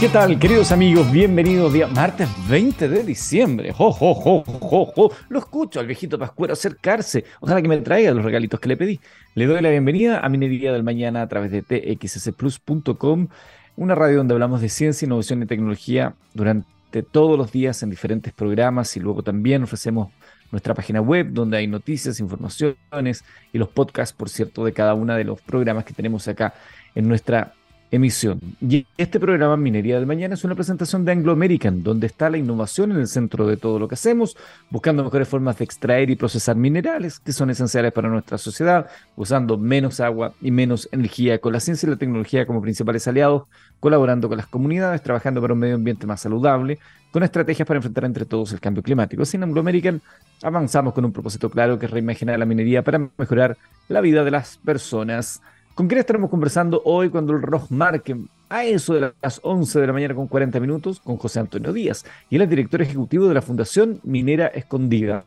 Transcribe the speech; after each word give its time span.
¿Qué 0.00 0.08
tal, 0.08 0.38
queridos 0.40 0.72
amigos? 0.72 1.10
Bienvenidos 1.10 1.72
día 1.72 1.86
martes 1.86 2.28
20 2.48 2.88
de 2.88 3.04
diciembre. 3.04 3.72
¡Jo, 3.72 3.92
jo, 3.92 4.12
jo, 4.12 4.42
jo, 4.44 4.86
jo! 4.86 5.12
Lo 5.28 5.38
escucho 5.38 5.78
al 5.78 5.86
viejito 5.86 6.18
Pascuero 6.18 6.52
acercarse. 6.52 7.24
Ojalá 7.40 7.62
que 7.62 7.68
me 7.68 7.78
traiga 7.78 8.10
los 8.10 8.24
regalitos 8.24 8.58
que 8.58 8.68
le 8.68 8.76
pedí. 8.76 9.00
Le 9.34 9.46
doy 9.46 9.62
la 9.62 9.70
bienvenida 9.70 10.18
a 10.18 10.28
Minería 10.28 10.72
del 10.72 10.82
Mañana 10.82 11.22
a 11.22 11.28
través 11.28 11.52
de 11.52 11.62
txsplus.com, 11.62 13.28
una 13.76 13.94
radio 13.94 14.18
donde 14.18 14.34
hablamos 14.34 14.60
de 14.60 14.68
ciencia, 14.68 15.06
innovación 15.06 15.42
y 15.44 15.46
tecnología 15.46 16.16
durante 16.34 17.02
todos 17.02 17.38
los 17.38 17.52
días 17.52 17.82
en 17.84 17.90
diferentes 17.90 18.32
programas 18.32 18.96
y 18.96 19.00
luego 19.00 19.22
también 19.22 19.62
ofrecemos 19.62 20.08
nuestra 20.50 20.74
página 20.74 21.00
web 21.00 21.28
donde 21.30 21.56
hay 21.56 21.68
noticias, 21.68 22.18
informaciones 22.18 23.24
y 23.52 23.58
los 23.58 23.68
podcasts, 23.68 24.14
por 24.14 24.28
cierto, 24.28 24.64
de 24.64 24.72
cada 24.72 24.94
uno 24.94 25.14
de 25.14 25.24
los 25.24 25.40
programas 25.40 25.84
que 25.84 25.94
tenemos 25.94 26.26
acá 26.26 26.52
en 26.96 27.08
nuestra 27.08 27.54
emisión. 27.94 28.40
Y 28.60 28.86
este 28.98 29.20
programa 29.20 29.56
Minería 29.56 29.96
del 29.96 30.06
Mañana 30.06 30.34
es 30.34 30.44
una 30.44 30.54
presentación 30.54 31.04
de 31.04 31.12
Anglo 31.12 31.32
American, 31.32 31.82
donde 31.82 32.06
está 32.06 32.28
la 32.28 32.38
innovación 32.38 32.92
en 32.92 32.98
el 32.98 33.06
centro 33.06 33.46
de 33.46 33.56
todo 33.56 33.78
lo 33.78 33.88
que 33.88 33.94
hacemos, 33.94 34.36
buscando 34.70 35.04
mejores 35.04 35.28
formas 35.28 35.58
de 35.58 35.64
extraer 35.64 36.10
y 36.10 36.16
procesar 36.16 36.56
minerales 36.56 37.20
que 37.20 37.32
son 37.32 37.50
esenciales 37.50 37.92
para 37.92 38.08
nuestra 38.08 38.38
sociedad, 38.38 38.88
usando 39.16 39.58
menos 39.58 40.00
agua 40.00 40.34
y 40.40 40.50
menos 40.50 40.88
energía, 40.92 41.38
con 41.38 41.52
la 41.52 41.60
ciencia 41.60 41.86
y 41.86 41.90
la 41.90 41.96
tecnología 41.96 42.46
como 42.46 42.60
principales 42.60 43.06
aliados, 43.06 43.44
colaborando 43.80 44.28
con 44.28 44.38
las 44.38 44.46
comunidades, 44.46 45.02
trabajando 45.02 45.40
para 45.40 45.54
un 45.54 45.60
medio 45.60 45.76
ambiente 45.76 46.06
más 46.06 46.20
saludable, 46.20 46.78
con 47.12 47.22
estrategias 47.22 47.66
para 47.66 47.78
enfrentar 47.78 48.04
entre 48.06 48.24
todos 48.24 48.52
el 48.52 48.60
cambio 48.60 48.82
climático. 48.82 49.24
Sin 49.24 49.42
Anglo 49.44 49.60
American 49.60 50.02
avanzamos 50.42 50.94
con 50.94 51.04
un 51.04 51.12
propósito 51.12 51.48
claro 51.48 51.78
que 51.78 51.86
es 51.86 51.92
reimaginar 51.92 52.38
la 52.38 52.44
minería 52.44 52.82
para 52.82 53.08
mejorar 53.16 53.56
la 53.88 54.00
vida 54.00 54.24
de 54.24 54.32
las 54.32 54.56
personas. 54.58 55.40
¿Con 55.74 55.88
quién 55.88 55.98
estaremos 55.98 56.30
conversando 56.30 56.80
hoy 56.84 57.10
cuando 57.10 57.32
el 57.32 57.42
reloj 57.42 57.68
marque 57.70 58.16
a 58.48 58.64
eso 58.64 58.94
de 58.94 59.12
las 59.20 59.40
11 59.42 59.80
de 59.80 59.86
la 59.88 59.92
mañana 59.92 60.14
con 60.14 60.28
40 60.28 60.60
minutos? 60.60 61.00
Con 61.00 61.16
José 61.16 61.40
Antonio 61.40 61.72
Díaz, 61.72 62.04
y 62.30 62.36
él 62.36 62.42
es 62.42 62.48
director 62.48 62.80
ejecutivo 62.80 63.26
de 63.26 63.34
la 63.34 63.42
Fundación 63.42 63.98
Minera 64.04 64.46
Escondida. 64.46 65.24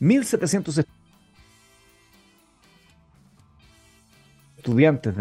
1.700 0.00 0.86
estudiantes 4.56 5.14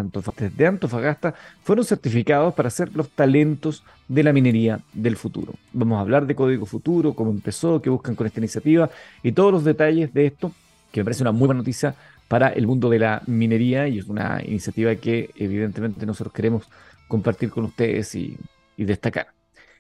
de 0.56 0.68
Antofagasta, 0.68 1.36
fueron 1.64 1.84
certificados 1.84 2.54
para 2.54 2.70
ser 2.70 2.95
los 2.95 3.10
talentos 3.10 3.84
de 4.08 4.23
la 4.23 4.32
minería 4.32 4.80
del 4.94 5.17
futuro. 5.17 5.54
Vamos 5.73 5.98
a 5.98 6.02
hablar 6.02 6.26
de 6.28 6.36
Código 6.36 6.66
Futuro, 6.66 7.14
cómo 7.14 7.32
empezó, 7.32 7.82
qué 7.82 7.90
buscan 7.90 8.16
con 8.16 8.26
esta 8.26 8.40
iniciativa 8.40 8.90
y 9.22 9.34
todos 9.34 9.52
los 9.52 9.66
detalles 9.66 10.14
de 10.14 10.28
esto, 10.28 10.54
que 10.94 11.02
me 11.02 11.06
parece 11.06 11.23
una 11.23 11.34
muy 11.34 11.48
buena 11.48 11.58
noticia 11.58 11.95
para 12.32 12.48
el 12.48 12.66
mundo 12.66 12.90
de 12.90 12.98
la 12.98 13.22
minería 13.28 13.90
y 13.90 14.00
es 14.00 14.06
una 14.06 14.42
iniciativa 14.42 14.96
que 14.96 15.32
evidentemente 15.36 16.06
nosotros 16.06 16.34
queremos 16.34 16.64
compartir 17.10 17.50
con 17.50 17.66
ustedes 17.66 18.16
y, 18.16 18.38
destacar. 18.78 19.28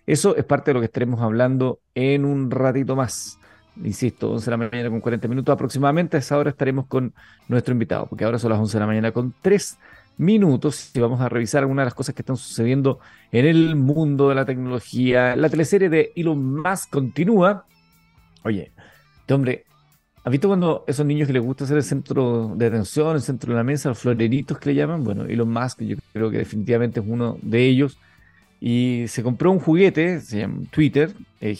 Eso 0.05 0.35
es 0.35 0.43
parte 0.43 0.71
de 0.71 0.73
lo 0.73 0.81
que 0.81 0.87
estaremos 0.87 1.21
hablando 1.21 1.79
en 1.95 2.25
un 2.25 2.51
ratito 2.51 2.93
más. 2.97 3.39
Insisto, 3.81 4.33
11 4.33 4.45
de 4.45 4.51
la 4.51 4.57
mañana 4.57 4.89
con 4.89 4.99
40 4.99 5.29
minutos 5.29 5.53
aproximadamente. 5.53 6.17
A 6.17 6.19
esa 6.19 6.37
hora 6.37 6.49
estaremos 6.49 6.87
con 6.87 7.13
nuestro 7.47 7.71
invitado, 7.71 8.07
porque 8.07 8.25
ahora 8.25 8.37
son 8.37 8.49
las 8.51 8.59
11 8.59 8.73
de 8.73 8.79
la 8.81 8.87
mañana 8.87 9.11
con 9.13 9.33
3 9.41 9.77
minutos 10.17 10.91
y 10.93 10.99
vamos 10.99 11.21
a 11.21 11.29
revisar 11.29 11.61
algunas 11.61 11.83
de 11.83 11.85
las 11.85 11.93
cosas 11.93 12.13
que 12.13 12.21
están 12.21 12.35
sucediendo 12.35 12.99
en 13.31 13.45
el 13.45 13.77
mundo 13.77 14.27
de 14.27 14.35
la 14.35 14.43
tecnología. 14.43 15.37
La 15.37 15.47
teleserie 15.47 15.87
de 15.87 16.11
Elon 16.17 16.61
Musk 16.61 16.89
continúa. 16.89 17.65
Oye, 18.43 18.73
este 19.21 19.33
hombre 19.33 19.65
¿Has 20.23 20.31
visto 20.31 20.47
cuando 20.47 20.83
esos 20.87 21.03
niños 21.03 21.25
que 21.25 21.33
les 21.33 21.41
gusta 21.41 21.65
ser 21.65 21.77
el 21.77 21.83
centro 21.83 22.53
de 22.55 22.67
atención, 22.67 23.15
el 23.15 23.23
centro 23.23 23.53
de 23.53 23.57
la 23.57 23.63
mesa, 23.63 23.89
los 23.89 23.97
floreritos 23.97 24.59
que 24.59 24.69
le 24.69 24.75
llaman? 24.75 25.03
Bueno, 25.03 25.23
Elon 25.23 25.51
Musk 25.51 25.81
yo 25.81 25.97
creo 26.13 26.29
que 26.29 26.37
definitivamente 26.37 26.99
es 26.99 27.05
uno 27.07 27.39
de 27.41 27.65
ellos. 27.65 27.97
Y 28.59 29.05
se 29.07 29.23
compró 29.23 29.51
un 29.51 29.59
juguete, 29.59 30.19
se 30.21 30.41
llama 30.41 30.59
Twitter, 30.69 31.11
eh, 31.39 31.57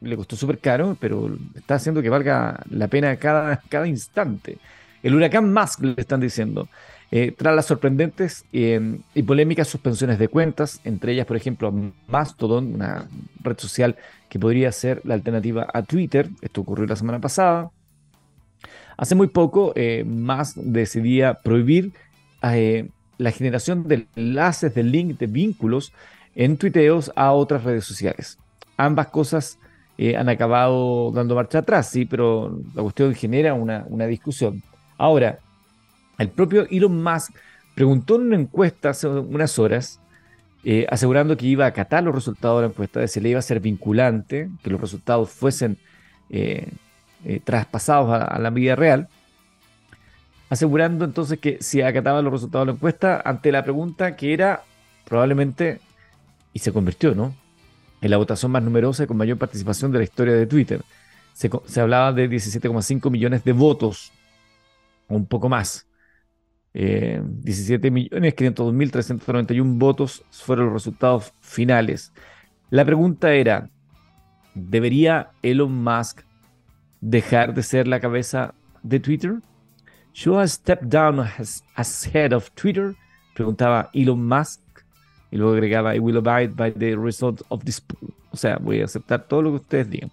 le 0.00 0.16
costó 0.16 0.36
súper 0.36 0.58
caro, 0.58 0.96
pero 0.98 1.36
está 1.54 1.74
haciendo 1.74 2.00
que 2.00 2.08
valga 2.08 2.62
la 2.70 2.88
pena 2.88 3.14
cada, 3.16 3.58
cada 3.68 3.86
instante. 3.86 4.56
El 5.02 5.14
huracán 5.14 5.52
Musk 5.52 5.82
le 5.82 5.94
están 5.98 6.20
diciendo. 6.20 6.68
Eh, 7.10 7.34
tras 7.36 7.54
las 7.54 7.66
sorprendentes 7.66 8.46
eh, 8.54 9.00
y 9.14 9.22
polémicas 9.22 9.68
suspensiones 9.68 10.18
de 10.18 10.28
cuentas, 10.28 10.80
entre 10.84 11.12
ellas, 11.12 11.26
por 11.26 11.36
ejemplo, 11.36 11.70
Mastodon, 12.08 12.74
una 12.74 13.06
red 13.42 13.58
social 13.58 13.96
que 14.30 14.38
podría 14.38 14.72
ser 14.72 15.02
la 15.04 15.12
alternativa 15.12 15.66
a 15.74 15.82
Twitter, 15.82 16.30
esto 16.40 16.62
ocurrió 16.62 16.86
la 16.86 16.96
semana 16.96 17.20
pasada, 17.20 17.70
Hace 18.96 19.14
muy 19.14 19.28
poco, 19.28 19.72
eh, 19.74 20.04
Musk 20.04 20.56
decidía 20.56 21.34
prohibir 21.34 21.92
eh, 22.42 22.88
la 23.18 23.30
generación 23.30 23.86
de 23.88 24.06
enlaces, 24.16 24.74
de 24.74 24.82
links, 24.82 25.18
de 25.18 25.26
vínculos 25.26 25.92
en 26.34 26.56
tuiteos 26.56 27.12
a 27.14 27.32
otras 27.32 27.64
redes 27.64 27.84
sociales. 27.84 28.38
Ambas 28.76 29.08
cosas 29.08 29.58
eh, 29.98 30.16
han 30.16 30.28
acabado 30.28 31.10
dando 31.12 31.34
marcha 31.34 31.58
atrás, 31.58 31.88
sí, 31.88 32.04
pero 32.04 32.60
la 32.74 32.82
cuestión 32.82 33.14
genera 33.14 33.54
una, 33.54 34.06
discusión. 34.06 34.62
Ahora, 34.98 35.38
el 36.18 36.28
propio 36.28 36.66
Elon 36.70 37.02
Musk 37.02 37.34
preguntó 37.74 38.16
en 38.16 38.22
una 38.22 38.36
encuesta 38.36 38.90
hace 38.90 39.08
unas 39.08 39.58
horas, 39.58 40.00
asegurando 40.88 41.36
que 41.36 41.46
iba 41.46 41.64
a 41.64 41.68
acatar 41.68 42.04
los 42.04 42.14
resultados 42.14 42.58
de 42.58 42.62
la 42.62 42.72
encuesta, 42.72 43.00
de 43.00 43.08
si 43.08 43.20
le 43.20 43.30
iba 43.30 43.38
a 43.38 43.42
ser 43.42 43.60
vinculante, 43.60 44.48
que 44.62 44.70
los 44.70 44.80
resultados 44.80 45.30
fuesen 45.30 45.76
eh, 46.32 46.66
traspasados 47.44 48.10
a, 48.10 48.38
la 48.38 48.50
vida 48.50 48.76
real, 48.76 49.08
asegurando 50.50 51.04
entonces 51.04 51.38
que 51.38 51.58
si 51.60 51.80
acataba 51.82 52.22
los 52.22 52.32
resultados 52.32 52.66
de 52.66 52.72
la 52.72 52.76
encuesta 52.76 53.22
ante 53.24 53.52
la 53.52 53.62
pregunta 53.62 54.16
que 54.16 54.32
era 54.34 54.62
probablemente, 55.04 55.80
y 56.52 56.58
se 56.58 56.72
convirtió, 56.72 57.14
¿no? 57.14 57.34
En 58.00 58.10
la 58.10 58.16
votación 58.16 58.52
más 58.52 58.62
numerosa 58.62 59.04
y 59.04 59.06
con 59.06 59.16
mayor 59.16 59.38
participación 59.38 59.92
de 59.92 59.98
la 59.98 60.04
historia 60.04 60.34
de 60.34 60.46
Twitter. 60.46 60.82
Se, 61.34 61.50
hablaba 61.80 62.12
de 62.12 62.28
17,5 62.28 63.10
millones 63.10 63.44
de 63.44 63.52
votos, 63.52 64.12
un 65.08 65.26
poco 65.26 65.48
más. 65.48 65.86
Eh, 66.74 67.20
17 67.22 67.90
millones 67.90 68.34
502 68.34 69.78
votos 69.78 70.24
fueron 70.30 70.66
los 70.66 70.74
resultados 70.74 71.32
finales. 71.40 72.12
La 72.70 72.84
pregunta 72.84 73.34
era, 73.34 73.68
¿debería 74.54 75.30
Elon 75.42 75.72
Musk 75.72 76.22
dejar 77.02 77.52
de 77.52 77.62
ser 77.62 77.86
la 77.86 78.00
cabeza 78.00 78.54
de 78.82 78.98
Twitter? 78.98 79.42
Should 80.14 80.42
I 80.42 80.48
step 80.48 80.80
down 80.82 81.20
as, 81.20 81.62
head 82.12 82.32
of 82.32 82.50
Twitter? 82.54 82.94
Preguntaba 83.34 83.90
Elon 83.92 84.26
Musk. 84.26 84.60
Y 85.30 85.36
luego 85.36 85.52
agregaba, 85.52 85.94
I 85.94 85.98
will 85.98 86.18
abide 86.18 86.54
by 86.54 86.72
the 86.72 86.94
result 86.96 87.42
of 87.48 87.64
this 87.64 87.82
O 88.30 88.36
sea, 88.36 88.58
voy 88.58 88.80
a 88.80 88.84
aceptar 88.84 89.26
todo 89.26 89.42
lo 89.42 89.50
que 89.50 89.56
ustedes 89.56 89.90
digan. 89.90 90.10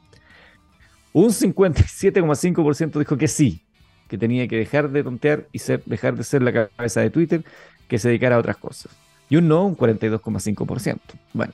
Un 1.12 1.30
57,5% 1.30 3.00
dijo 3.00 3.18
que 3.18 3.28
sí, 3.28 3.62
que 4.08 4.18
tenía 4.18 4.48
que 4.48 4.58
dejar 4.58 4.90
de 4.90 5.04
tontear 5.04 5.48
y 5.52 5.60
ser, 5.60 5.84
dejar 5.86 6.16
de 6.16 6.24
ser 6.24 6.42
la 6.42 6.70
cabeza 6.70 7.02
de 7.02 7.10
Twitter, 7.10 7.44
que 7.88 8.00
se 8.00 8.10
dedicara 8.10 8.36
a 8.36 8.40
otras 8.40 8.58
cosas. 8.58 8.92
Y 9.30 9.36
un 9.36 9.48
no, 9.48 9.66
un 9.66 9.76
42,5%. 9.76 10.98
Bueno, 11.34 11.54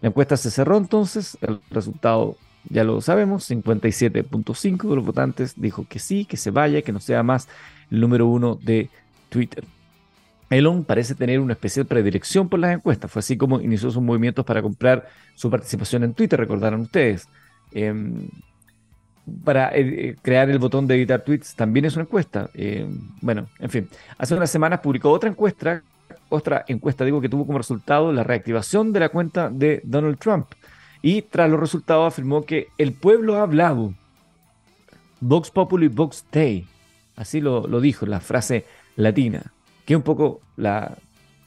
la 0.00 0.08
encuesta 0.08 0.36
se 0.36 0.50
cerró 0.50 0.76
entonces, 0.76 1.38
el 1.40 1.60
resultado 1.70 2.36
ya 2.68 2.84
lo 2.84 3.00
sabemos, 3.00 3.50
57.5 3.50 4.88
de 4.88 4.96
los 4.96 5.04
votantes 5.04 5.54
dijo 5.56 5.86
que 5.88 5.98
sí, 5.98 6.24
que 6.24 6.36
se 6.36 6.50
vaya, 6.50 6.82
que 6.82 6.92
no 6.92 7.00
sea 7.00 7.22
más 7.22 7.48
el 7.90 8.00
número 8.00 8.26
uno 8.26 8.58
de 8.62 8.90
Twitter. 9.28 9.64
Elon 10.50 10.84
parece 10.84 11.14
tener 11.14 11.40
una 11.40 11.54
especial 11.54 11.86
predilección 11.86 12.48
por 12.48 12.60
las 12.60 12.74
encuestas. 12.74 13.10
Fue 13.10 13.20
así 13.20 13.36
como 13.36 13.60
inició 13.60 13.90
sus 13.90 14.02
movimientos 14.02 14.44
para 14.44 14.62
comprar 14.62 15.08
su 15.34 15.50
participación 15.50 16.04
en 16.04 16.14
Twitter, 16.14 16.38
recordarán 16.38 16.80
ustedes. 16.80 17.28
Em, 17.72 18.28
para 19.44 19.70
eh, 19.74 19.80
eh, 20.10 20.16
crear 20.22 20.48
el 20.50 20.58
botón 20.60 20.86
de 20.86 20.94
editar 20.94 21.22
tweets 21.22 21.56
también 21.56 21.84
es 21.84 21.94
una 21.96 22.04
encuesta. 22.04 22.48
Em, 22.54 23.10
bueno, 23.20 23.48
en 23.58 23.70
fin. 23.70 23.88
Hace 24.18 24.34
unas 24.34 24.50
semanas 24.50 24.80
publicó 24.80 25.10
otra 25.10 25.28
encuesta, 25.28 25.82
otra 26.28 26.64
encuesta, 26.68 27.04
digo, 27.04 27.20
que 27.20 27.28
tuvo 27.28 27.44
como 27.44 27.58
resultado 27.58 28.12
la 28.12 28.22
reactivación 28.22 28.92
de 28.92 29.00
la 29.00 29.08
cuenta 29.08 29.50
de 29.50 29.80
Donald 29.84 30.18
Trump. 30.18 30.46
Y 31.02 31.22
tras 31.22 31.50
los 31.50 31.60
resultados 31.60 32.12
afirmó 32.12 32.44
que 32.44 32.68
el 32.78 32.92
pueblo 32.92 33.36
ha 33.36 33.42
hablado. 33.42 33.94
Vox 35.20 35.50
Populi, 35.50 35.88
Vox 35.88 36.24
Dei. 36.30 36.66
Así 37.16 37.40
lo, 37.40 37.80
dijo, 37.80 38.06
la 38.06 38.20
frase 38.20 38.66
latina, 38.96 39.52
que 39.84 39.94
es 39.94 39.96
un 39.96 40.02
poco 40.02 40.40
la 40.56 40.96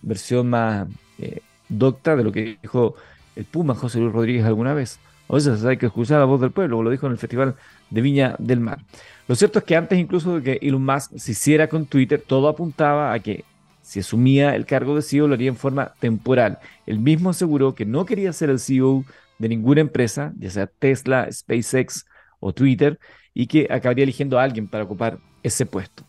versión 0.02 0.50
más 0.50 0.88
eh, 1.20 1.42
docta 1.68 2.16
de 2.16 2.24
lo 2.24 2.32
que 2.32 2.58
dijo 2.62 2.96
el 3.36 3.46
Puma 3.46 3.76
José 3.76 4.00
Luis 4.00 4.14
Rodríguez 4.14 4.46
alguna 4.46 4.74
vez. 4.74 5.00
O 5.28 5.36
veces 5.36 5.64
hay 5.64 5.78
que 5.78 5.86
escuchar 5.86 6.20
la 6.20 6.26
voz 6.26 6.42
del 6.42 6.52
pueblo, 6.52 6.82
lo 6.82 6.90
dijo 6.90 7.06
en 7.06 7.12
el 7.12 7.20
Festival 7.20 7.56
de 7.92 8.02
Viña 8.02 8.36
del 8.40 8.60
Mar. 8.60 8.80
Lo 9.28 9.36
cierto 9.36 9.60
es 9.60 9.66
que 9.66 9.76
antes 9.76 10.00
incluso 10.00 10.40
de 10.40 10.42
que 10.44 10.68
Elon 10.68 10.84
Musk 10.84 11.16
se 11.18 11.34
hiciera 11.34 11.68
con 11.70 11.86
Twitter, 11.86 12.24
todo 12.26 12.48
apuntaba 12.48 13.14
a 13.14 13.20
que 13.20 13.46
si 13.84 14.00
asumía 14.00 14.56
el 14.56 14.66
cargo 14.66 14.96
de 14.96 15.04
CEO 15.04 15.28
lo 15.28 15.36
haría 15.36 15.50
en 15.50 15.56
forma 15.56 15.94
temporal. 16.00 16.58
Él 16.88 16.98
mismo 16.98 17.30
aseguró 17.30 17.76
que 17.76 17.86
no 17.86 18.06
quería 18.06 18.34
ser 18.34 18.50
el 18.50 18.60
CEO 18.60 19.06
de 19.40 19.50
ninguna 19.50 19.82
empresa, 19.82 20.34
ya 20.38 20.50
sea 20.52 20.68
Tesla, 20.68 21.32
SpaceX 21.32 22.06
o 22.40 22.54
Twitter, 22.54 23.00
y 23.34 23.48
que 23.48 23.68
acabaría 23.70 24.04
eligiendo 24.04 24.38
a 24.38 24.44
alguien 24.44 24.68
para 24.68 24.84
ocupar 24.84 25.18
ese 25.42 25.66
puesto. 25.66 26.04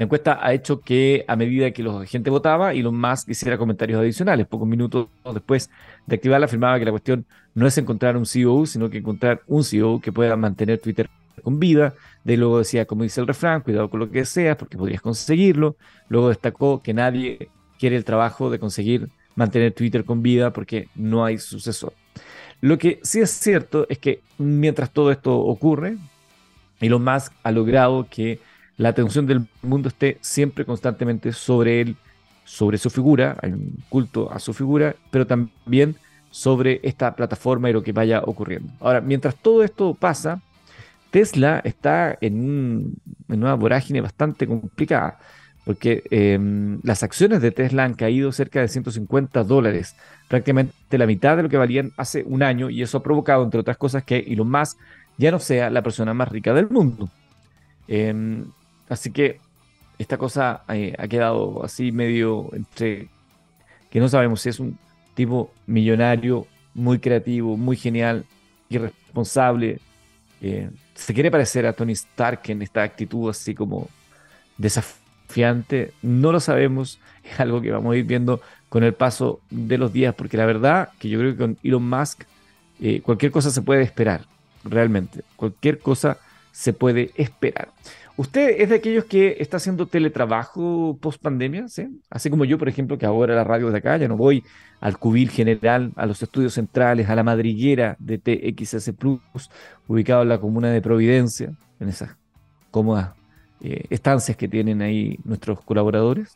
La 0.00 0.04
encuesta 0.04 0.38
ha 0.40 0.54
hecho 0.54 0.80
que 0.80 1.26
a 1.28 1.36
medida 1.36 1.70
que 1.72 1.82
la 1.82 2.06
gente 2.06 2.30
votaba, 2.30 2.72
Elon 2.72 2.98
Musk 2.98 3.28
hiciera 3.28 3.58
comentarios 3.58 4.00
adicionales. 4.00 4.46
Pocos 4.46 4.66
minutos 4.66 5.08
después 5.34 5.70
de 6.06 6.16
activarla, 6.16 6.46
afirmaba 6.46 6.78
que 6.78 6.86
la 6.86 6.90
cuestión 6.90 7.26
no 7.54 7.66
es 7.66 7.76
encontrar 7.76 8.16
un 8.16 8.24
CEO, 8.24 8.64
sino 8.64 8.88
que 8.88 8.98
encontrar 8.98 9.42
un 9.46 9.62
CEO 9.62 10.00
que 10.00 10.10
pueda 10.10 10.36
mantener 10.36 10.80
Twitter 10.80 11.10
con 11.42 11.60
vida. 11.60 11.92
De 12.24 12.38
luego 12.38 12.58
decía, 12.60 12.86
como 12.86 13.02
dice 13.02 13.20
el 13.20 13.26
refrán, 13.26 13.60
cuidado 13.60 13.90
con 13.90 14.00
lo 14.00 14.10
que 14.10 14.20
deseas 14.20 14.56
porque 14.56 14.78
podrías 14.78 15.02
conseguirlo. 15.02 15.76
Luego 16.08 16.30
destacó 16.30 16.82
que 16.82 16.94
nadie 16.94 17.50
quiere 17.78 17.96
el 17.96 18.06
trabajo 18.06 18.48
de 18.48 18.58
conseguir 18.58 19.10
mantener 19.40 19.72
Twitter 19.72 20.04
con 20.04 20.22
vida 20.22 20.52
porque 20.52 20.88
no 20.94 21.24
hay 21.24 21.38
sucesor. 21.38 21.92
Lo 22.60 22.76
que 22.78 23.00
sí 23.02 23.20
es 23.20 23.30
cierto 23.30 23.86
es 23.88 23.98
que 23.98 24.20
mientras 24.38 24.90
todo 24.92 25.10
esto 25.10 25.36
ocurre, 25.38 25.96
Elon 26.78 27.02
Musk 27.02 27.32
ha 27.42 27.50
logrado 27.50 28.06
que 28.08 28.38
la 28.76 28.90
atención 28.90 29.26
del 29.26 29.46
mundo 29.62 29.88
esté 29.88 30.18
siempre 30.20 30.64
constantemente 30.64 31.32
sobre 31.32 31.80
él, 31.80 31.96
sobre 32.44 32.78
su 32.78 32.90
figura, 32.90 33.36
hay 33.42 33.52
un 33.52 33.76
culto 33.88 34.30
a 34.30 34.38
su 34.38 34.52
figura, 34.52 34.94
pero 35.10 35.26
también 35.26 35.96
sobre 36.30 36.80
esta 36.82 37.14
plataforma 37.16 37.70
y 37.70 37.72
lo 37.72 37.82
que 37.82 37.92
vaya 37.92 38.22
ocurriendo. 38.24 38.72
Ahora, 38.80 39.00
mientras 39.00 39.36
todo 39.36 39.62
esto 39.62 39.94
pasa, 39.94 40.40
Tesla 41.10 41.60
está 41.64 42.16
en, 42.20 42.94
una 43.28 43.54
vorágine 43.54 44.00
bastante 44.00 44.46
complicada, 44.46 45.18
porque 45.70 46.02
em, 46.10 46.80
las 46.82 47.04
acciones 47.04 47.40
de 47.40 47.52
Tesla 47.52 47.84
han 47.84 47.94
caído 47.94 48.32
cerca 48.32 48.60
de 48.60 48.66
150 48.66 49.44
dólares, 49.44 49.94
prácticamente 50.26 50.98
la 50.98 51.06
mitad 51.06 51.36
de 51.36 51.44
lo 51.44 51.48
que 51.48 51.56
valían 51.56 51.92
hace 51.96 52.24
un 52.24 52.42
año, 52.42 52.70
y 52.70 52.82
eso 52.82 52.98
ha 52.98 53.02
provocado, 53.04 53.44
entre 53.44 53.60
otras 53.60 53.76
cosas, 53.76 54.02
que 54.02 54.18
Elon 54.18 54.50
Musk 54.50 54.78
ya 55.16 55.30
no 55.30 55.38
sea 55.38 55.70
la 55.70 55.82
persona 55.82 56.12
más 56.12 56.28
rica 56.28 56.52
del 56.52 56.68
mundo. 56.68 57.08
Em, 57.86 58.46
Así 58.90 59.12
que 59.12 59.38
esta 59.98 60.18
cosa 60.18 60.64
eh, 60.68 60.94
ha 60.98 61.06
quedado 61.06 61.64
así 61.64 61.92
medio 61.92 62.50
entre 62.52 63.08
que 63.88 64.00
no 64.00 64.08
sabemos 64.08 64.42
si 64.42 64.48
es 64.48 64.58
un 64.58 64.76
tipo 65.14 65.52
millonario, 65.66 66.48
muy 66.74 66.98
creativo, 66.98 67.56
muy 67.56 67.76
genial, 67.76 68.24
irresponsable. 68.68 69.78
Eh, 70.42 70.70
se 70.94 71.14
quiere 71.14 71.30
parecer 71.30 71.66
a 71.66 71.72
Tony 71.72 71.92
Stark 71.92 72.40
en 72.48 72.62
esta 72.62 72.82
actitud 72.82 73.30
así 73.30 73.54
como 73.54 73.88
No 76.02 76.32
lo 76.32 76.40
sabemos, 76.40 76.98
es 77.24 77.40
algo 77.40 77.60
que 77.60 77.70
vamos 77.70 77.94
a 77.94 77.96
ir 77.96 78.04
viendo 78.04 78.40
con 78.68 78.84
el 78.84 78.94
paso 78.94 79.40
de 79.50 79.78
los 79.78 79.92
días, 79.92 80.14
porque 80.14 80.36
la 80.36 80.46
verdad 80.46 80.90
que 80.98 81.08
yo 81.08 81.18
creo 81.18 81.32
que 81.32 81.38
con 81.38 81.58
Elon 81.62 81.88
Musk 81.88 82.22
eh, 82.80 83.00
cualquier 83.02 83.32
cosa 83.32 83.50
se 83.50 83.62
puede 83.62 83.82
esperar, 83.82 84.26
realmente. 84.64 85.22
Cualquier 85.36 85.78
cosa 85.78 86.18
se 86.52 86.72
puede 86.72 87.10
esperar. 87.16 87.68
¿Usted 88.16 88.56
es 88.58 88.68
de 88.68 88.76
aquellos 88.76 89.04
que 89.06 89.36
está 89.40 89.56
haciendo 89.56 89.86
teletrabajo 89.86 90.98
post 91.00 91.22
pandemia? 91.22 91.68
¿sí? 91.68 91.88
Así 92.10 92.28
como 92.28 92.44
yo, 92.44 92.58
por 92.58 92.68
ejemplo, 92.68 92.98
que 92.98 93.06
ahora 93.06 93.34
la 93.34 93.44
radio 93.44 93.70
de 93.70 93.78
acá 93.78 93.96
ya 93.96 94.08
no 94.08 94.16
voy 94.16 94.44
al 94.80 94.98
cubil 94.98 95.30
general, 95.30 95.92
a 95.96 96.06
los 96.06 96.22
estudios 96.22 96.54
centrales, 96.54 97.08
a 97.08 97.14
la 97.14 97.22
madriguera 97.22 97.96
de 97.98 98.18
TXS 98.18 98.92
Plus, 98.98 99.50
ubicado 99.88 100.22
en 100.22 100.28
la 100.28 100.38
comuna 100.38 100.70
de 100.70 100.82
Providencia, 100.82 101.52
en 101.78 101.88
esas 101.88 102.16
cómodas 102.70 103.19
eh, 103.62 103.84
estancias 103.90 104.36
que 104.36 104.48
tienen 104.48 104.82
ahí 104.82 105.18
nuestros 105.24 105.60
colaboradores. 105.62 106.34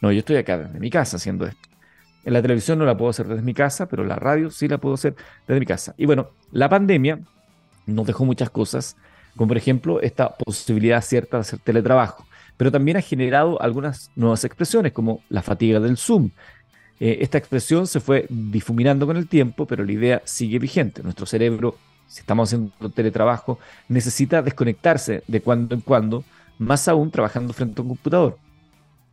No, 0.00 0.10
yo 0.12 0.20
estoy 0.20 0.36
acá 0.36 0.58
desde 0.58 0.80
mi 0.80 0.90
casa 0.90 1.16
haciendo 1.16 1.46
esto. 1.46 1.68
En 2.24 2.32
la 2.32 2.42
televisión 2.42 2.78
no 2.78 2.84
la 2.84 2.96
puedo 2.96 3.10
hacer 3.10 3.26
desde 3.26 3.42
mi 3.42 3.54
casa, 3.54 3.86
pero 3.86 4.04
la 4.04 4.16
radio 4.16 4.50
sí 4.50 4.68
la 4.68 4.78
puedo 4.78 4.94
hacer 4.94 5.14
desde 5.46 5.60
mi 5.60 5.66
casa. 5.66 5.94
Y 5.96 6.06
bueno, 6.06 6.30
la 6.52 6.68
pandemia 6.68 7.20
nos 7.86 8.06
dejó 8.06 8.24
muchas 8.24 8.50
cosas 8.50 8.96
como 9.36 9.48
por 9.48 9.56
ejemplo 9.56 10.00
esta 10.00 10.36
posibilidad 10.36 11.02
cierta 11.02 11.38
de 11.38 11.42
hacer 11.42 11.58
teletrabajo, 11.58 12.26
pero 12.56 12.70
también 12.70 12.96
ha 12.96 13.00
generado 13.00 13.60
algunas 13.62 14.10
nuevas 14.14 14.44
expresiones 14.44 14.92
como 14.92 15.22
la 15.28 15.42
fatiga 15.42 15.80
del 15.80 15.96
Zoom. 15.96 16.30
Eh, 17.00 17.18
esta 17.20 17.38
expresión 17.38 17.86
se 17.86 18.00
fue 18.00 18.26
difuminando 18.28 19.06
con 19.06 19.16
el 19.16 19.28
tiempo, 19.28 19.66
pero 19.66 19.84
la 19.84 19.92
idea 19.92 20.22
sigue 20.24 20.58
vigente. 20.58 21.02
Nuestro 21.02 21.26
cerebro, 21.26 21.76
si 22.06 22.20
estamos 22.20 22.48
haciendo 22.48 22.90
teletrabajo, 22.90 23.58
necesita 23.88 24.42
desconectarse 24.42 25.22
de 25.26 25.40
cuando 25.40 25.74
en 25.74 25.80
cuando, 25.80 26.24
más 26.62 26.88
aún 26.88 27.10
trabajando 27.10 27.52
frente 27.52 27.80
a 27.80 27.82
un 27.82 27.88
computador. 27.88 28.38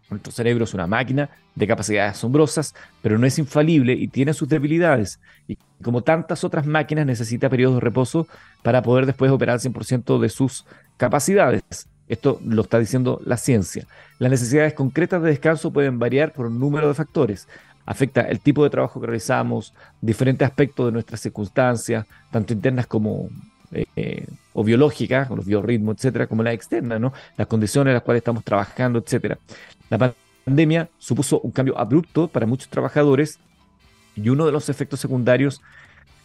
Nuestro 0.09 0.31
cerebro 0.31 0.63
es 0.63 0.73
una 0.73 0.87
máquina 0.87 1.29
de 1.53 1.67
capacidades 1.67 2.13
asombrosas, 2.13 2.73
pero 3.01 3.17
no 3.17 3.27
es 3.27 3.37
infalible 3.37 3.93
y 3.93 4.07
tiene 4.07 4.33
sus 4.33 4.49
debilidades. 4.49 5.19
Y 5.47 5.57
como 5.83 6.01
tantas 6.01 6.43
otras 6.43 6.65
máquinas 6.65 7.05
necesita 7.05 7.49
periodos 7.49 7.75
de 7.75 7.81
reposo 7.81 8.27
para 8.63 8.81
poder 8.81 9.05
después 9.05 9.31
operar 9.31 9.53
al 9.53 9.59
100% 9.59 10.19
de 10.19 10.29
sus 10.29 10.65
capacidades. 10.97 11.63
Esto 12.07 12.39
lo 12.43 12.63
está 12.63 12.79
diciendo 12.79 13.21
la 13.23 13.37
ciencia. 13.37 13.85
Las 14.17 14.31
necesidades 14.31 14.73
concretas 14.73 15.21
de 15.21 15.29
descanso 15.29 15.71
pueden 15.71 15.99
variar 15.99 16.33
por 16.33 16.47
un 16.47 16.59
número 16.59 16.87
de 16.87 16.95
factores. 16.95 17.47
Afecta 17.85 18.21
el 18.21 18.39
tipo 18.39 18.63
de 18.63 18.71
trabajo 18.71 18.99
que 18.99 19.07
realizamos, 19.07 19.73
diferentes 20.01 20.47
aspectos 20.47 20.87
de 20.87 20.91
nuestras 20.91 21.21
circunstancias, 21.21 22.05
tanto 22.31 22.53
internas 22.53 22.87
como 22.87 23.29
eh, 23.71 24.25
o 24.53 24.63
biológicas, 24.63 25.27
con 25.27 25.37
los 25.37 25.45
biorritmos, 25.45 25.97
etcétera, 25.97 26.27
como 26.27 26.43
las 26.43 26.53
externas, 26.53 26.99
¿no? 26.99 27.13
Las 27.37 27.47
condiciones 27.47 27.91
en 27.91 27.95
las 27.95 28.03
cuales 28.03 28.21
estamos 28.21 28.43
trabajando, 28.43 28.99
etcétera. 28.99 29.37
La 29.89 30.13
pandemia 30.45 30.89
supuso 30.97 31.39
un 31.41 31.51
cambio 31.51 31.77
abrupto 31.77 32.27
para 32.27 32.45
muchos 32.45 32.69
trabajadores 32.69 33.39
y 34.15 34.29
uno 34.29 34.45
de 34.45 34.51
los 34.51 34.69
efectos 34.69 34.99
secundarios 34.99 35.61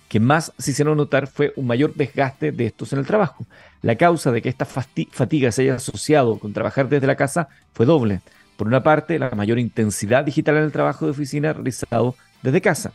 que 0.08 0.20
más 0.20 0.52
se 0.58 0.70
hicieron 0.70 0.96
notar 0.96 1.26
fue 1.26 1.52
un 1.56 1.66
mayor 1.66 1.94
desgaste 1.94 2.52
de 2.52 2.66
estos 2.66 2.92
en 2.92 2.98
el 3.00 3.06
trabajo. 3.06 3.46
La 3.82 3.96
causa 3.96 4.30
de 4.32 4.42
que 4.42 4.48
esta 4.48 4.64
fatiga 4.64 5.50
se 5.50 5.62
haya 5.62 5.74
asociado 5.76 6.38
con 6.38 6.52
trabajar 6.52 6.88
desde 6.88 7.06
la 7.06 7.16
casa 7.16 7.48
fue 7.72 7.86
doble. 7.86 8.20
Por 8.56 8.68
una 8.68 8.82
parte, 8.82 9.18
la 9.18 9.30
mayor 9.30 9.58
intensidad 9.58 10.24
digital 10.24 10.56
en 10.56 10.64
el 10.64 10.72
trabajo 10.72 11.04
de 11.04 11.10
oficina 11.10 11.52
realizado 11.52 12.14
desde 12.42 12.60
casa. 12.60 12.92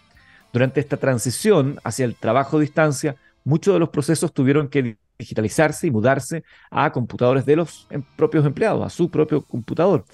Durante 0.54 0.80
esta 0.80 0.98
transición 0.98 1.80
hacia 1.84 2.06
el 2.06 2.16
trabajo 2.16 2.58
a 2.58 2.62
distancia, 2.62 3.16
muchos 3.44 3.74
de 3.74 3.80
los 3.80 3.90
procesos 3.90 4.34
tuvieron 4.34 4.68
que 4.68 4.98
digitalizarse 5.18 5.88
y 5.88 5.92
mudarse 5.92 6.44
a 6.72 6.92
computadores 6.92 7.46
de 7.46 7.56
los 7.58 7.88
em, 7.90 8.04
propios 8.16 8.46
empleados, 8.46 8.86
a 8.86 8.90
su 8.90 9.10
propio 9.12 9.42
computador. 9.42 10.06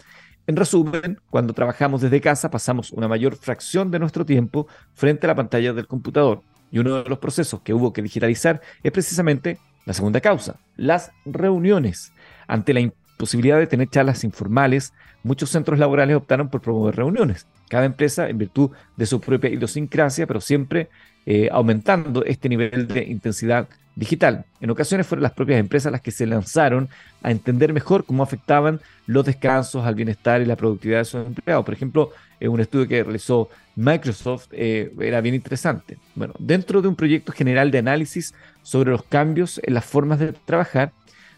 En 0.48 0.56
resumen, 0.56 1.20
cuando 1.30 1.54
trabajamos 1.54 2.02
desde 2.02 2.22
casa 2.22 2.52
pasamos 2.52 2.92
una 2.92 3.08
mayor 3.08 3.36
fracción 3.36 3.90
de 3.90 4.00
nuestro 4.00 4.26
tiempo 4.26 4.68
frente 4.94 5.26
a 5.26 5.30
la 5.30 5.36
pantalla 5.36 5.74
del 5.74 5.88
computador. 5.88 6.42
Y 6.72 6.80
uno 6.80 7.04
de 7.04 7.10
los 7.10 7.20
procesos 7.20 7.62
que 7.62 7.74
hubo 7.74 7.94
que 7.94 8.02
digitalizar 8.02 8.62
es 8.84 8.92
precisamente 8.92 9.60
la 9.86 9.94
segunda 9.94 10.22
causa, 10.22 10.60
las 10.76 11.12
reuniones. 11.26 12.12
Ante 12.48 12.74
la 12.74 12.80
imposibilidad 12.82 13.58
de 13.58 13.68
tener 13.68 13.90
charlas 13.90 14.24
informales, 14.24 14.94
muchos 15.24 15.50
centros 15.50 15.80
laborales 15.80 16.16
optaron 16.16 16.50
por 16.50 16.62
promover 16.62 16.96
reuniones. 16.96 17.48
Cada 17.70 17.86
empresa, 17.86 18.30
en 18.30 18.38
virtud 18.38 18.72
de 18.98 19.06
su 19.06 19.22
propia 19.22 19.50
idiosincrasia, 19.50 20.28
pero 20.28 20.42
siempre 20.42 20.90
eh, 21.26 21.50
aumentando 21.52 22.24
este 22.24 22.50
nivel 22.50 22.88
de 22.88 23.04
intensidad 23.04 23.68
digital. 23.96 24.46
En 24.60 24.70
ocasiones 24.70 25.08
fueron 25.08 25.24
las 25.24 25.32
propias 25.32 25.60
empresas 25.60 25.92
las 25.92 26.02
que 26.02 26.12
se 26.12 26.26
lanzaron 26.26 26.90
a 27.24 27.32
entender 27.32 27.74
mejor 27.74 28.06
cómo 28.06 28.24
afectaban 28.24 28.82
los 29.08 29.26
descansos 29.26 29.86
al 29.86 29.96
bienestar 29.96 30.42
y 30.42 30.46
la 30.46 30.56
productividad 30.56 31.00
de 31.00 31.06
sus 31.06 31.26
empleados. 31.26 31.66
Por 31.66 31.74
ejemplo, 31.74 32.12
en 32.40 32.50
un 32.50 32.60
estudio 32.60 32.88
que 32.88 33.04
realizó 33.04 33.50
Microsoft 33.76 34.48
eh, 34.52 34.92
era 35.00 35.22
bien 35.22 35.36
interesante. 35.36 35.98
Bueno, 36.16 36.34
dentro 36.40 36.82
de 36.82 36.88
un 36.88 36.96
proyecto 36.96 37.32
general 37.32 37.72
de 37.72 37.80
análisis 37.80 38.34
sobre 38.64 38.92
los 38.92 39.04
cambios 39.04 39.60
en 39.64 39.74
las 39.74 39.86
formas 39.86 40.20
de 40.20 40.34
trabajar, 40.34 40.92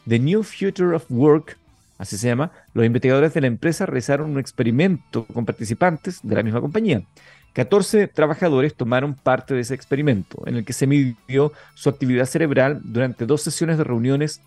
The 0.08 0.20
New 0.20 0.44
Future 0.44 0.96
of 0.96 1.06
Work, 1.10 1.58
así 1.98 2.18
se 2.18 2.28
llama, 2.28 2.52
los 2.74 2.86
investigadores 2.86 3.34
de 3.34 3.42
la 3.42 3.48
empresa 3.48 3.86
realizaron 3.86 4.32
un 4.32 4.40
experimento 4.40 5.26
con 5.26 5.46
participantes 5.46 6.20
de 6.24 6.36
la 6.36 6.44
misma 6.44 6.62
compañía. 6.62 7.02
14 7.54 8.08
trabajadores 8.08 8.76
tomaron 8.76 9.16
parte 9.16 9.56
de 9.56 9.62
ese 9.62 9.74
experimento, 9.74 10.44
en 10.46 10.58
el 10.58 10.66
que 10.66 10.74
se 10.74 10.86
midió 10.86 11.54
su 11.74 11.90
actividad 11.90 12.26
cerebral 12.26 12.82
durante 12.84 13.26
dos 13.26 13.42
sesiones 13.42 13.78
de 13.78 13.84
reuniones 13.84 14.42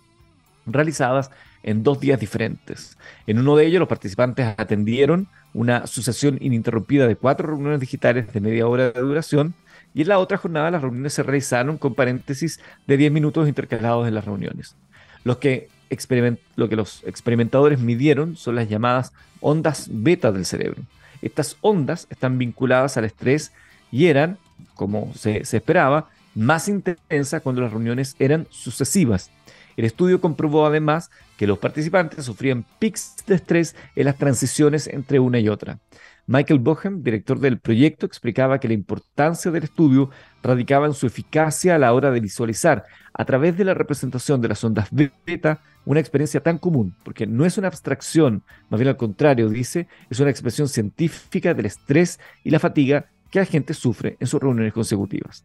realizadas 0.66 1.30
en 1.62 1.82
dos 1.82 2.00
días 2.00 2.20
diferentes. 2.20 2.96
En 3.26 3.38
uno 3.38 3.56
de 3.56 3.66
ellos, 3.66 3.80
los 3.80 3.88
participantes 3.88 4.54
atendieron 4.56 5.28
una 5.52 5.86
sucesión 5.86 6.38
ininterrumpida 6.40 7.06
de 7.06 7.16
cuatro 7.16 7.48
reuniones 7.48 7.80
digitales 7.80 8.32
de 8.32 8.40
media 8.40 8.66
hora 8.68 8.92
de 8.92 9.00
duración, 9.00 9.54
y 9.92 10.02
en 10.02 10.08
la 10.08 10.18
otra 10.18 10.38
jornada 10.38 10.70
las 10.70 10.82
reuniones 10.82 11.12
se 11.12 11.24
realizaron 11.24 11.78
con 11.78 11.94
paréntesis 11.94 12.60
de 12.86 12.96
10 12.96 13.10
minutos 13.10 13.48
intercalados 13.48 14.06
en 14.06 14.14
las 14.14 14.24
reuniones. 14.24 14.76
que 15.40 15.68
lo 16.54 16.68
que 16.68 16.76
los 16.76 17.02
experimentadores 17.04 17.80
midieron 17.80 18.36
son 18.36 18.54
las 18.54 18.68
llamadas 18.68 19.12
ondas 19.40 19.88
beta 19.90 20.30
del 20.30 20.46
cerebro 20.46 20.84
estas 21.22 21.56
ondas 21.60 22.06
están 22.10 22.38
vinculadas 22.38 22.96
al 22.96 23.04
estrés 23.04 23.52
y 23.90 24.06
eran, 24.06 24.38
como 24.74 25.12
se, 25.14 25.42
esperaba, 25.56 26.08
más 26.34 26.68
intensas 26.68 27.42
cuando 27.42 27.62
las 27.62 27.72
reuniones 27.72 28.16
eran 28.18 28.46
sucesivas. 28.50 29.30
El 29.76 29.84
estudio 29.84 30.20
comprobó 30.20 30.66
además 30.66 31.10
que 31.36 31.46
los 31.46 31.58
participantes 31.58 32.24
sufrían 32.24 32.64
pics 32.78 33.16
de 33.26 33.34
estrés 33.34 33.74
en 33.96 34.04
las 34.04 34.16
transiciones 34.16 34.86
entre 34.86 35.20
una 35.20 35.38
y 35.38 35.48
otra. 35.48 35.78
Michael 36.30 36.60
Bohem, 36.60 37.02
director 37.02 37.40
del 37.40 37.58
proyecto, 37.58 38.06
explicaba 38.06 38.60
que 38.60 38.68
la 38.68 38.74
importancia 38.74 39.50
del 39.50 39.64
estudio 39.64 40.10
radicaba 40.44 40.86
en 40.86 40.94
su 40.94 41.08
eficacia 41.08 41.74
a 41.74 41.78
la 41.80 41.92
hora 41.92 42.12
de 42.12 42.20
visualizar 42.20 42.84
a 43.12 43.24
través 43.24 43.56
de 43.56 43.64
la 43.64 43.74
representación 43.74 44.40
de 44.40 44.46
las 44.46 44.62
ondas 44.62 44.90
beta 44.92 45.60
una 45.84 45.98
experiencia 45.98 46.40
tan 46.40 46.58
común, 46.58 46.94
porque 47.02 47.26
no 47.26 47.44
es 47.44 47.58
una 47.58 47.66
abstracción, 47.66 48.44
más 48.68 48.78
bien 48.78 48.86
al 48.86 48.96
contrario, 48.96 49.48
dice, 49.48 49.88
es 50.08 50.20
una 50.20 50.30
expresión 50.30 50.68
científica 50.68 51.52
del 51.52 51.66
estrés 51.66 52.20
y 52.44 52.50
la 52.50 52.60
fatiga 52.60 53.06
que 53.32 53.40
la 53.40 53.44
gente 53.44 53.74
sufre 53.74 54.16
en 54.20 54.28
sus 54.28 54.40
reuniones 54.40 54.72
consecutivas. 54.72 55.44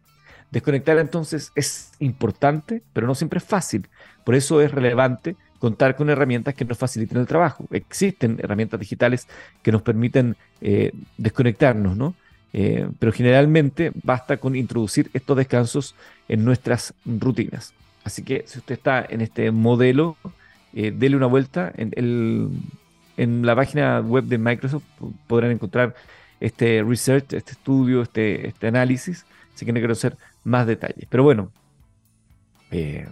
Desconectar 0.51 0.99
entonces 0.99 1.51
es 1.55 1.93
importante, 1.97 2.83
pero 2.93 3.07
no 3.07 3.15
siempre 3.15 3.39
es 3.39 3.43
fácil. 3.43 3.89
Por 4.23 4.35
eso 4.35 4.61
es 4.61 4.71
relevante 4.71 5.35
contar 5.59 5.95
con 5.95 6.09
herramientas 6.09 6.53
que 6.53 6.65
nos 6.65 6.77
faciliten 6.77 7.17
el 7.17 7.27
trabajo. 7.27 7.65
Existen 7.71 8.39
herramientas 8.41 8.79
digitales 8.79 9.27
que 9.61 9.71
nos 9.71 9.81
permiten 9.81 10.35
eh, 10.61 10.91
desconectarnos, 11.17 11.95
¿no? 11.95 12.15
Eh, 12.53 12.87
pero 12.99 13.11
generalmente 13.11 13.91
basta 14.03 14.37
con 14.37 14.55
introducir 14.55 15.09
estos 15.13 15.35
descansos 15.35 15.95
en 16.29 16.45
nuestras 16.45 16.93
rutinas. 17.05 17.73
Así 18.05 18.23
que 18.23 18.43
si 18.47 18.59
usted 18.59 18.75
está 18.75 19.05
en 19.09 19.21
este 19.21 19.51
modelo, 19.51 20.15
eh, 20.73 20.93
dele 20.95 21.17
una 21.17 21.25
vuelta. 21.25 21.71
En, 21.75 21.91
el, 21.95 22.49
en 23.17 23.45
la 23.45 23.55
página 23.55 23.99
web 23.99 24.25
de 24.25 24.37
Microsoft 24.37 24.83
podrán 25.27 25.51
encontrar 25.51 25.95
este 26.39 26.83
research, 26.83 27.33
este 27.33 27.53
estudio, 27.53 28.03
este, 28.03 28.47
este 28.47 28.67
análisis, 28.67 29.25
si 29.53 29.65
quieren 29.65 29.81
conocer 29.81 30.17
más 30.43 30.67
detalles. 30.67 31.07
Pero 31.09 31.23
bueno, 31.23 31.51
eh, 32.71 33.07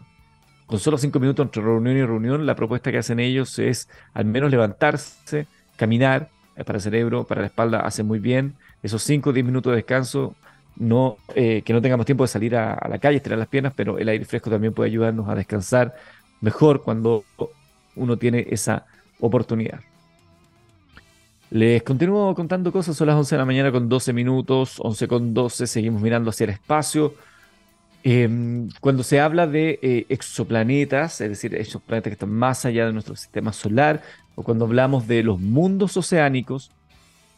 con 0.65 0.79
solo 0.79 0.97
cinco 0.97 1.19
minutos 1.19 1.45
entre 1.45 1.61
reunión 1.61 1.97
y 1.97 2.03
reunión, 2.03 2.45
la 2.45 2.55
propuesta 2.55 2.91
que 2.91 2.97
hacen 2.97 3.19
ellos 3.19 3.59
es 3.59 3.89
al 4.13 4.25
menos 4.25 4.49
levantarse, 4.49 5.47
caminar, 5.75 6.29
eh, 6.55 6.63
para 6.63 6.77
el 6.77 6.81
cerebro, 6.81 7.23
para 7.23 7.41
la 7.41 7.47
espalda, 7.47 7.79
hace 7.79 8.03
muy 8.03 8.19
bien. 8.19 8.55
Esos 8.81 9.01
5 9.03 9.29
o 9.29 9.33
10 9.33 9.45
minutos 9.45 9.71
de 9.71 9.77
descanso, 9.77 10.35
no, 10.75 11.17
eh, 11.35 11.61
que 11.63 11.73
no 11.73 11.81
tengamos 11.81 12.05
tiempo 12.05 12.23
de 12.23 12.27
salir 12.27 12.55
a, 12.55 12.87
la 12.89 12.99
calle, 12.99 13.17
estirar 13.17 13.39
las 13.39 13.47
piernas, 13.47 13.73
pero 13.75 13.97
el 13.97 14.07
aire 14.09 14.25
fresco 14.25 14.49
también 14.49 14.73
puede 14.73 14.89
ayudarnos 14.89 15.27
a 15.29 15.35
descansar 15.35 15.95
mejor 16.41 16.83
cuando 16.83 17.23
uno 17.95 18.17
tiene 18.17 18.45
esa 18.49 18.85
oportunidad. 19.19 19.79
Les 21.49 21.83
continúo 21.83 22.33
contando 22.33 22.71
cosas, 22.71 22.97
son 22.97 23.07
las 23.07 23.15
11 23.15 23.35
de 23.35 23.39
la 23.39 23.45
mañana 23.45 23.71
con 23.71 23.87
12 23.87 24.11
minutos, 24.11 24.79
11 24.79 25.07
con 25.07 25.33
12, 25.33 25.67
seguimos 25.67 26.01
mirando 26.01 26.31
hacia 26.31 26.45
el 26.45 26.49
espacio. 26.49 27.13
Em, 28.05 28.67
cuando 28.81 29.01
se 29.01 29.21
habla 29.21 29.47
de 29.47 29.79
eh, 29.81 30.05
exoplanetas, 30.09 31.21
es 31.21 31.29
decir, 31.29 31.55
esos 31.55 31.81
planetas 31.81 32.09
que 32.09 32.15
están 32.15 32.31
más 32.31 32.65
allá 32.65 32.85
de 32.85 32.91
nuestro 32.91 33.15
sistema 33.15 33.53
solar, 33.53 34.01
o 34.35 34.43
cuando 34.43 34.65
hablamos 34.65 35.07
de 35.07 35.23
los 35.23 35.39
mundos 35.39 35.95
oceánicos, 35.95 36.69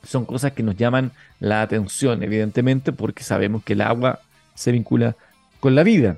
son 0.03 0.25
cosas 0.25 0.53
que 0.53 0.63
nos 0.63 0.75
llaman 0.75 1.11
la 1.39 1.61
atención, 1.61 2.23
evidentemente, 2.23 2.91
porque 2.91 3.23
sabemos 3.23 3.63
que 3.63 3.73
el 3.73 3.81
agua 3.81 4.21
se 4.55 4.71
vincula 4.71 5.15
con 5.59 5.75
la 5.75 5.83
vida, 5.83 6.17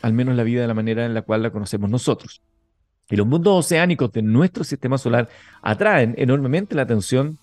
al 0.00 0.12
menos 0.12 0.36
la 0.36 0.44
vida 0.44 0.60
de 0.60 0.68
la 0.68 0.74
manera 0.74 1.04
en 1.04 1.14
la 1.14 1.22
cual 1.22 1.42
la 1.42 1.50
conocemos 1.50 1.90
nosotros. 1.90 2.40
Y 3.10 3.16
los 3.16 3.26
mundos 3.26 3.66
oceánicos 3.66 4.12
de 4.12 4.22
nuestro 4.22 4.62
sistema 4.62 4.96
solar 4.96 5.28
atraen 5.60 6.14
enormemente 6.18 6.76
la 6.76 6.82
atención 6.82 7.36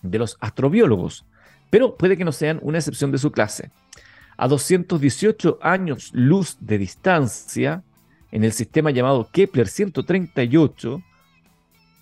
de 0.00 0.18
los 0.18 0.38
astrobiólogos, 0.40 1.26
pero 1.68 1.96
puede 1.96 2.16
que 2.16 2.24
no 2.24 2.32
sean 2.32 2.60
una 2.62 2.78
excepción 2.78 3.12
de 3.12 3.18
su 3.18 3.30
clase 3.30 3.70
a 4.36 4.48
218 4.48 5.58
años 5.62 6.10
luz 6.12 6.56
de 6.60 6.78
distancia 6.78 7.82
en 8.30 8.44
el 8.44 8.52
sistema 8.52 8.90
llamado 8.90 9.28
Kepler 9.32 9.68
138, 9.68 11.02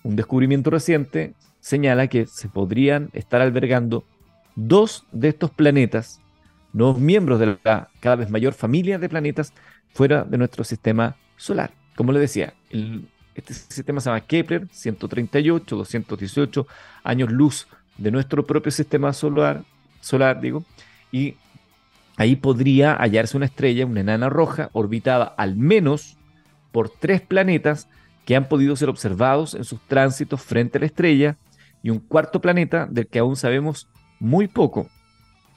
un 0.03 0.15
descubrimiento 0.15 0.69
reciente 0.69 1.33
señala 1.59 2.07
que 2.07 2.25
se 2.25 2.49
podrían 2.49 3.09
estar 3.13 3.41
albergando 3.41 4.03
dos 4.55 5.05
de 5.11 5.29
estos 5.29 5.51
planetas, 5.51 6.21
nuevos 6.73 6.99
miembros 6.99 7.39
de 7.39 7.57
la 7.63 7.89
cada 7.99 8.17
vez 8.17 8.29
mayor 8.29 8.53
familia 8.53 8.99
de 8.99 9.09
planetas 9.09 9.53
fuera 9.93 10.23
de 10.23 10.37
nuestro 10.37 10.63
sistema 10.63 11.15
solar. 11.37 11.71
Como 11.95 12.11
le 12.11 12.19
decía, 12.19 12.53
este 13.33 13.53
sistema 13.53 14.01
se 14.01 14.09
llama 14.09 14.21
Kepler 14.21 14.67
138, 14.71 15.75
218 15.75 16.67
años 17.03 17.31
luz 17.31 17.67
de 17.97 18.11
nuestro 18.11 18.45
propio 18.45 18.71
sistema 18.71 19.13
solar, 19.13 19.63
solar 20.01 20.41
digo, 20.41 20.65
y 21.11 21.35
ahí 22.17 22.35
podría 22.35 22.95
hallarse 22.95 23.37
una 23.37 23.45
estrella, 23.45 23.85
una 23.85 24.01
enana 24.01 24.29
roja, 24.29 24.69
orbitada 24.73 25.25
al 25.25 25.55
menos 25.55 26.17
por 26.71 26.89
tres 26.89 27.21
planetas 27.21 27.87
que 28.25 28.35
han 28.35 28.47
podido 28.47 28.75
ser 28.75 28.89
observados 28.89 29.53
en 29.53 29.63
sus 29.63 29.79
tránsitos 29.81 30.41
frente 30.41 30.77
a 30.77 30.81
la 30.81 30.87
estrella 30.87 31.37
y 31.83 31.89
un 31.89 31.99
cuarto 31.99 32.41
planeta 32.41 32.87
del 32.89 33.07
que 33.07 33.19
aún 33.19 33.35
sabemos 33.35 33.87
muy 34.19 34.47
poco. 34.47 34.89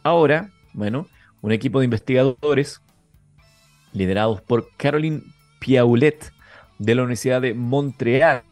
Ahora, 0.02 0.50
bueno, 0.74 1.06
un 1.40 1.52
equipo 1.52 1.78
de 1.78 1.86
investigadores 1.86 2.82
liderados 3.92 4.42
por 4.42 4.68
Caroline 4.76 5.22
Piaulet 5.58 6.32
de 6.78 6.94
la 6.94 7.02
Universidad 7.02 7.40
de 7.40 7.54
Montreal 7.54 8.42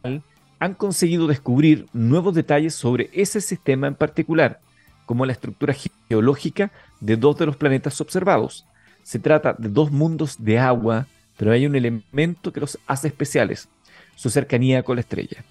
han 0.59 0.73
conseguido 0.73 1.27
descubrir 1.27 1.85
nuevos 1.93 2.33
detalles 2.33 2.73
sobre 2.73 3.09
ese 3.13 3.41
sistema 3.41 3.87
en 3.87 3.95
particular, 3.95 4.59
como 5.05 5.25
la 5.25 5.33
estructura 5.33 5.75
geológica 6.09 6.71
de 6.99 7.15
dos 7.15 7.37
de 7.37 7.45
los 7.45 7.57
planetas 7.57 7.99
observados. 8.01 8.65
Se 9.03 9.19
trata 9.19 9.55
de 9.57 9.69
dos 9.69 9.91
mundos 9.91 10.35
de 10.39 10.59
agua, 10.59 11.07
pero 11.37 11.51
hay 11.51 11.65
un 11.65 11.75
elemento 11.75 12.51
que 12.51 12.59
los 12.59 12.77
hace 12.87 13.07
especiales, 13.07 13.69
su 14.15 14.29
cercanía 14.29 14.83
con 14.83 14.95
la 14.95 15.01
estrella. 15.01 15.43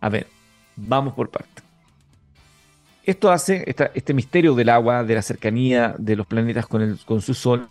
A 0.00 0.08
ver, 0.08 0.26
vamos 0.76 1.14
por 1.14 1.30
parte. 1.30 1.62
Esto 3.04 3.30
hace 3.30 3.64
este 3.94 4.12
misterio 4.12 4.54
del 4.54 4.68
agua, 4.68 5.02
de 5.02 5.14
la 5.14 5.22
cercanía 5.22 5.94
de 5.98 6.14
los 6.14 6.26
planetas 6.26 6.66
con, 6.66 6.82
el, 6.82 6.98
con 7.06 7.22
su 7.22 7.32
Sol, 7.32 7.68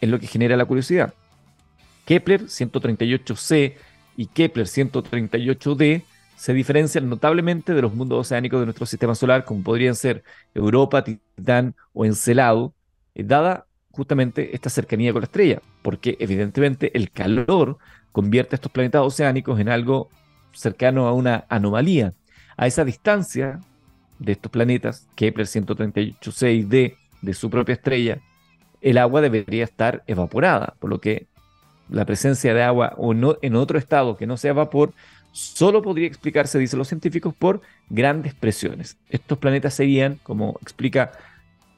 es 0.00 0.08
lo 0.08 0.20
que 0.20 0.26
genera 0.26 0.56
la 0.56 0.66
curiosidad. 0.66 1.14
Kepler 2.04 2.42
138c 2.42 3.74
y 4.16 4.26
Kepler 4.26 4.66
138d 4.66 6.02
se 6.42 6.52
diferencian 6.52 7.08
notablemente 7.08 7.72
de 7.72 7.82
los 7.82 7.94
mundos 7.94 8.18
oceánicos 8.18 8.58
de 8.58 8.66
nuestro 8.66 8.84
sistema 8.84 9.14
solar, 9.14 9.44
como 9.44 9.62
podrían 9.62 9.94
ser 9.94 10.24
Europa, 10.56 11.04
Titán 11.04 11.76
o 11.92 12.04
Encelado, 12.04 12.74
eh, 13.14 13.22
dada 13.22 13.66
justamente 13.92 14.52
esta 14.52 14.68
cercanía 14.68 15.12
con 15.12 15.20
la 15.20 15.26
estrella, 15.26 15.62
porque 15.82 16.16
evidentemente 16.18 16.90
el 16.98 17.12
calor 17.12 17.78
convierte 18.10 18.56
a 18.56 18.56
estos 18.56 18.72
planetas 18.72 19.02
oceánicos 19.02 19.60
en 19.60 19.68
algo 19.68 20.10
cercano 20.50 21.06
a 21.06 21.12
una 21.12 21.44
anomalía. 21.48 22.12
A 22.56 22.66
esa 22.66 22.84
distancia 22.84 23.60
de 24.18 24.32
estos 24.32 24.50
planetas, 24.50 25.06
Kepler 25.14 25.46
138-6D, 25.46 26.96
de 27.22 27.34
su 27.34 27.50
propia 27.50 27.74
estrella, 27.74 28.18
el 28.80 28.98
agua 28.98 29.20
debería 29.20 29.62
estar 29.62 30.02
evaporada, 30.08 30.74
por 30.80 30.90
lo 30.90 31.00
que 31.00 31.28
la 31.88 32.04
presencia 32.04 32.52
de 32.52 32.64
agua 32.64 32.94
o 32.96 33.14
no, 33.14 33.36
en 33.42 33.54
otro 33.54 33.78
estado 33.78 34.16
que 34.16 34.26
no 34.26 34.36
sea 34.36 34.54
vapor 34.54 34.92
solo 35.32 35.82
podría 35.82 36.06
explicarse, 36.06 36.58
dicen 36.58 36.78
los 36.78 36.88
científicos, 36.88 37.34
por 37.34 37.62
grandes 37.88 38.34
presiones. 38.34 38.96
Estos 39.08 39.38
planetas 39.38 39.74
serían, 39.74 40.18
como 40.22 40.58
explica 40.62 41.12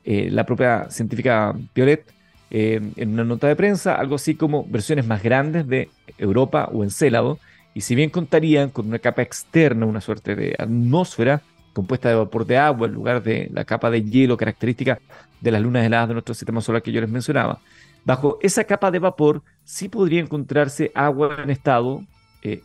eh, 0.05 0.29
la 0.31 0.45
propia 0.45 0.91
científica 0.91 1.55
Piolet 1.73 2.05
eh, 2.51 2.81
en 2.97 3.13
una 3.13 3.25
nota 3.25 3.49
de 3.49 3.57
prensa, 3.57 3.95
algo 3.95 4.17
así 4.17 4.35
como 4.35 4.65
versiones 4.67 5.07
más 5.07 5.23
grandes 5.23 5.67
de 5.67 5.89
Europa 6.19 6.69
o 6.73 6.85
Encélado, 6.85 7.39
y 7.75 7.81
si 7.81 7.95
bien 7.95 8.11
contarían 8.11 8.71
con 8.71 8.87
una 8.87 8.99
capa 8.99 9.23
externa, 9.23 9.87
una 9.87 10.01
suerte 10.01 10.37
de 10.37 10.55
atmósfera 10.59 11.43
compuesta 11.73 12.09
de 12.09 12.15
vapor 12.15 12.47
de 12.47 12.57
agua 12.57 12.87
en 12.87 12.95
lugar 12.95 13.23
de 13.23 13.51
la 13.53 13.65
capa 13.65 13.91
de 13.91 14.03
hielo 14.03 14.37
característica 14.37 15.01
de 15.41 15.51
las 15.51 15.61
lunas 15.61 15.85
heladas 15.85 16.09
de 16.09 16.15
nuestro 16.15 16.35
sistema 16.35 16.61
solar 16.61 16.83
que 16.83 16.93
yo 16.93 17.01
les 17.01 17.11
mencionaba, 17.11 17.61
bajo 18.05 18.39
esa 18.41 18.65
capa 18.65 18.91
de 18.91 19.01
vapor 19.01 19.43
sí 19.65 19.89
podría 19.89 20.21
encontrarse 20.21 20.93
agua 20.95 21.39
en 21.43 21.51
estado 21.51 22.03
eh, 22.43 22.63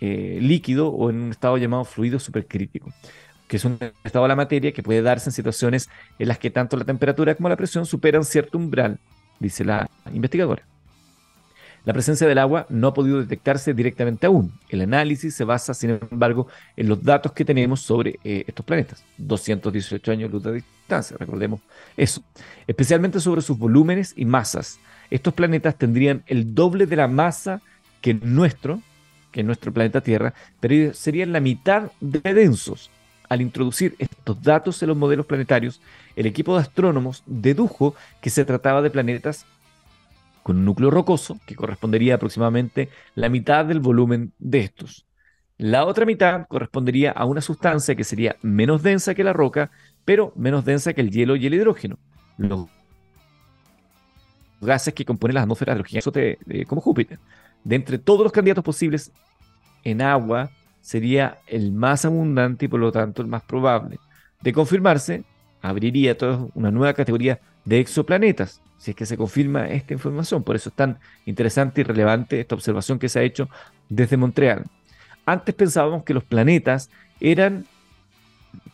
eh, 0.00 0.38
líquido 0.40 0.88
o 0.88 1.10
en 1.10 1.16
un 1.16 1.30
estado 1.30 1.56
llamado 1.56 1.84
fluido 1.84 2.18
supercrítico, 2.18 2.92
que 3.48 3.56
es 3.56 3.64
un 3.64 3.78
estado 4.04 4.24
de 4.24 4.28
la 4.28 4.36
materia 4.36 4.72
que 4.72 4.82
puede 4.82 5.02
darse 5.02 5.30
en 5.30 5.32
situaciones 5.32 5.88
en 6.18 6.28
las 6.28 6.38
que 6.38 6.50
tanto 6.50 6.76
la 6.76 6.84
temperatura 6.84 7.34
como 7.34 7.48
la 7.48 7.56
presión 7.56 7.86
superan 7.86 8.24
cierto 8.24 8.58
umbral, 8.58 8.98
dice 9.40 9.64
la 9.64 9.88
investigadora. 10.12 10.64
La 11.86 11.92
presencia 11.92 12.26
del 12.26 12.38
agua 12.38 12.66
no 12.68 12.88
ha 12.88 12.94
podido 12.94 13.20
detectarse 13.20 13.72
directamente 13.72 14.26
aún. 14.26 14.52
El 14.68 14.80
análisis 14.80 15.36
se 15.36 15.44
basa, 15.44 15.72
sin 15.72 16.00
embargo, 16.10 16.48
en 16.76 16.88
los 16.88 17.00
datos 17.00 17.30
que 17.30 17.44
tenemos 17.44 17.80
sobre 17.80 18.18
eh, 18.24 18.42
estos 18.44 18.66
planetas. 18.66 19.04
218 19.18 20.10
años 20.10 20.32
luz 20.32 20.42
de 20.42 20.54
distancia, 20.54 21.16
recordemos 21.16 21.60
eso. 21.96 22.24
Especialmente 22.66 23.20
sobre 23.20 23.40
sus 23.40 23.56
volúmenes 23.56 24.14
y 24.16 24.24
masas. 24.24 24.80
Estos 25.12 25.32
planetas 25.32 25.78
tendrían 25.78 26.24
el 26.26 26.56
doble 26.56 26.86
de 26.86 26.96
la 26.96 27.06
masa 27.06 27.62
que 28.00 28.14
nuestro, 28.14 28.82
en 29.36 29.46
nuestro 29.46 29.72
planeta 29.72 30.00
Tierra, 30.00 30.34
pero 30.60 30.92
serían 30.94 31.32
la 31.32 31.40
mitad 31.40 31.90
de 32.00 32.34
densos. 32.34 32.90
Al 33.28 33.40
introducir 33.40 33.96
estos 33.98 34.40
datos 34.42 34.82
en 34.82 34.88
los 34.88 34.96
modelos 34.96 35.26
planetarios, 35.26 35.80
el 36.14 36.26
equipo 36.26 36.54
de 36.54 36.62
astrónomos 36.62 37.22
dedujo 37.26 37.94
que 38.20 38.30
se 38.30 38.44
trataba 38.44 38.82
de 38.82 38.90
planetas 38.90 39.46
con 40.42 40.58
un 40.58 40.64
núcleo 40.64 40.90
rocoso 40.90 41.40
que 41.44 41.56
correspondería 41.56 42.14
a 42.14 42.16
aproximadamente 42.16 42.88
la 43.16 43.28
mitad 43.28 43.64
del 43.64 43.80
volumen 43.80 44.32
de 44.38 44.60
estos. 44.60 45.04
La 45.58 45.86
otra 45.86 46.06
mitad 46.06 46.46
correspondería 46.46 47.10
a 47.10 47.24
una 47.24 47.40
sustancia 47.40 47.96
que 47.96 48.04
sería 48.04 48.36
menos 48.42 48.82
densa 48.82 49.14
que 49.14 49.24
la 49.24 49.32
roca, 49.32 49.70
pero 50.04 50.32
menos 50.36 50.64
densa 50.64 50.92
que 50.92 51.00
el 51.00 51.10
hielo 51.10 51.34
y 51.34 51.46
el 51.46 51.54
hidrógeno. 51.54 51.98
Los 52.38 52.68
gases 54.60 54.94
que 54.94 55.04
componen 55.04 55.34
las 55.34 55.42
atmósferas 55.42 55.74
de 55.74 55.78
los 55.78 55.88
gigantes 55.88 56.66
como 56.68 56.80
Júpiter. 56.80 57.18
De 57.64 57.74
entre 57.74 57.98
todos 57.98 58.22
los 58.22 58.32
candidatos 58.32 58.62
posibles, 58.62 59.12
en 59.86 60.02
agua 60.02 60.50
sería 60.80 61.38
el 61.46 61.70
más 61.70 62.04
abundante 62.04 62.64
y 62.64 62.68
por 62.68 62.80
lo 62.80 62.90
tanto 62.90 63.22
el 63.22 63.28
más 63.28 63.42
probable. 63.42 63.98
De 64.40 64.52
confirmarse, 64.52 65.22
abriría 65.62 66.18
toda 66.18 66.48
una 66.54 66.72
nueva 66.72 66.92
categoría 66.92 67.40
de 67.64 67.78
exoplanetas, 67.78 68.60
si 68.78 68.90
es 68.90 68.96
que 68.96 69.06
se 69.06 69.16
confirma 69.16 69.68
esta 69.68 69.94
información. 69.94 70.42
Por 70.42 70.56
eso 70.56 70.70
es 70.70 70.74
tan 70.74 70.98
interesante 71.24 71.80
y 71.80 71.84
relevante 71.84 72.40
esta 72.40 72.56
observación 72.56 72.98
que 72.98 73.08
se 73.08 73.20
ha 73.20 73.22
hecho 73.22 73.48
desde 73.88 74.16
Montreal. 74.16 74.64
Antes 75.24 75.54
pensábamos 75.54 76.02
que 76.02 76.14
los 76.14 76.24
planetas 76.24 76.90
eran 77.20 77.64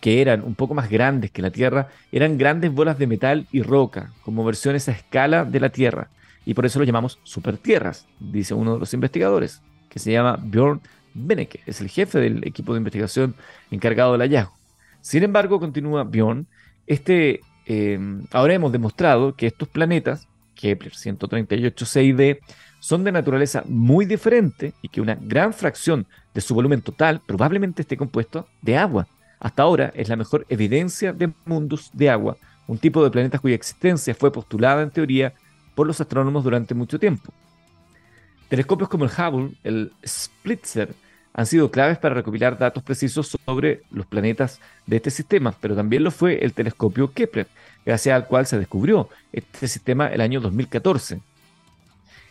que 0.01 0.23
eran 0.23 0.43
un 0.43 0.55
poco 0.55 0.75
más 0.75 0.89
grandes 0.89 1.31
que 1.31 1.43
la 1.43 1.51
Tierra, 1.51 1.89
eran 2.11 2.39
grandes 2.39 2.73
bolas 2.73 2.99
de 2.99 3.07
metal 3.07 3.47
y 3.53 3.63
roca, 3.63 4.13
como 4.23 4.45
versiones 4.45 4.89
a 4.89 4.93
escala 4.93 5.45
de 5.45 5.61
la 5.61 5.71
Tierra, 5.71 6.09
y 6.45 6.55
por 6.55 6.67
eso 6.67 6.79
los 6.79 6.87
llamamos 6.87 7.19
supertierras, 7.23 8.07
dice 8.19 8.55
uno 8.55 8.75
de 8.75 8.81
los 8.81 8.95
investigadores, 8.95 9.61
que 9.89 9.99
se 9.99 10.11
llama 10.11 10.39
Bjorn 10.41 10.81
Benecke, 11.15 11.61
es 11.67 11.81
el 11.81 11.89
jefe 11.89 12.19
del 12.19 12.47
equipo 12.47 12.73
de 12.73 12.79
investigación 12.79 13.35
encargado 13.71 14.13
del 14.13 14.23
hallazgo. 14.23 14.53
Sin 15.01 15.23
embargo, 15.23 15.59
continúa 15.59 16.05
Bjorn, 16.05 16.47
este, 16.87 17.41
eh, 17.67 17.99
ahora 18.31 18.55
hemos 18.55 18.73
demostrado 18.73 19.35
que 19.35 19.47
estos 19.47 19.69
planetas, 19.69 20.29
Kepler 20.55 20.95
138 20.95 21.85
6d, 21.85 22.39
son 22.81 23.05
de 23.05 23.13
naturaleza 23.13 23.63
muy 23.67 24.07
diferente 24.07 24.75
y 24.83 24.89
que 24.89 25.01
una 25.01 25.15
gran 25.15 25.53
fracción 25.53 26.07
de 26.35 26.41
su 26.41 26.55
volumen 26.55 26.83
total 26.83 27.21
probablemente 27.25 27.83
esté 27.83 27.97
compuesto 27.97 28.49
de 28.61 28.77
agua. 28.77 29.07
Hasta 29.39 29.63
ahora 29.63 29.93
es 29.95 30.09
la 30.09 30.17
mejor 30.17 30.47
evidencia 30.49 31.13
de 31.13 31.33
mundos 31.45 31.91
de 31.93 32.11
agua, 32.11 32.37
un 32.67 32.79
tipo 32.79 33.03
de 33.03 33.11
planetas 33.11 33.41
cuya 33.41 33.55
existencia 33.55 34.15
fue 34.15 34.33
postulada 34.33 34.83
en 34.83 34.91
teoría 34.91 35.33
por 35.75 35.87
los 35.87 36.01
astrónomos 36.01 36.45
durante 36.45 36.75
mucho 36.75 36.99
tiempo. 36.99 37.33
Telescopios 38.53 38.91
como 38.91 39.07
el 39.07 39.11
Hubble, 39.11 39.55
el 39.65 39.93
Spitzer, 40.07 40.95
han 41.33 41.47
sido 41.47 41.71
claves 41.71 41.97
para 41.97 42.15
recopilar 42.15 42.59
datos 42.59 42.83
precisos 42.83 43.35
sobre 43.47 43.81
los 43.91 44.05
planetas 44.05 44.61
de 44.85 44.97
este 44.97 45.11
sistema, 45.11 45.55
pero 45.59 45.75
también 45.75 46.05
lo 46.05 46.11
fue 46.11 46.45
el 46.45 46.53
telescopio 46.53 47.11
Kepler, 47.15 47.47
gracias 47.87 48.15
al 48.15 48.27
cual 48.27 48.45
se 48.45 48.59
descubrió 48.59 49.09
este 49.33 49.69
sistema 49.69 50.09
el 50.09 50.21
año 50.21 50.39
2014. 50.43 51.23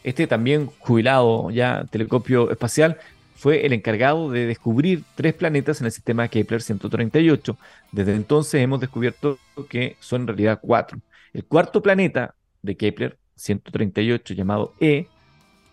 Este 0.04 0.28
también 0.28 0.68
jubilado 0.78 1.50
ya 1.50 1.86
telescopio 1.90 2.52
espacial 2.52 3.00
fue 3.36 3.66
el 3.66 3.74
encargado 3.74 4.30
de 4.30 4.46
descubrir 4.46 5.04
tres 5.16 5.34
planetas 5.34 5.82
en 5.82 5.88
el 5.88 5.92
sistema 5.92 6.28
Kepler 6.28 6.62
138. 6.62 7.58
Desde 7.92 8.14
entonces 8.14 8.62
hemos 8.62 8.80
descubierto 8.80 9.40
que 9.70 9.98
son 10.00 10.22
en 10.22 10.28
realidad 10.28 10.60
cuatro. 10.62 11.00
El 11.34 11.46
cuarto 11.46 11.82
planeta 11.82 12.36
de 12.62 12.78
Kepler 12.78 13.18
138, 13.38 14.36
llamado 14.36 14.76
E, 14.80 15.08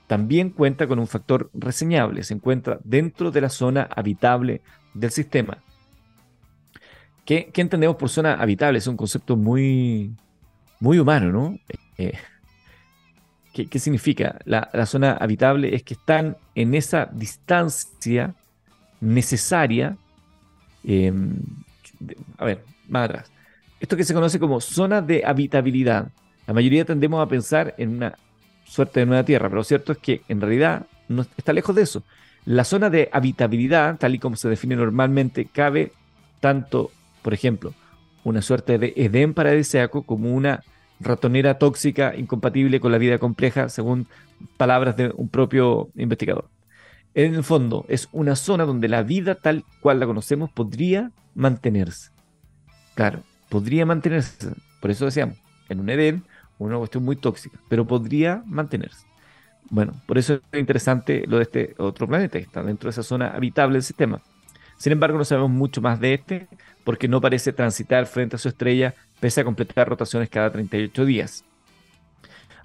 también 0.08 0.50
cuenta 0.50 0.88
con 0.88 0.98
un 0.98 1.06
factor 1.06 1.50
reseñable, 1.52 2.24
se 2.24 2.34
encuentra 2.34 2.80
dentro 2.82 3.30
de 3.30 3.42
la 3.42 3.50
zona 3.50 3.88
habitable 3.94 4.62
del 4.94 5.10
sistema. 5.10 5.58
¿Qué, 7.26 7.52
entendemos 7.54 7.96
por 7.96 8.08
zona 8.08 8.34
habitable? 8.34 8.78
Es 8.78 8.86
un 8.86 8.96
concepto 8.96 9.36
muy, 9.36 10.10
muy 10.80 10.98
humano, 10.98 11.30
¿no? 11.30 11.58
Eh, 11.98 12.14
¿qué, 13.52 13.78
significa? 13.78 14.38
La, 14.46 14.86
zona 14.86 15.12
habitable 15.12 15.74
es 15.74 15.82
que 15.82 15.92
están 15.92 16.38
en 16.54 16.74
esa 16.74 17.04
distancia 17.12 18.34
necesaria. 19.02 19.98
Em, 20.84 21.34
a 22.38 22.46
ver, 22.46 22.64
más 22.88 23.10
atrás. 23.10 23.32
Esto 23.78 23.94
que 23.94 24.04
se 24.04 24.14
conoce 24.14 24.38
como 24.38 24.58
zona 24.62 25.02
de 25.02 25.22
habitabilidad. 25.26 26.08
La 26.46 26.54
mayoría 26.54 26.86
tendemos 26.86 27.22
a 27.22 27.28
pensar 27.28 27.74
en 27.76 27.96
una 27.96 28.16
suerte 28.68 29.00
de 29.00 29.06
nueva 29.06 29.24
Tierra, 29.24 29.48
pero 29.48 29.56
lo 29.60 29.64
cierto 29.64 29.92
es 29.92 29.98
que 29.98 30.22
en 30.28 30.40
realidad 30.40 30.86
no 31.08 31.22
está 31.22 31.52
lejos 31.52 31.74
de 31.74 31.82
eso. 31.82 32.02
La 32.44 32.64
zona 32.64 32.90
de 32.90 33.08
habitabilidad, 33.12 33.98
tal 33.98 34.14
y 34.14 34.18
como 34.18 34.36
se 34.36 34.48
define 34.48 34.76
normalmente, 34.76 35.46
cabe 35.46 35.92
tanto, 36.40 36.90
por 37.22 37.34
ejemplo, 37.34 37.74
una 38.24 38.42
suerte 38.42 38.78
de 38.78 38.92
Edén 38.96 39.34
paradisíaco 39.34 40.02
como 40.02 40.32
una 40.32 40.62
ratonera 41.00 41.58
tóxica 41.58 42.14
incompatible 42.16 42.80
con 42.80 42.92
la 42.92 42.98
vida 42.98 43.18
compleja, 43.18 43.68
según 43.68 44.06
palabras 44.56 44.96
de 44.96 45.12
un 45.16 45.28
propio 45.28 45.90
investigador. 45.96 46.48
En 47.14 47.34
el 47.34 47.44
fondo, 47.44 47.84
es 47.88 48.08
una 48.12 48.36
zona 48.36 48.64
donde 48.64 48.88
la 48.88 49.02
vida 49.02 49.34
tal 49.34 49.64
cual 49.80 50.00
la 50.00 50.06
conocemos 50.06 50.50
podría 50.50 51.10
mantenerse. 51.34 52.10
Claro, 52.94 53.22
podría 53.48 53.86
mantenerse. 53.86 54.52
Por 54.80 54.90
eso 54.90 55.06
decíamos, 55.06 55.38
en 55.68 55.80
un 55.80 55.90
Edén 55.90 56.24
una 56.58 56.78
cuestión 56.78 57.04
muy 57.04 57.16
tóxica, 57.16 57.58
pero 57.68 57.86
podría 57.86 58.42
mantenerse. 58.46 59.06
Bueno, 59.70 59.94
por 60.06 60.18
eso 60.18 60.40
es 60.50 60.58
interesante 60.58 61.24
lo 61.26 61.36
de 61.36 61.42
este 61.42 61.74
otro 61.78 62.06
planeta, 62.06 62.38
que 62.38 62.44
está 62.44 62.62
dentro 62.62 62.88
de 62.88 62.92
esa 62.92 63.02
zona 63.02 63.28
habitable 63.28 63.74
del 63.74 63.82
sistema. 63.82 64.20
Sin 64.76 64.92
embargo, 64.92 65.18
no 65.18 65.24
sabemos 65.24 65.50
mucho 65.50 65.80
más 65.80 66.00
de 66.00 66.14
este, 66.14 66.48
porque 66.84 67.08
no 67.08 67.20
parece 67.20 67.52
transitar 67.52 68.06
frente 68.06 68.36
a 68.36 68.38
su 68.38 68.48
estrella, 68.48 68.94
pese 69.20 69.40
a 69.40 69.44
completar 69.44 69.88
rotaciones 69.88 70.30
cada 70.30 70.50
38 70.50 71.04
días. 71.04 71.44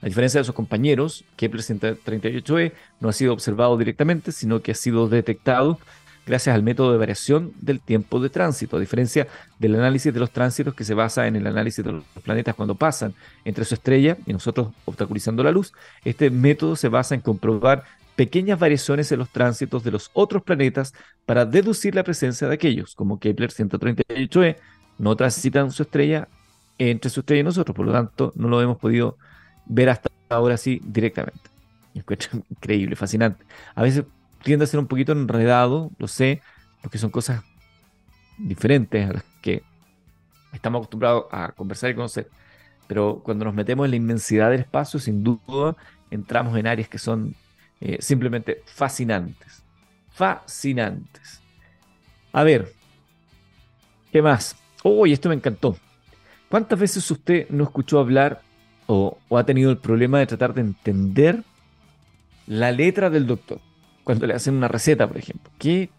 A 0.02 0.06
diferencia 0.06 0.40
de 0.40 0.44
sus 0.44 0.54
compañeros, 0.54 1.24
Kepler 1.38 1.64
138e 1.64 2.74
no 3.00 3.10
ha 3.10 3.14
sido 3.14 3.34
observado 3.34 3.78
directamente, 3.78 4.32
sino 4.32 4.62
que 4.62 4.72
ha 4.72 4.76
sido 4.76 5.08
detectado 5.08 5.80
gracias 6.26 6.56
al 6.56 6.64
método 6.64 6.92
de 6.92 6.98
variación 6.98 7.54
del 7.60 7.80
tiempo 7.80 8.20
de 8.20 8.30
tránsito, 8.30 8.78
a 8.78 8.80
diferencia 8.80 9.28
del 9.60 9.76
análisis 9.76 10.14
de 10.14 10.20
los 10.20 10.32
tránsitos 10.32 10.74
que 10.74 10.84
se 10.84 10.94
basa 10.94 11.28
en 11.28 11.36
el 11.36 11.48
análisis 11.48 11.84
de 11.84 11.92
los 11.92 12.04
planetas 12.24 12.56
cuando 12.56 12.76
pasan 12.76 13.14
entre 13.46 13.66
su 13.66 13.74
estrella 13.74 14.18
y 14.26 14.34
nosotros 14.34 14.70
obstaculizando 14.86 15.44
la 15.44 15.52
luz. 15.52 15.74
Este 16.06 16.30
método 16.30 16.76
se 16.76 16.90
basa 16.90 17.16
en 17.16 17.22
comprobar 17.22 17.84
pequeñas 18.16 18.60
variaciones 18.60 19.12
en 19.12 19.20
los 19.20 19.30
tránsitos 19.30 19.84
de 19.84 19.92
los 19.92 20.12
otros 20.14 20.44
planetas 20.44 20.94
para 21.26 21.46
deducir 21.46 21.96
la 21.96 22.04
presencia 22.04 22.48
de 22.48 22.54
aquellos, 22.54 22.96
como 22.96 23.20
Kepler 23.20 23.50
138e, 23.50 24.58
no 25.00 25.16
transitan 25.16 25.72
su 25.72 25.84
estrella 25.84 26.28
entre 26.78 27.10
su 27.10 27.22
estrella 27.22 27.42
y 27.42 27.44
nosotros, 27.44 27.76
por 27.76 27.86
lo 27.86 27.92
tanto 27.92 28.34
no 28.36 28.48
lo 28.48 28.62
hemos 28.62 28.78
podido 28.78 29.18
ver 29.66 29.90
hasta 29.90 30.10
ahora 30.30 30.56
así 30.56 30.82
directamente. 30.86 31.54
increíble, 32.50 32.96
fascinante. 32.96 33.46
A 33.76 33.84
veces 33.84 34.06
tiende 34.44 34.66
a 34.66 34.68
ser 34.68 34.80
un 34.80 34.88
poquito 34.88 35.14
enredado, 35.14 35.92
lo 35.98 36.08
sé, 36.08 36.42
porque 36.82 36.98
son 36.98 37.10
cosas 37.10 37.44
diferentes 38.38 39.10
a 39.10 39.14
las 39.14 39.24
que 39.42 39.64
estamos 40.52 40.80
acostumbrados 40.80 41.26
a 41.32 41.52
conversar 41.54 41.90
y 41.90 41.96
conocer. 41.96 42.30
Pero 42.88 43.22
cuando 43.24 43.46
nos 43.46 43.54
metemos 43.54 43.86
en 43.86 43.92
la 43.92 43.98
inmensidad 43.98 44.52
del 44.52 44.60
espacio, 44.60 45.00
sin 45.00 45.24
duda, 45.24 45.76
entramos 46.12 46.58
en 46.58 46.68
áreas 46.68 46.90
que 46.90 47.00
son 47.00 47.34
eh, 47.80 47.98
simplemente 48.02 48.62
fascinantes. 48.66 49.64
Fascinantes. 50.12 51.42
A 52.34 52.44
ver, 52.44 52.72
¿qué 54.12 54.22
más? 54.22 54.56
Uy, 54.84 55.14
esto 55.14 55.30
me 55.30 55.36
encantó. 55.36 55.78
¿Cuántas 56.50 56.78
veces 56.78 57.10
usted 57.10 57.50
no 57.50 57.64
escuchó 57.64 58.00
hablar 58.00 58.42
o 58.86 59.18
ha 59.32 59.44
tenido 59.46 59.72
el 59.72 59.78
problema 59.78 60.20
de 60.20 60.28
tratar 60.28 60.54
de 60.54 60.62
entender 60.62 61.44
la 62.46 62.72
letra 62.72 63.10
del 63.10 63.26
doctor? 63.26 63.60
Cuando 64.04 64.28
le 64.28 64.34
hacen 64.34 64.56
una 64.56 64.68
receta, 64.68 65.08
por 65.08 65.18
ejemplo. 65.18 65.52
¿Qué 65.58 65.90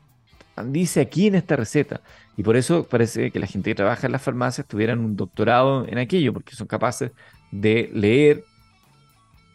dice 0.66 1.00
aquí 1.00 1.26
en 1.26 1.36
esta 1.36 1.56
receta? 1.56 2.00
Y 2.36 2.42
por 2.42 2.56
eso 2.56 2.84
parece 2.84 3.30
que 3.30 3.38
la 3.38 3.46
gente 3.46 3.70
que 3.70 3.74
trabaja 3.74 4.06
en 4.06 4.12
las 4.12 4.22
farmacias 4.22 4.66
tuvieran 4.66 5.00
un 5.00 5.16
doctorado 5.16 5.86
en 5.86 5.98
aquello, 5.98 6.32
porque 6.32 6.54
son 6.54 6.66
capaces 6.66 7.12
de 7.50 7.90
leer 7.92 8.44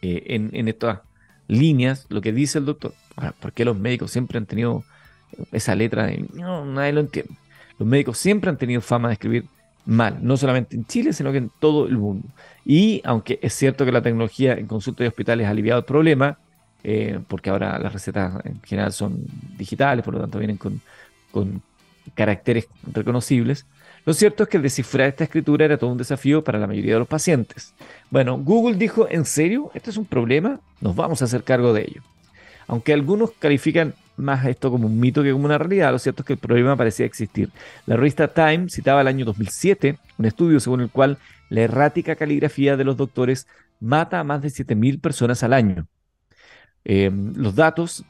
eh, 0.02 0.24
en, 0.28 0.68
estas 0.68 1.00
líneas 1.46 2.06
lo 2.08 2.20
que 2.20 2.32
dice 2.32 2.58
el 2.58 2.64
doctor. 2.64 2.94
Ahora, 3.16 3.32
¿por 3.32 3.52
qué 3.52 3.64
los 3.64 3.78
médicos 3.78 4.10
siempre 4.10 4.38
han 4.38 4.46
tenido 4.46 4.82
esa 5.52 5.74
letra? 5.74 6.06
De, 6.06 6.24
no, 6.32 6.64
nadie 6.64 6.92
lo 6.92 7.00
entiende. 7.00 7.34
Los 7.78 7.88
médicos 7.88 8.18
siempre 8.18 8.50
han 8.50 8.56
tenido 8.56 8.80
fama 8.80 9.08
de 9.08 9.14
escribir 9.14 9.44
mal, 9.84 10.18
no 10.22 10.36
solamente 10.36 10.76
en 10.76 10.86
Chile, 10.86 11.12
sino 11.12 11.32
que 11.32 11.38
en 11.38 11.50
todo 11.60 11.86
el 11.86 11.98
mundo. 11.98 12.28
Y 12.64 13.02
aunque 13.04 13.38
es 13.42 13.54
cierto 13.54 13.84
que 13.84 13.92
la 13.92 14.02
tecnología 14.02 14.54
en 14.54 14.66
consultas 14.66 15.04
y 15.04 15.08
hospitales 15.08 15.46
ha 15.46 15.50
aliviado 15.50 15.80
el 15.80 15.84
problema, 15.84 16.38
eh, 16.82 17.20
porque 17.28 17.50
ahora 17.50 17.78
las 17.78 17.92
recetas 17.92 18.44
en 18.44 18.60
general 18.62 18.92
son 18.92 19.24
digitales, 19.56 20.04
por 20.04 20.14
lo 20.14 20.20
tanto 20.20 20.38
vienen 20.38 20.56
con, 20.56 20.80
caracteres 22.14 22.66
reconocibles. 22.90 23.66
Lo 24.04 24.14
cierto 24.14 24.42
es 24.42 24.48
que 24.48 24.58
descifrar 24.58 25.08
esta 25.08 25.24
escritura 25.24 25.64
era 25.64 25.76
todo 25.76 25.90
un 25.90 25.98
desafío 25.98 26.42
para 26.42 26.58
la 26.58 26.66
mayoría 26.66 26.94
de 26.94 26.98
los 27.00 27.08
pacientes. 27.08 27.74
Bueno, 28.10 28.38
Google 28.38 28.76
dijo, 28.76 29.06
¿en 29.08 29.24
serio? 29.24 29.70
¿Esto 29.74 29.90
es 29.90 29.96
un 29.96 30.06
problema? 30.06 30.60
Nos 30.80 30.96
vamos 30.96 31.20
a 31.20 31.26
hacer 31.26 31.44
cargo 31.44 31.72
de 31.72 31.82
ello. 31.82 32.02
Aunque 32.66 32.92
algunos 32.92 33.32
califican 33.32 33.94
más 34.16 34.46
esto 34.46 34.70
como 34.70 34.86
un 34.86 34.98
mito 34.98 35.22
que 35.22 35.32
como 35.32 35.44
una 35.44 35.58
realidad, 35.58 35.92
lo 35.92 35.98
cierto 35.98 36.22
es 36.22 36.26
que 36.26 36.32
el 36.34 36.38
problema 36.38 36.76
parecía 36.76 37.06
existir. 37.06 37.50
La 37.86 37.96
revista 37.96 38.28
Time 38.28 38.68
citaba 38.70 39.00
el 39.02 39.08
año 39.08 39.24
2007 39.24 39.98
un 40.18 40.24
estudio 40.24 40.60
según 40.60 40.82
el 40.82 40.90
cual 40.90 41.18
la 41.48 41.62
errática 41.62 42.16
caligrafía 42.16 42.76
de 42.76 42.84
los 42.84 42.96
doctores 42.96 43.46
mata 43.80 44.20
a 44.20 44.24
más 44.24 44.42
de 44.42 44.48
7.000 44.48 45.00
personas 45.00 45.42
al 45.42 45.52
año. 45.52 45.86
Em, 46.84 47.32
los 47.36 47.54
datos 47.54 48.04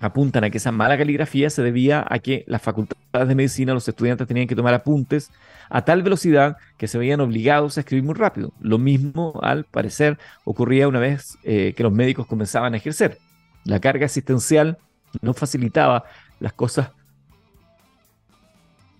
apuntan 0.00 0.44
a 0.44 0.50
que 0.50 0.58
esa 0.58 0.72
mala 0.72 0.96
caligrafía 0.96 1.50
se 1.50 1.62
debía 1.62 2.04
a 2.08 2.18
que 2.18 2.44
las 2.46 2.62
facultades 2.62 3.28
de 3.28 3.34
medicina, 3.34 3.74
los 3.74 3.86
estudiantes 3.86 4.26
tenían 4.26 4.46
que 4.46 4.56
tomar 4.56 4.72
apuntes 4.72 5.30
a 5.68 5.84
tal 5.84 6.02
velocidad 6.02 6.56
que 6.78 6.88
se 6.88 6.98
veían 6.98 7.20
obligados 7.20 7.76
a 7.76 7.80
escribir 7.80 8.04
muy 8.04 8.14
rápido. 8.14 8.52
Lo 8.60 8.78
mismo, 8.78 9.38
al 9.42 9.64
parecer, 9.64 10.18
ocurría 10.44 10.88
una 10.88 11.00
vez 11.00 11.36
eh, 11.44 11.74
que 11.76 11.82
los 11.82 11.92
médicos 11.92 12.26
comenzaban 12.26 12.72
a 12.72 12.78
ejercer. 12.78 13.18
La 13.64 13.78
carga 13.78 14.06
asistencial 14.06 14.78
no 15.20 15.34
facilitaba 15.34 16.04
las 16.38 16.54
cosas 16.54 16.90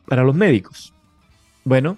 para 0.06 0.22
los 0.22 0.34
médicos. 0.34 0.92
Bueno, 1.64 1.96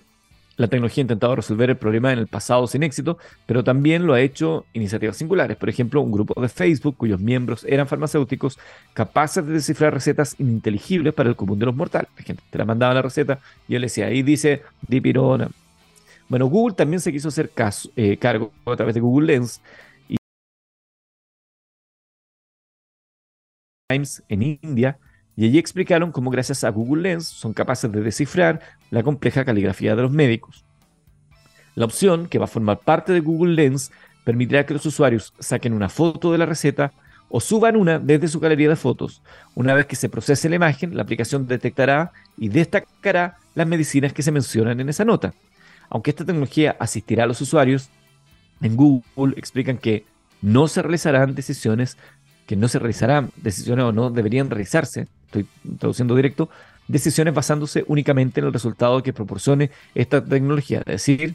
la 0.56 0.68
tecnología 0.68 1.02
ha 1.02 1.04
intentado 1.04 1.34
resolver 1.34 1.70
el 1.70 1.76
problema 1.76 2.12
en 2.12 2.18
el 2.18 2.26
pasado 2.26 2.66
sin 2.66 2.82
éxito, 2.82 3.18
pero 3.46 3.64
también 3.64 4.06
lo 4.06 4.14
ha 4.14 4.20
hecho 4.20 4.66
iniciativas 4.72 5.16
singulares. 5.16 5.56
Por 5.56 5.68
ejemplo, 5.68 6.00
un 6.00 6.12
grupo 6.12 6.40
de 6.40 6.48
Facebook 6.48 6.96
cuyos 6.96 7.20
miembros 7.20 7.64
eran 7.68 7.88
farmacéuticos 7.88 8.58
capaces 8.92 9.46
de 9.46 9.54
descifrar 9.54 9.94
recetas 9.94 10.34
ininteligibles 10.38 11.14
para 11.14 11.30
el 11.30 11.36
común 11.36 11.58
de 11.58 11.66
los 11.66 11.74
mortales. 11.74 12.10
La 12.16 12.24
gente 12.24 12.42
te 12.50 12.58
la 12.58 12.64
mandaba 12.64 12.94
la 12.94 13.02
receta 13.02 13.38
y 13.66 13.74
él 13.74 13.82
decía, 13.82 14.06
ahí 14.06 14.22
dice 14.22 14.62
dipirona. 14.86 15.48
Bueno, 16.28 16.46
Google 16.46 16.74
también 16.74 17.00
se 17.00 17.12
quiso 17.12 17.28
hacer 17.28 17.50
eh, 17.96 18.16
cargo 18.18 18.52
a 18.66 18.76
través 18.76 18.94
de 18.94 19.00
Google 19.00 19.26
Lens 19.26 19.60
y 20.08 20.16
Times 23.88 24.22
en 24.28 24.58
India 24.62 24.98
y 25.36 25.46
allí 25.46 25.58
explicaron 25.58 26.12
cómo 26.12 26.30
gracias 26.30 26.64
a 26.64 26.70
Google 26.70 27.02
Lens 27.02 27.26
son 27.26 27.52
capaces 27.52 27.90
de 27.90 28.02
descifrar 28.02 28.60
la 28.90 29.02
compleja 29.02 29.44
caligrafía 29.44 29.96
de 29.96 30.02
los 30.02 30.10
médicos. 30.10 30.64
La 31.74 31.86
opción, 31.86 32.26
que 32.26 32.38
va 32.38 32.44
a 32.44 32.48
formar 32.48 32.80
parte 32.80 33.12
de 33.12 33.20
Google 33.20 33.54
Lens, 33.54 33.92
permitirá 34.24 34.66
que 34.66 34.74
los 34.74 34.84
usuarios 34.84 35.32
saquen 35.38 35.72
una 35.72 35.88
foto 35.88 36.32
de 36.32 36.38
la 36.38 36.46
receta 36.46 36.92
o 37.30 37.40
suban 37.40 37.76
una 37.76 37.98
desde 37.98 38.28
su 38.28 38.40
galería 38.40 38.68
de 38.68 38.76
fotos. 38.76 39.22
Una 39.54 39.72
vez 39.72 39.86
que 39.86 39.96
se 39.96 40.10
procese 40.10 40.50
la 40.50 40.56
imagen, 40.56 40.94
la 40.94 41.02
aplicación 41.02 41.46
detectará 41.46 42.12
y 42.36 42.50
destacará 42.50 43.38
las 43.54 43.66
medicinas 43.66 44.12
que 44.12 44.22
se 44.22 44.32
mencionan 44.32 44.80
en 44.80 44.90
esa 44.90 45.06
nota. 45.06 45.32
Aunque 45.88 46.10
esta 46.10 46.26
tecnología 46.26 46.76
asistirá 46.78 47.24
a 47.24 47.26
los 47.26 47.40
usuarios, 47.40 47.88
en 48.60 48.76
Google 48.76 49.34
explican 49.38 49.78
que 49.78 50.04
no 50.42 50.68
se 50.68 50.82
realizarán 50.82 51.34
decisiones, 51.34 51.96
que 52.46 52.56
no 52.56 52.68
se 52.68 52.78
realizarán 52.78 53.30
decisiones 53.36 53.84
o 53.84 53.92
no 53.92 54.10
deberían 54.10 54.50
realizarse 54.50 55.08
estoy 55.32 55.46
traduciendo 55.78 56.14
directo, 56.14 56.50
decisiones 56.88 57.34
basándose 57.34 57.84
únicamente 57.86 58.40
en 58.40 58.46
el 58.46 58.52
resultado 58.52 59.02
que 59.02 59.12
proporcione 59.12 59.70
esta 59.94 60.22
tecnología. 60.22 60.80
Es 60.80 61.06
decir, 61.06 61.34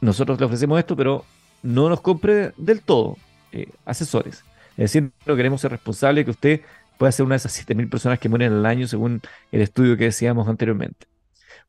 nosotros 0.00 0.40
le 0.40 0.46
ofrecemos 0.46 0.78
esto, 0.78 0.96
pero 0.96 1.24
no 1.62 1.88
nos 1.88 2.00
compre 2.00 2.52
del 2.56 2.82
todo 2.82 3.16
eh, 3.52 3.68
asesores. 3.84 4.44
Es 4.72 4.92
decir, 4.92 5.12
no 5.26 5.36
queremos 5.36 5.60
ser 5.60 5.70
responsables 5.70 6.24
que 6.24 6.30
usted 6.32 6.60
pueda 6.98 7.12
ser 7.12 7.24
una 7.24 7.34
de 7.34 7.38
esas 7.38 7.66
7.000 7.66 7.88
personas 7.88 8.18
que 8.18 8.28
mueren 8.28 8.52
al 8.52 8.66
año 8.66 8.88
según 8.88 9.20
el 9.52 9.60
estudio 9.60 9.96
que 9.96 10.04
decíamos 10.04 10.48
anteriormente. 10.48 11.06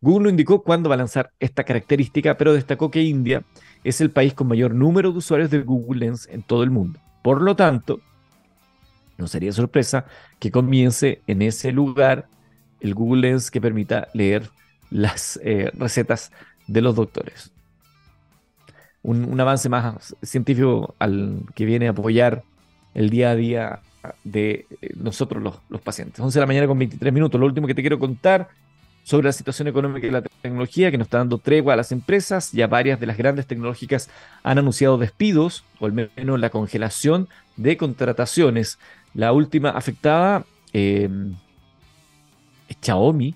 Google 0.01 0.23
no 0.23 0.29
indicó 0.29 0.63
cuándo 0.63 0.89
va 0.89 0.95
a 0.95 0.97
lanzar 0.97 1.31
esta 1.39 1.63
característica, 1.63 2.35
pero 2.37 2.53
destacó 2.53 2.91
que 2.91 3.01
India 3.01 3.43
es 3.83 4.01
el 4.01 4.11
país 4.11 4.33
con 4.33 4.47
mayor 4.47 4.73
número 4.73 5.11
de 5.11 5.17
usuarios 5.19 5.49
de 5.49 5.61
Google 5.61 5.99
Lens 5.99 6.27
en 6.29 6.43
todo 6.43 6.63
el 6.63 6.71
mundo. 6.71 6.99
Por 7.21 7.41
lo 7.41 7.55
tanto, 7.55 8.01
no 9.17 9.27
sería 9.27 9.51
sorpresa 9.51 10.05
que 10.39 10.51
comience 10.51 11.21
en 11.27 11.41
ese 11.41 11.71
lugar 11.71 12.27
el 12.79 12.93
Google 12.93 13.21
Lens 13.21 13.51
que 13.51 13.61
permita 13.61 14.07
leer 14.13 14.49
las 14.89 15.39
eh, 15.43 15.71
recetas 15.73 16.31
de 16.67 16.81
los 16.81 16.95
doctores. 16.95 17.51
Un, 19.01 19.39
avance 19.39 19.67
más 19.67 20.15
científico 20.21 20.95
al 20.97 21.43
que 21.55 21.65
viene 21.65 21.87
a 21.87 21.91
apoyar 21.91 22.43
el 22.93 23.09
día 23.09 23.31
a 23.31 23.35
día 23.35 23.79
de 24.23 24.65
eh, 24.81 24.89
nosotros 24.95 25.43
los, 25.43 25.59
los, 25.69 25.81
pacientes. 25.81 26.19
11 26.19 26.37
de 26.37 26.41
la 26.41 26.47
mañana 26.47 26.67
con 26.67 26.79
23 26.79 27.13
minutos. 27.13 27.39
Lo 27.39 27.45
último 27.45 27.67
que 27.67 27.75
te 27.75 27.81
quiero 27.81 27.99
contar 27.99 28.49
sobre 29.03 29.25
la 29.25 29.33
situación 29.33 29.67
económica 29.67 30.07
y 30.07 30.11
la 30.11 30.21
tecnología 30.21 30.89
que 30.89 30.97
nos 30.97 31.07
está 31.07 31.17
dando 31.17 31.37
tregua 31.37 31.73
a 31.73 31.77
las 31.77 31.91
empresas. 31.91 32.51
Ya 32.51 32.67
varias 32.67 32.99
de 32.99 33.05
las 33.05 33.17
grandes 33.17 33.45
tecnológicas 33.45 34.09
han 34.43 34.57
anunciado 34.57 34.97
despidos 34.97 35.63
o 35.79 35.85
al 35.85 35.93
menos 35.93 36.39
la 36.39 36.49
congelación 36.49 37.27
de 37.57 37.77
contrataciones. 37.77 38.79
La 39.13 39.31
última 39.31 39.69
afectada 39.69 40.45
em, 40.71 41.33
es 42.67 42.77
Xiaomi, 42.81 43.35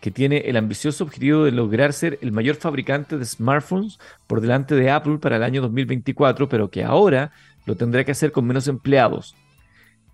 que 0.00 0.10
tiene 0.10 0.38
el 0.38 0.56
ambicioso 0.56 1.04
objetivo 1.04 1.44
de 1.44 1.52
lograr 1.52 1.92
ser 1.92 2.18
el 2.20 2.32
mayor 2.32 2.56
fabricante 2.56 3.16
de 3.16 3.24
smartphones 3.24 3.98
por 4.26 4.40
delante 4.40 4.74
de 4.74 4.90
Apple 4.90 5.18
para 5.18 5.36
el 5.36 5.42
año 5.42 5.62
2024, 5.62 6.48
pero 6.48 6.70
que 6.70 6.84
ahora 6.84 7.32
lo 7.64 7.76
tendrá 7.76 8.04
que 8.04 8.12
hacer 8.12 8.32
con 8.32 8.46
menos 8.46 8.68
empleados. 8.68 9.34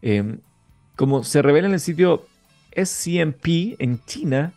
Em, 0.03 0.39
como 0.97 1.25
se 1.25 1.43
revela 1.43 1.67
en 1.67 1.75
el 1.75 1.81
sitio 1.81 2.27
SCMP 2.77 3.77
en 3.79 4.01
China, 4.05 4.53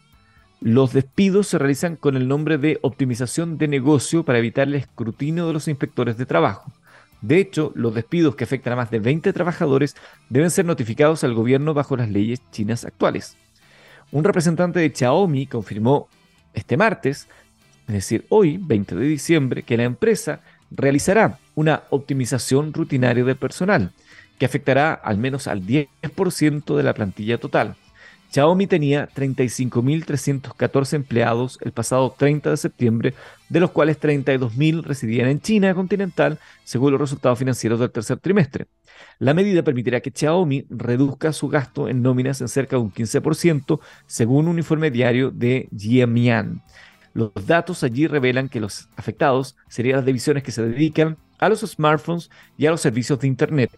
los 0.61 0.93
despidos 0.93 1.47
se 1.47 1.57
realizan 1.57 1.95
con 1.95 2.15
el 2.15 2.27
nombre 2.27 2.57
de 2.57 2.79
optimización 2.83 3.57
de 3.57 3.67
negocio 3.67 4.23
para 4.23 4.39
evitar 4.39 4.67
el 4.67 4.75
escrutinio 4.75 5.47
de 5.47 5.53
los 5.53 5.67
inspectores 5.67 6.17
de 6.17 6.25
trabajo. 6.25 6.71
De 7.23 7.39
hecho, 7.39 7.71
los 7.73 7.95
despidos 7.95 8.35
que 8.35 8.43
afectan 8.43 8.73
a 8.73 8.75
más 8.75 8.91
de 8.91 8.99
20 8.99 9.31
trabajadores 9.31 9.95
deben 10.27 10.51
ser 10.51 10.65
notificados 10.65 11.23
al 11.23 11.33
gobierno 11.33 11.73
bajo 11.73 11.95
las 11.95 12.09
leyes 12.09 12.41
chinas 12.51 12.83
actuales. 12.83 13.37
Un 14.11 14.25
representante 14.25 14.81
de 14.81 14.89
Xiaomi 14.93 15.47
confirmó 15.47 16.09
este 16.53 16.75
martes, 16.75 17.29
es 17.87 17.93
decir, 17.93 18.25
hoy, 18.27 18.59
20 18.61 18.95
de 18.95 19.05
diciembre, 19.05 19.63
que 19.63 19.77
la 19.77 19.83
empresa 19.83 20.41
realizará 20.69 21.39
una 21.55 21.83
optimización 21.91 22.73
rutinaria 22.73 23.23
del 23.23 23.37
personal, 23.37 23.93
que 24.37 24.45
afectará 24.45 24.93
al 24.93 25.17
menos 25.17 25.47
al 25.47 25.65
10% 25.65 26.75
de 26.75 26.83
la 26.83 26.93
plantilla 26.93 27.37
total. 27.37 27.77
Xiaomi 28.33 28.65
tenía 28.65 29.07
35.314 29.09 30.93
empleados 30.93 31.59
el 31.61 31.71
pasado 31.71 32.15
30 32.17 32.49
de 32.49 32.57
septiembre, 32.57 33.13
de 33.47 33.59
los 33.59 33.69
cuales 33.69 33.99
32.000 34.01 34.81
residían 34.81 35.27
en 35.27 35.39
China 35.39 35.75
continental, 35.75 36.39
según 36.63 36.93
los 36.93 36.99
resultados 36.99 37.37
financieros 37.37 37.79
del 37.79 37.91
tercer 37.91 38.17
trimestre. 38.17 38.65
La 39.19 39.35
medida 39.35 39.61
permitirá 39.61 40.01
que 40.01 40.09
Xiaomi 40.09 40.65
reduzca 40.71 41.31
su 41.31 41.47
gasto 41.47 41.87
en 41.87 42.01
nóminas 42.01 42.41
en 42.41 42.47
cerca 42.47 42.75
de 42.75 42.81
un 42.81 42.91
15%, 42.91 43.79
según 44.07 44.47
un 44.47 44.57
informe 44.57 44.89
diario 44.89 45.29
de 45.29 45.69
Jiemian. 45.77 46.63
Los 47.13 47.31
datos 47.45 47.83
allí 47.83 48.07
revelan 48.07 48.49
que 48.49 48.59
los 48.59 48.89
afectados 48.95 49.55
serían 49.67 49.97
las 49.97 50.05
divisiones 50.07 50.41
que 50.41 50.51
se 50.51 50.63
dedican 50.63 51.17
a 51.37 51.49
los 51.49 51.59
smartphones 51.59 52.31
y 52.57 52.65
a 52.65 52.71
los 52.71 52.81
servicios 52.81 53.19
de 53.19 53.27
Internet, 53.27 53.69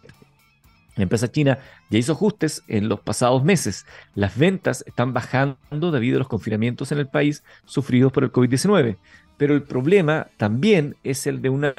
la 0.95 1.03
empresa 1.03 1.31
china 1.31 1.59
ya 1.89 1.99
hizo 1.99 2.13
ajustes 2.13 2.63
en 2.67 2.87
los 2.87 3.01
pasados 3.01 3.43
meses. 3.43 3.85
Las 4.13 4.37
ventas 4.37 4.83
están 4.87 5.13
bajando 5.13 5.91
debido 5.91 6.17
a 6.17 6.19
los 6.19 6.27
confinamientos 6.27 6.91
en 6.91 6.99
el 6.99 7.07
país 7.07 7.43
sufridos 7.65 8.11
por 8.11 8.23
el 8.23 8.31
COVID-19. 8.31 8.97
Pero 9.37 9.53
el 9.53 9.63
problema 9.63 10.27
también 10.37 10.95
es 11.03 11.27
el 11.27 11.41
de 11.41 11.49
una 11.49 11.73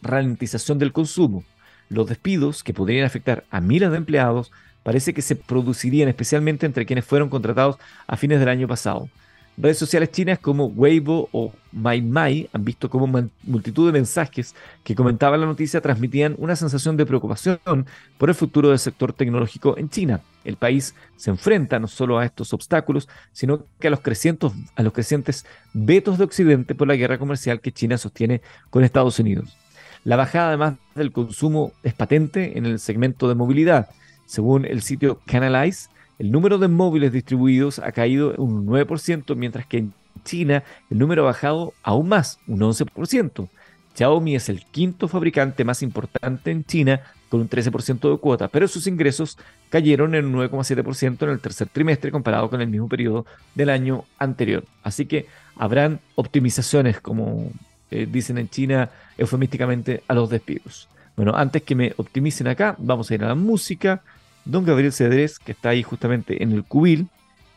ralentización 0.00 0.78
del 0.78 0.92
consumo. 0.92 1.44
Los 1.90 2.08
despidos, 2.08 2.62
que 2.62 2.72
podrían 2.72 3.04
afectar 3.04 3.44
a 3.50 3.60
miles 3.60 3.90
de 3.90 3.98
empleados, 3.98 4.50
parece 4.82 5.12
que 5.12 5.22
se 5.22 5.36
producirían 5.36 6.08
especialmente 6.08 6.64
entre 6.64 6.86
quienes 6.86 7.04
fueron 7.04 7.28
contratados 7.28 7.76
a 8.06 8.16
fines 8.16 8.40
del 8.40 8.48
año 8.48 8.66
pasado. 8.66 9.08
Redes 9.56 9.78
sociales 9.78 10.10
chinas 10.10 10.38
como 10.38 10.66
Weibo 10.66 11.28
o 11.30 11.52
MyMai 11.72 12.48
han 12.54 12.64
visto 12.64 12.88
cómo 12.88 13.06
multitud 13.42 13.86
de 13.86 13.92
mensajes 13.92 14.54
que 14.82 14.94
comentaban 14.94 15.40
la 15.40 15.46
noticia 15.46 15.82
transmitían 15.82 16.34
una 16.38 16.56
sensación 16.56 16.96
de 16.96 17.04
preocupación 17.04 17.86
por 18.16 18.30
el 18.30 18.34
futuro 18.34 18.70
del 18.70 18.78
sector 18.78 19.12
tecnológico 19.12 19.76
en 19.76 19.90
China. 19.90 20.20
El 20.44 20.56
país 20.56 20.94
se 21.16 21.30
enfrenta 21.30 21.78
no 21.78 21.86
solo 21.86 22.18
a 22.18 22.24
estos 22.24 22.54
obstáculos, 22.54 23.08
sino 23.32 23.66
que 23.78 23.88
a 23.88 23.90
los, 23.90 24.00
crecientes, 24.00 24.52
a 24.74 24.82
los 24.82 24.92
crecientes 24.94 25.44
vetos 25.74 26.16
de 26.16 26.24
Occidente 26.24 26.74
por 26.74 26.88
la 26.88 26.96
guerra 26.96 27.18
comercial 27.18 27.60
que 27.60 27.72
China 27.72 27.98
sostiene 27.98 28.40
con 28.70 28.84
Estados 28.84 29.18
Unidos. 29.18 29.56
La 30.04 30.16
bajada 30.16 30.48
además 30.48 30.74
del 30.94 31.12
consumo 31.12 31.72
es 31.82 31.92
patente 31.92 32.56
en 32.56 32.64
el 32.64 32.78
segmento 32.78 33.28
de 33.28 33.34
movilidad. 33.34 33.90
Según 34.24 34.64
el 34.64 34.82
sitio 34.82 35.20
Canalize, 35.26 35.90
el 36.18 36.30
número 36.30 36.58
de 36.58 36.68
móviles 36.68 37.12
distribuidos 37.12 37.78
ha 37.78 37.92
caído 37.92 38.34
un 38.36 38.66
9%, 38.66 39.34
mientras 39.36 39.66
que 39.66 39.78
en 39.78 39.92
China 40.24 40.62
el 40.90 40.98
número 40.98 41.22
ha 41.22 41.26
bajado 41.26 41.74
aún 41.82 42.08
más, 42.08 42.38
un 42.46 42.60
11%. 42.60 43.48
Xiaomi 43.94 44.36
es 44.36 44.48
el 44.48 44.64
quinto 44.64 45.08
fabricante 45.08 45.64
más 45.64 45.82
importante 45.82 46.50
en 46.50 46.64
China 46.64 47.02
con 47.28 47.40
un 47.40 47.48
13% 47.48 48.10
de 48.10 48.18
cuota, 48.18 48.48
pero 48.48 48.68
sus 48.68 48.86
ingresos 48.86 49.38
cayeron 49.70 50.14
en 50.14 50.26
un 50.26 50.34
9,7% 50.34 51.22
en 51.22 51.30
el 51.30 51.40
tercer 51.40 51.68
trimestre 51.68 52.10
comparado 52.10 52.48
con 52.50 52.60
el 52.60 52.68
mismo 52.68 52.88
periodo 52.88 53.26
del 53.54 53.70
año 53.70 54.04
anterior. 54.18 54.64
Así 54.82 55.06
que 55.06 55.26
habrán 55.56 56.00
optimizaciones, 56.14 57.00
como 57.00 57.50
eh, 57.90 58.06
dicen 58.10 58.38
en 58.38 58.48
China 58.48 58.90
eufemísticamente, 59.16 60.02
a 60.08 60.14
los 60.14 60.30
despidos. 60.30 60.88
Bueno, 61.16 61.34
antes 61.36 61.62
que 61.62 61.74
me 61.74 61.92
optimicen 61.96 62.48
acá, 62.48 62.74
vamos 62.78 63.10
a 63.10 63.14
ir 63.14 63.24
a 63.24 63.28
la 63.28 63.34
música. 63.34 64.02
Don 64.44 64.64
Gabriel 64.64 64.92
Cedrés, 64.92 65.38
que 65.38 65.52
está 65.52 65.70
ahí 65.70 65.82
justamente 65.82 66.42
en 66.42 66.52
el 66.52 66.64
cubil, 66.64 67.08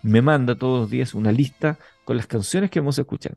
me 0.03 0.21
manda 0.21 0.55
todos 0.55 0.81
los 0.81 0.89
días 0.89 1.15
una 1.15 1.31
lista 1.31 1.79
con 2.03 2.15
las 2.15 2.27
canciones 2.27 2.69
que 2.69 2.79
vamos 2.79 2.99
a 2.99 3.01
escuchar. 3.01 3.35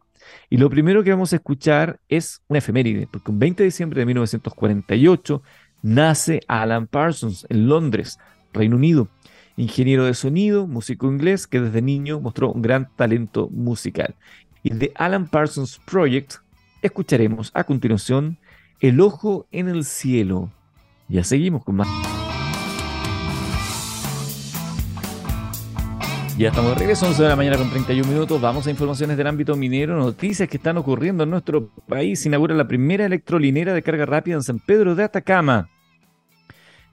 Y 0.50 0.58
lo 0.58 0.68
primero 0.68 1.02
que 1.02 1.10
vamos 1.10 1.32
a 1.32 1.36
escuchar 1.36 1.98
es 2.08 2.42
una 2.48 2.58
efeméride, 2.58 3.08
porque 3.10 3.30
un 3.30 3.38
20 3.38 3.62
de 3.62 3.68
diciembre 3.68 4.00
de 4.00 4.06
1948 4.06 5.42
nace 5.82 6.40
Alan 6.46 6.86
Parsons 6.86 7.46
en 7.48 7.68
Londres, 7.68 8.18
Reino 8.52 8.76
Unido. 8.76 9.08
ingeniero 9.56 10.04
de 10.04 10.14
sonido, 10.14 10.68
músico 10.68 11.10
inglés 11.10 11.48
que 11.48 11.60
desde 11.60 11.82
niño 11.82 12.20
mostró 12.20 12.52
un 12.52 12.62
gran 12.62 12.90
talento 12.94 13.48
musical. 13.50 14.14
Y 14.62 14.70
de 14.70 14.92
Alan 14.94 15.28
Parsons 15.28 15.80
Project 15.84 16.34
escucharemos 16.82 17.50
a 17.54 17.64
continuación 17.64 18.38
El 18.80 19.00
ojo 19.00 19.48
en 19.50 19.68
el 19.68 19.84
cielo. 19.84 20.52
Ya 21.08 21.24
seguimos 21.24 21.64
con 21.64 21.76
más. 21.76 21.88
Ya 26.38 26.50
estamos 26.50 26.70
de 26.70 26.78
regreso, 26.78 27.04
11 27.04 27.20
de 27.20 27.28
la 27.28 27.34
mañana 27.34 27.56
con 27.56 27.68
31 27.68 28.12
minutos. 28.12 28.40
Vamos 28.40 28.64
a 28.64 28.70
informaciones 28.70 29.16
del 29.16 29.26
ámbito 29.26 29.56
minero, 29.56 29.96
noticias 29.96 30.48
que 30.48 30.58
están 30.58 30.76
ocurriendo 30.76 31.24
en 31.24 31.30
nuestro 31.30 31.66
país. 31.88 32.20
Se 32.20 32.28
inaugura 32.28 32.54
la 32.54 32.68
primera 32.68 33.06
electrolinera 33.06 33.74
de 33.74 33.82
carga 33.82 34.06
rápida 34.06 34.36
en 34.36 34.44
San 34.44 34.60
Pedro 34.60 34.94
de 34.94 35.02
Atacama. 35.02 35.68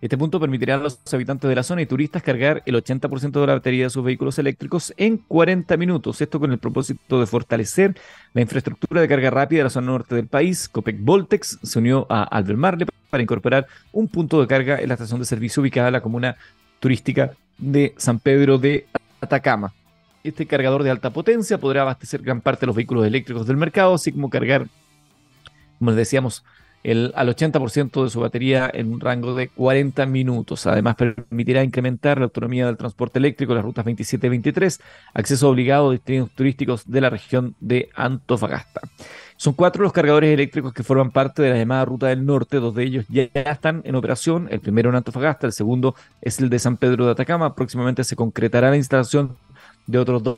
Este 0.01 0.17
punto 0.17 0.39
permitirá 0.39 0.73
a 0.73 0.77
los 0.79 0.99
habitantes 1.13 1.47
de 1.47 1.55
la 1.55 1.61
zona 1.61 1.83
y 1.83 1.85
turistas 1.85 2.23
cargar 2.23 2.63
el 2.65 2.73
80% 2.73 3.39
de 3.39 3.45
la 3.45 3.53
batería 3.53 3.83
de 3.83 3.91
sus 3.91 4.03
vehículos 4.03 4.39
eléctricos 4.39 4.95
en 4.97 5.17
40 5.19 5.77
minutos. 5.77 6.21
Esto 6.21 6.39
con 6.39 6.51
el 6.51 6.57
propósito 6.57 7.19
de 7.19 7.27
fortalecer 7.27 7.95
la 8.33 8.41
infraestructura 8.41 8.99
de 8.99 9.07
carga 9.07 9.29
rápida 9.29 9.59
de 9.59 9.65
la 9.65 9.69
zona 9.69 9.91
norte 9.91 10.15
del 10.15 10.25
país. 10.25 10.67
Copec 10.67 10.97
Voltex 10.99 11.59
se 11.61 11.77
unió 11.77 12.07
a 12.09 12.23
Albemarle 12.23 12.87
para 13.11 13.21
incorporar 13.21 13.67
un 13.91 14.07
punto 14.07 14.41
de 14.41 14.47
carga 14.47 14.81
en 14.81 14.87
la 14.87 14.95
estación 14.95 15.19
de 15.19 15.27
servicio 15.27 15.61
ubicada 15.61 15.89
en 15.89 15.93
la 15.93 16.01
comuna 16.01 16.35
turística 16.79 17.33
de 17.59 17.93
San 17.97 18.17
Pedro 18.17 18.57
de 18.57 18.87
Atacama. 18.87 19.04
Este 20.23 20.45
cargador 20.45 20.83
de 20.83 20.89
alta 20.89 21.11
potencia 21.11 21.57
podrá 21.57 21.81
abastecer 21.81 22.21
gran 22.21 22.41
parte 22.41 22.61
de 22.61 22.67
los 22.67 22.75
vehículos 22.75 23.05
eléctricos 23.05 23.45
del 23.45 23.57
mercado, 23.57 23.93
así 23.93 24.11
como 24.11 24.29
cargar, 24.29 24.67
como 25.77 25.91
les 25.91 25.97
decíamos, 25.97 26.43
el, 26.85 27.11
al 27.15 27.29
80% 27.29 28.03
de 28.03 28.09
su 28.11 28.19
batería 28.19 28.69
en 28.71 28.93
un 28.93 28.99
rango 28.99 29.33
de 29.33 29.47
40 29.49 30.05
minutos. 30.05 30.67
Además, 30.67 30.95
permitirá 30.95 31.63
incrementar 31.63 32.19
la 32.19 32.25
autonomía 32.25 32.67
del 32.67 32.77
transporte 32.77 33.17
eléctrico 33.17 33.53
en 33.53 33.57
las 33.57 33.65
rutas 33.65 33.85
27 33.85 34.27
y 34.27 34.29
23, 34.29 34.81
acceso 35.15 35.49
obligado 35.49 35.89
a 35.89 35.91
destinos 35.93 36.29
turísticos 36.35 36.83
de 36.85 37.01
la 37.01 37.09
región 37.09 37.55
de 37.59 37.89
Antofagasta. 37.95 38.81
Son 39.37 39.53
cuatro 39.53 39.83
los 39.83 39.91
cargadores 39.91 40.33
eléctricos 40.33 40.73
que 40.73 40.83
forman 40.83 41.11
parte 41.11 41.41
de 41.41 41.49
la 41.49 41.57
llamada 41.57 41.83
Ruta 41.83 42.07
del 42.07 42.25
Norte, 42.25 42.57
dos 42.57 42.73
de 42.73 42.83
ellos 42.83 43.05
ya 43.09 43.23
están 43.33 43.81
en 43.83 43.95
operación, 43.95 44.47
el 44.49 44.61
primero 44.61 44.89
en 44.89 44.95
Antofagasta, 44.95 45.45
el 45.45 45.53
segundo 45.53 45.93
es 46.21 46.39
el 46.39 46.49
de 46.49 46.57
San 46.57 46.77
Pedro 46.77 47.05
de 47.05 47.11
Atacama, 47.11 47.53
próximamente 47.53 48.03
se 48.05 48.15
concretará 48.15 48.69
la 48.69 48.77
instalación 48.77 49.35
de 49.87 49.99
otros 49.99 50.23
dos 50.23 50.37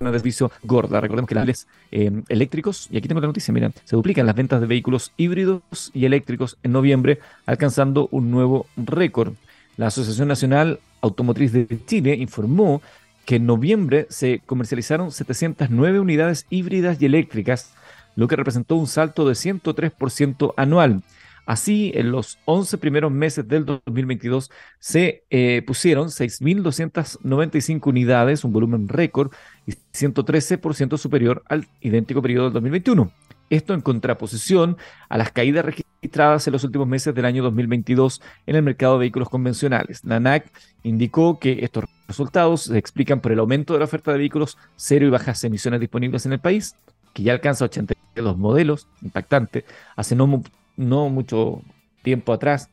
una 0.00 0.12
servicio 0.12 0.50
gorda. 0.62 1.00
Recordemos 1.00 1.28
que 1.28 1.34
las 1.34 1.66
eh, 1.90 2.22
eléctricos, 2.28 2.88
y 2.90 2.98
aquí 2.98 3.08
tengo 3.08 3.20
la 3.20 3.26
noticia, 3.26 3.52
miren, 3.52 3.74
se 3.84 3.96
duplican 3.96 4.26
las 4.26 4.36
ventas 4.36 4.60
de 4.60 4.66
vehículos 4.66 5.12
híbridos 5.16 5.90
y 5.92 6.04
eléctricos 6.04 6.56
en 6.62 6.72
noviembre, 6.72 7.18
alcanzando 7.46 8.08
un 8.12 8.30
nuevo 8.30 8.66
récord. 8.76 9.34
La 9.76 9.88
Asociación 9.88 10.28
Nacional 10.28 10.80
Automotriz 11.00 11.52
de 11.52 11.66
Chile 11.86 12.14
informó 12.14 12.82
que 13.28 13.36
en 13.36 13.44
noviembre 13.44 14.06
se 14.08 14.40
comercializaron 14.46 15.12
709 15.12 16.00
unidades 16.00 16.46
híbridas 16.48 16.96
y 17.02 17.04
eléctricas, 17.04 17.74
lo 18.16 18.26
que 18.26 18.36
representó 18.36 18.76
un 18.76 18.86
salto 18.86 19.28
de 19.28 19.34
103% 19.34 20.54
anual. 20.56 21.02
Así, 21.44 21.92
en 21.94 22.10
los 22.10 22.38
11 22.46 22.78
primeros 22.78 23.12
meses 23.12 23.46
del 23.46 23.66
2022 23.66 24.50
se 24.78 25.24
eh, 25.28 25.62
pusieron 25.66 26.08
6.295 26.08 27.86
unidades, 27.88 28.44
un 28.44 28.52
volumen 28.54 28.88
récord 28.88 29.30
y 29.66 29.72
113% 29.72 30.96
superior 30.96 31.42
al 31.50 31.68
idéntico 31.82 32.22
periodo 32.22 32.44
del 32.44 32.54
2021. 32.54 33.12
Esto 33.50 33.74
en 33.74 33.80
contraposición 33.80 34.76
a 35.08 35.16
las 35.16 35.32
caídas 35.32 35.64
registradas 35.64 36.46
en 36.46 36.52
los 36.52 36.64
últimos 36.64 36.86
meses 36.86 37.14
del 37.14 37.24
año 37.24 37.42
2022 37.42 38.20
en 38.46 38.56
el 38.56 38.62
mercado 38.62 38.94
de 38.94 39.00
vehículos 39.00 39.28
convencionales. 39.28 40.04
La 40.04 40.16
ANAC 40.16 40.50
indicó 40.82 41.38
que 41.38 41.64
estos 41.64 41.84
resultados 42.06 42.62
se 42.62 42.78
explican 42.78 43.20
por 43.20 43.32
el 43.32 43.38
aumento 43.38 43.72
de 43.72 43.78
la 43.78 43.86
oferta 43.86 44.12
de 44.12 44.18
vehículos 44.18 44.58
cero 44.76 45.06
y 45.06 45.10
bajas 45.10 45.42
emisiones 45.44 45.80
disponibles 45.80 46.26
en 46.26 46.34
el 46.34 46.40
país, 46.40 46.74
que 47.14 47.22
ya 47.22 47.32
alcanza 47.32 47.64
82 47.64 48.36
modelos, 48.36 48.86
impactante. 49.02 49.64
Hace 49.96 50.14
no, 50.14 50.42
no 50.76 51.08
mucho 51.08 51.62
tiempo 52.02 52.32
atrás 52.32 52.70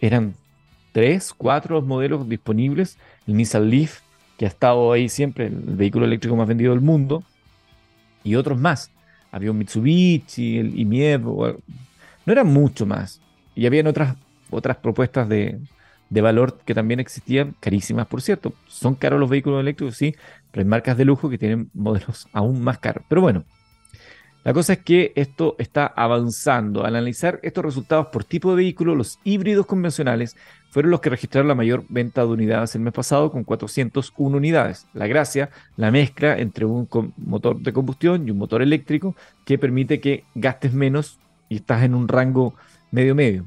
eran 0.00 0.34
tres, 0.92 1.34
cuatro 1.36 1.82
modelos 1.82 2.28
disponibles. 2.28 2.98
El 3.26 3.36
Nissan 3.36 3.68
Leaf, 3.68 4.00
que 4.38 4.46
ha 4.46 4.48
estado 4.48 4.92
ahí 4.92 5.08
siempre, 5.08 5.46
el 5.46 5.54
vehículo 5.54 6.06
eléctrico 6.06 6.36
más 6.36 6.48
vendido 6.48 6.72
del 6.72 6.80
mundo, 6.80 7.22
y 8.24 8.34
otros 8.34 8.58
más. 8.58 8.90
Había 9.36 9.50
un 9.50 9.58
Mitsubishi, 9.58 10.56
el 10.56 10.78
IMIEV, 10.80 11.20
no 11.20 12.32
eran 12.32 12.46
mucho 12.46 12.86
más. 12.86 13.20
Y 13.54 13.66
habían 13.66 13.86
otras, 13.86 14.16
otras 14.48 14.78
propuestas 14.78 15.28
de, 15.28 15.60
de 16.08 16.20
valor 16.22 16.58
que 16.64 16.74
también 16.74 17.00
existían, 17.00 17.54
carísimas 17.60 18.06
por 18.06 18.22
cierto. 18.22 18.54
Son 18.66 18.94
caros 18.94 19.20
los 19.20 19.28
vehículos 19.28 19.60
eléctricos, 19.60 19.94
sí, 19.94 20.14
pero 20.50 20.62
hay 20.62 20.68
marcas 20.68 20.96
de 20.96 21.04
lujo 21.04 21.28
que 21.28 21.36
tienen 21.36 21.70
modelos 21.74 22.28
aún 22.32 22.62
más 22.62 22.78
caros. 22.78 23.04
Pero 23.10 23.20
bueno, 23.20 23.44
la 24.42 24.54
cosa 24.54 24.72
es 24.72 24.78
que 24.78 25.12
esto 25.16 25.54
está 25.58 25.86
avanzando. 25.86 26.86
Al 26.86 26.96
analizar 26.96 27.38
estos 27.42 27.62
resultados 27.62 28.06
por 28.06 28.24
tipo 28.24 28.48
de 28.52 28.56
vehículo, 28.56 28.94
los 28.94 29.18
híbridos 29.22 29.66
convencionales 29.66 30.34
fueron 30.76 30.90
los 30.90 31.00
que 31.00 31.08
registraron 31.08 31.48
la 31.48 31.54
mayor 31.54 31.86
venta 31.88 32.20
de 32.20 32.26
unidades 32.26 32.74
el 32.74 32.82
mes 32.82 32.92
pasado 32.92 33.32
con 33.32 33.44
401 33.44 34.36
unidades. 34.36 34.86
La 34.92 35.06
gracia, 35.06 35.48
la 35.78 35.90
mezcla 35.90 36.36
entre 36.36 36.66
un 36.66 36.86
motor 37.16 37.58
de 37.58 37.72
combustión 37.72 38.28
y 38.28 38.30
un 38.30 38.36
motor 38.36 38.60
eléctrico 38.60 39.16
que 39.46 39.56
permite 39.56 40.02
que 40.02 40.24
gastes 40.34 40.74
menos 40.74 41.18
y 41.48 41.56
estás 41.56 41.82
en 41.82 41.94
un 41.94 42.08
rango 42.08 42.52
medio-medio. 42.90 43.46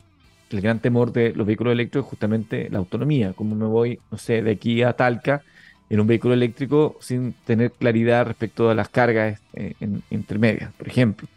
El 0.50 0.62
gran 0.62 0.80
temor 0.80 1.14
de 1.14 1.32
los 1.36 1.46
vehículos 1.46 1.74
eléctricos 1.74 2.08
es 2.08 2.10
justamente 2.10 2.68
la 2.72 2.80
autonomía. 2.80 3.34
Como 3.34 3.56
me 3.56 3.68
voy, 3.68 4.00
no 4.10 4.18
sé, 4.18 4.42
de 4.42 4.50
aquí 4.50 4.82
a 4.82 4.94
Talca 4.94 5.44
en 5.88 6.00
un 6.00 6.08
vehículo 6.08 6.34
eléctrico 6.34 6.98
sin 7.00 7.34
tener 7.46 7.74
claridad 7.74 8.26
respecto 8.26 8.72
a 8.72 8.74
las 8.74 8.90
cargas 8.90 9.40
eh, 9.54 9.76
intermedias, 10.10 10.74
por 10.74 10.88
ejemplo. 10.88 11.28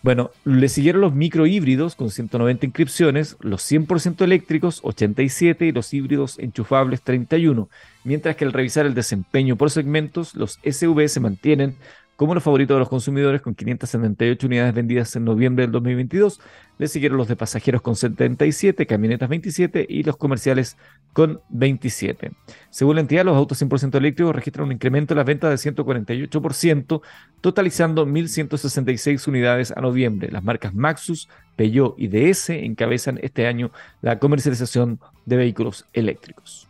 Bueno, 0.00 0.30
le 0.44 0.68
siguieron 0.68 1.00
los 1.00 1.12
microhíbridos 1.12 1.96
con 1.96 2.10
190 2.10 2.66
inscripciones, 2.66 3.36
los 3.40 3.62
100% 3.68 4.22
eléctricos 4.22 4.78
87 4.84 5.66
y 5.66 5.72
los 5.72 5.92
híbridos 5.92 6.38
enchufables 6.38 7.02
31, 7.02 7.68
mientras 8.04 8.36
que 8.36 8.44
al 8.44 8.52
revisar 8.52 8.86
el 8.86 8.94
desempeño 8.94 9.56
por 9.56 9.70
segmentos, 9.70 10.36
los 10.36 10.60
SUV 10.62 11.08
se 11.08 11.18
mantienen 11.18 11.76
como 12.18 12.34
los 12.34 12.42
favoritos 12.42 12.74
de 12.74 12.80
los 12.80 12.88
consumidores 12.88 13.40
con 13.40 13.54
578 13.54 14.44
unidades 14.48 14.74
vendidas 14.74 15.14
en 15.14 15.24
noviembre 15.24 15.62
del 15.62 15.70
2022. 15.70 16.40
Le 16.76 16.88
siguieron 16.88 17.16
los 17.16 17.28
de 17.28 17.36
pasajeros 17.36 17.80
con 17.80 17.94
77, 17.94 18.86
camionetas 18.86 19.28
27 19.28 19.86
y 19.88 20.02
los 20.02 20.16
comerciales 20.16 20.76
con 21.12 21.40
27. 21.50 22.32
Según 22.70 22.96
la 22.96 23.02
entidad, 23.02 23.24
los 23.24 23.36
autos 23.36 23.62
100% 23.62 23.94
eléctricos 23.94 24.34
registran 24.34 24.66
un 24.66 24.72
incremento 24.72 25.14
en 25.14 25.18
las 25.18 25.26
ventas 25.26 25.62
de 25.62 25.70
148%, 25.70 27.02
totalizando 27.40 28.04
1.166 28.04 29.28
unidades 29.28 29.70
a 29.70 29.80
noviembre. 29.80 30.28
Las 30.32 30.42
marcas 30.42 30.74
Maxus, 30.74 31.28
Peugeot 31.54 31.94
y 31.98 32.08
DS 32.08 32.50
encabezan 32.50 33.20
este 33.22 33.46
año 33.46 33.70
la 34.02 34.18
comercialización 34.18 34.98
de 35.24 35.36
vehículos 35.36 35.86
eléctricos. 35.92 36.67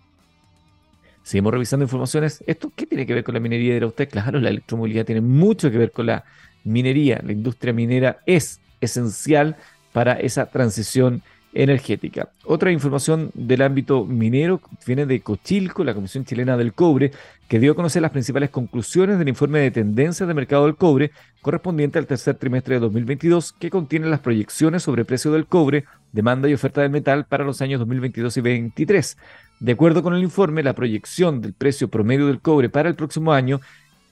Seguimos 1.28 1.52
revisando 1.52 1.84
informaciones. 1.84 2.42
¿Esto 2.46 2.72
qué 2.74 2.86
tiene 2.86 3.04
que 3.04 3.12
ver 3.12 3.22
con 3.22 3.34
la 3.34 3.40
minería? 3.40 3.78
de 3.78 3.84
usted. 3.84 4.08
Claro, 4.08 4.40
la 4.40 4.48
electromovilidad 4.48 5.04
tiene 5.04 5.20
mucho 5.20 5.70
que 5.70 5.76
ver 5.76 5.92
con 5.92 6.06
la 6.06 6.24
minería. 6.64 7.20
La 7.22 7.32
industria 7.32 7.74
minera 7.74 8.20
es 8.24 8.62
esencial 8.80 9.54
para 9.92 10.14
esa 10.14 10.46
transición 10.46 11.20
energética. 11.52 12.30
Otra 12.46 12.72
información 12.72 13.30
del 13.34 13.60
ámbito 13.60 14.06
minero 14.06 14.62
viene 14.86 15.04
de 15.04 15.20
Cochilco, 15.20 15.84
la 15.84 15.92
Comisión 15.92 16.24
Chilena 16.24 16.56
del 16.56 16.72
Cobre, 16.72 17.12
que 17.46 17.58
dio 17.58 17.72
a 17.72 17.76
conocer 17.76 18.00
las 18.00 18.10
principales 18.10 18.48
conclusiones 18.48 19.18
del 19.18 19.28
informe 19.28 19.58
de 19.58 19.70
tendencias 19.70 20.26
de 20.26 20.34
mercado 20.34 20.64
del 20.64 20.76
cobre 20.76 21.10
correspondiente 21.42 21.98
al 21.98 22.06
tercer 22.06 22.36
trimestre 22.36 22.76
de 22.76 22.80
2022, 22.80 23.52
que 23.52 23.68
contiene 23.68 24.08
las 24.08 24.20
proyecciones 24.20 24.82
sobre 24.82 25.04
precio 25.04 25.30
del 25.32 25.46
cobre, 25.46 25.84
demanda 26.12 26.48
y 26.48 26.54
oferta 26.54 26.80
del 26.80 26.90
metal 26.90 27.26
para 27.26 27.44
los 27.44 27.60
años 27.60 27.80
2022 27.80 28.34
y 28.38 28.40
2023. 28.40 29.18
De 29.60 29.72
acuerdo 29.72 30.02
con 30.02 30.14
el 30.14 30.22
informe, 30.22 30.62
la 30.62 30.74
proyección 30.74 31.40
del 31.40 31.52
precio 31.52 31.88
promedio 31.88 32.26
del 32.26 32.40
cobre 32.40 32.68
para 32.68 32.88
el 32.88 32.94
próximo 32.94 33.32
año 33.32 33.60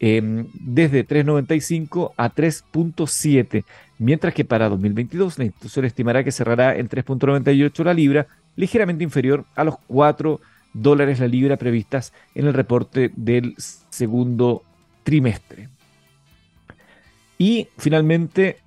em, 0.00 0.46
desde 0.54 1.06
3.95 1.06 2.12
a 2.16 2.34
3.7, 2.34 3.64
mientras 3.98 4.34
que 4.34 4.44
para 4.44 4.68
2022 4.68 5.38
la 5.38 5.44
institución 5.44 5.84
estimará 5.84 6.24
que 6.24 6.32
cerrará 6.32 6.76
en 6.76 6.88
3.98 6.88 7.84
la 7.84 7.94
libra, 7.94 8.26
ligeramente 8.56 9.04
inferior 9.04 9.44
a 9.54 9.64
los 9.64 9.76
4 9.86 10.40
dólares 10.72 11.20
la 11.20 11.28
libra 11.28 11.56
previstas 11.56 12.12
en 12.34 12.46
el 12.46 12.54
reporte 12.54 13.10
del 13.14 13.54
segundo 13.88 14.62
trimestre. 15.04 15.68
Y 17.38 17.68
finalmente, 17.78 18.58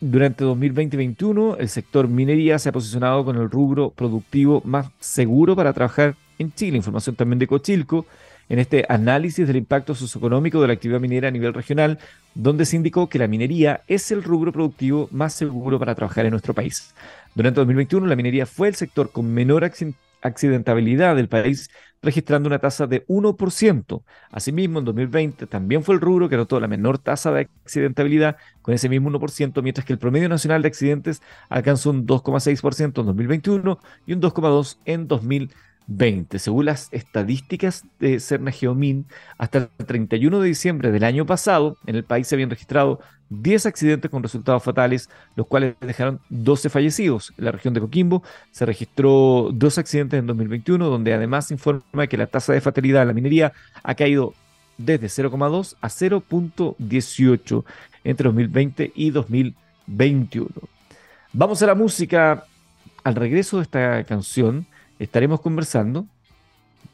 durante 0.00 0.44
2020-2021, 0.44 1.56
el 1.58 1.68
sector 1.68 2.08
minería 2.08 2.58
se 2.58 2.68
ha 2.68 2.72
posicionado 2.72 3.24
con 3.24 3.36
el 3.36 3.50
rubro 3.50 3.90
productivo 3.90 4.60
más 4.64 4.88
seguro 5.00 5.56
para 5.56 5.72
trabajar 5.72 6.16
en 6.38 6.52
Chile. 6.52 6.76
Información 6.76 7.16
también 7.16 7.38
de 7.38 7.46
Cochilco, 7.46 8.06
en 8.48 8.58
este 8.58 8.84
análisis 8.88 9.46
del 9.46 9.56
impacto 9.56 9.94
socioeconómico 9.94 10.60
de 10.60 10.68
la 10.68 10.74
actividad 10.74 11.00
minera 11.00 11.28
a 11.28 11.30
nivel 11.30 11.54
regional, 11.54 11.98
donde 12.34 12.66
se 12.66 12.76
indicó 12.76 13.08
que 13.08 13.18
la 13.18 13.26
minería 13.26 13.82
es 13.88 14.10
el 14.12 14.22
rubro 14.22 14.52
productivo 14.52 15.08
más 15.10 15.32
seguro 15.32 15.78
para 15.78 15.94
trabajar 15.94 16.26
en 16.26 16.32
nuestro 16.32 16.54
país. 16.54 16.94
Durante 17.34 17.60
2021, 17.60 18.06
la 18.06 18.16
minería 18.16 18.46
fue 18.46 18.68
el 18.68 18.74
sector 18.74 19.10
con 19.10 19.32
menor 19.32 19.68
accidentabilidad 20.22 21.16
del 21.16 21.28
país, 21.28 21.70
registrando 22.02 22.46
una 22.46 22.58
tasa 22.58 22.86
de 22.86 23.06
1%. 23.06 24.02
Asimismo, 24.30 24.78
en 24.78 24.84
2020 24.84 25.46
también 25.46 25.82
fue 25.82 25.94
el 25.94 26.00
rubro 26.00 26.28
que 26.28 26.34
anotó 26.34 26.60
la 26.60 26.68
menor 26.68 26.98
tasa 26.98 27.32
de 27.32 27.48
accidentabilidad, 27.64 28.36
con 28.62 28.74
ese 28.74 28.88
mismo 28.88 29.10
1%, 29.10 29.62
mientras 29.62 29.84
que 29.86 29.92
el 29.92 29.98
promedio 29.98 30.28
nacional 30.28 30.62
de 30.62 30.68
accidentes 30.68 31.22
alcanzó 31.48 31.90
un 31.90 32.06
2,6% 32.06 33.00
en 33.00 33.06
2021 33.06 33.78
y 34.06 34.12
un 34.12 34.20
2,2% 34.20 34.76
en 34.84 35.08
2020. 35.08 35.65
20. 35.86 36.38
Según 36.38 36.66
las 36.66 36.88
estadísticas 36.92 37.84
de 37.98 38.20
Cerna 38.20 38.50
Geomin, 38.50 39.06
hasta 39.38 39.58
el 39.78 39.86
31 39.86 40.40
de 40.40 40.48
diciembre 40.48 40.90
del 40.90 41.04
año 41.04 41.26
pasado, 41.26 41.76
en 41.86 41.96
el 41.96 42.04
país 42.04 42.26
se 42.26 42.34
habían 42.34 42.50
registrado 42.50 43.00
10 43.30 43.66
accidentes 43.66 44.10
con 44.10 44.22
resultados 44.22 44.62
fatales, 44.62 45.10
los 45.34 45.46
cuales 45.46 45.74
dejaron 45.80 46.20
12 46.28 46.68
fallecidos. 46.70 47.32
En 47.38 47.44
la 47.46 47.52
región 47.52 47.74
de 47.74 47.80
Coquimbo 47.80 48.22
se 48.50 48.66
registró 48.66 49.50
dos 49.52 49.78
accidentes 49.78 50.18
en 50.18 50.26
2021, 50.26 50.88
donde 50.88 51.14
además 51.14 51.48
se 51.48 51.54
informa 51.54 52.06
que 52.06 52.16
la 52.16 52.26
tasa 52.26 52.52
de 52.52 52.60
fatalidad 52.60 53.02
en 53.02 53.08
la 53.08 53.14
minería 53.14 53.52
ha 53.82 53.94
caído 53.94 54.34
desde 54.78 55.06
0,2 55.06 55.76
a 55.80 55.88
0.18 55.88 57.64
entre 58.04 58.24
2020 58.24 58.92
y 58.94 59.10
2021. 59.10 60.48
Vamos 61.32 61.62
a 61.62 61.66
la 61.66 61.74
música. 61.74 62.44
Al 63.04 63.14
regreso 63.14 63.58
de 63.58 63.62
esta 63.62 64.02
canción, 64.02 64.66
estaremos 64.98 65.40
conversando 65.40 66.06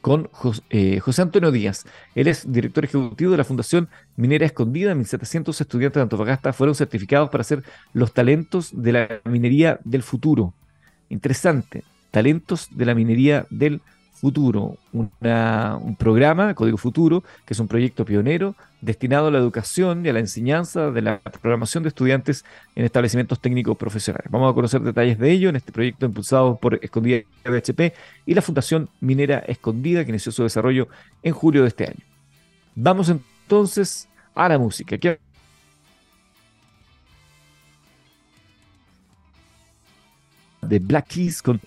con 0.00 0.28
eh, 0.70 0.98
José, 1.00 1.22
Antonio 1.22 1.50
Díaz. 1.52 1.84
Él 2.14 2.26
es 2.26 2.50
director 2.50 2.84
ejecutivo 2.84 3.30
de 3.30 3.36
la 3.36 3.44
Fundación 3.44 3.88
Minera 4.16 4.46
Escondida. 4.46 4.94
1.700 4.94 5.60
estudiantes 5.60 5.94
de 5.94 6.02
Antofagasta 6.02 6.52
fueron 6.52 6.74
certificados 6.74 7.30
para 7.30 7.44
ser 7.44 7.62
los 7.92 8.12
talentos 8.12 8.70
de 8.72 8.92
la 8.92 9.20
minería 9.24 9.78
del 9.84 10.02
futuro. 10.02 10.54
Interesante, 11.08 11.84
talentos 12.10 12.68
de 12.72 12.84
la 12.84 12.94
minería 12.94 13.46
del 13.50 13.80
Futuro, 14.22 14.76
un 14.92 15.96
programa, 15.98 16.54
Código 16.54 16.78
Futuro, 16.78 17.24
que 17.44 17.54
es 17.54 17.58
un 17.58 17.66
proyecto 17.66 18.04
pionero 18.04 18.54
destinado 18.80 19.26
a 19.26 19.30
la 19.32 19.38
educación 19.38 20.06
y 20.06 20.10
a 20.10 20.12
la 20.12 20.20
enseñanza 20.20 20.92
de 20.92 21.02
la 21.02 21.18
programación 21.18 21.82
de 21.82 21.88
estudiantes 21.88 22.44
en 22.76 22.84
establecimientos 22.84 23.40
técnicos 23.40 23.76
profesionales. 23.76 24.28
Vamos 24.30 24.52
a 24.52 24.54
conocer 24.54 24.80
detalles 24.82 25.18
de 25.18 25.28
ello 25.28 25.48
en 25.48 25.56
este 25.56 25.72
proyecto 25.72 26.06
impulsado 26.06 26.54
por 26.54 26.78
Escondida 26.84 27.22
BHP 27.44 27.94
y 28.24 28.34
la 28.34 28.42
Fundación 28.42 28.88
Minera 29.00 29.40
Escondida, 29.40 30.04
que 30.04 30.10
inició 30.10 30.30
su 30.30 30.44
desarrollo 30.44 30.86
en 31.24 31.32
julio 31.32 31.62
de 31.62 31.68
este 31.68 31.86
año. 31.86 32.04
Vamos 32.76 33.08
entonces 33.08 34.08
a 34.36 34.48
la 34.48 34.56
música. 34.56 34.96
de 40.60 40.78
Black 40.78 41.08
Keys 41.08 41.42
con 41.42 41.60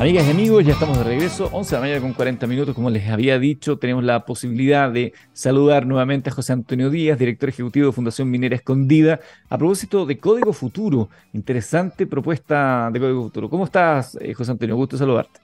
Amigas 0.00 0.28
y 0.28 0.30
amigos, 0.30 0.64
ya 0.64 0.74
estamos 0.74 0.96
de 0.96 1.02
regreso, 1.02 1.48
11 1.50 1.70
de 1.70 1.76
la 1.76 1.80
mañana 1.80 2.00
con 2.00 2.12
40 2.12 2.46
minutos, 2.46 2.72
como 2.72 2.88
les 2.88 3.08
había 3.08 3.36
dicho, 3.40 3.78
tenemos 3.78 4.04
la 4.04 4.24
posibilidad 4.24 4.92
de 4.92 5.12
saludar 5.32 5.86
nuevamente 5.86 6.30
a 6.30 6.32
José 6.32 6.52
Antonio 6.52 6.88
Díaz, 6.88 7.18
director 7.18 7.48
ejecutivo 7.48 7.86
de 7.86 7.92
Fundación 7.92 8.30
Minera 8.30 8.54
Escondida, 8.54 9.18
a 9.48 9.58
propósito 9.58 10.06
de 10.06 10.20
Código 10.20 10.52
Futuro, 10.52 11.08
interesante 11.32 12.06
propuesta 12.06 12.90
de 12.92 13.00
Código 13.00 13.24
Futuro. 13.24 13.50
¿Cómo 13.50 13.64
estás, 13.64 14.16
eh, 14.20 14.32
José 14.34 14.52
Antonio? 14.52 14.76
Gusto 14.76 14.96
saludarte. 14.96 15.40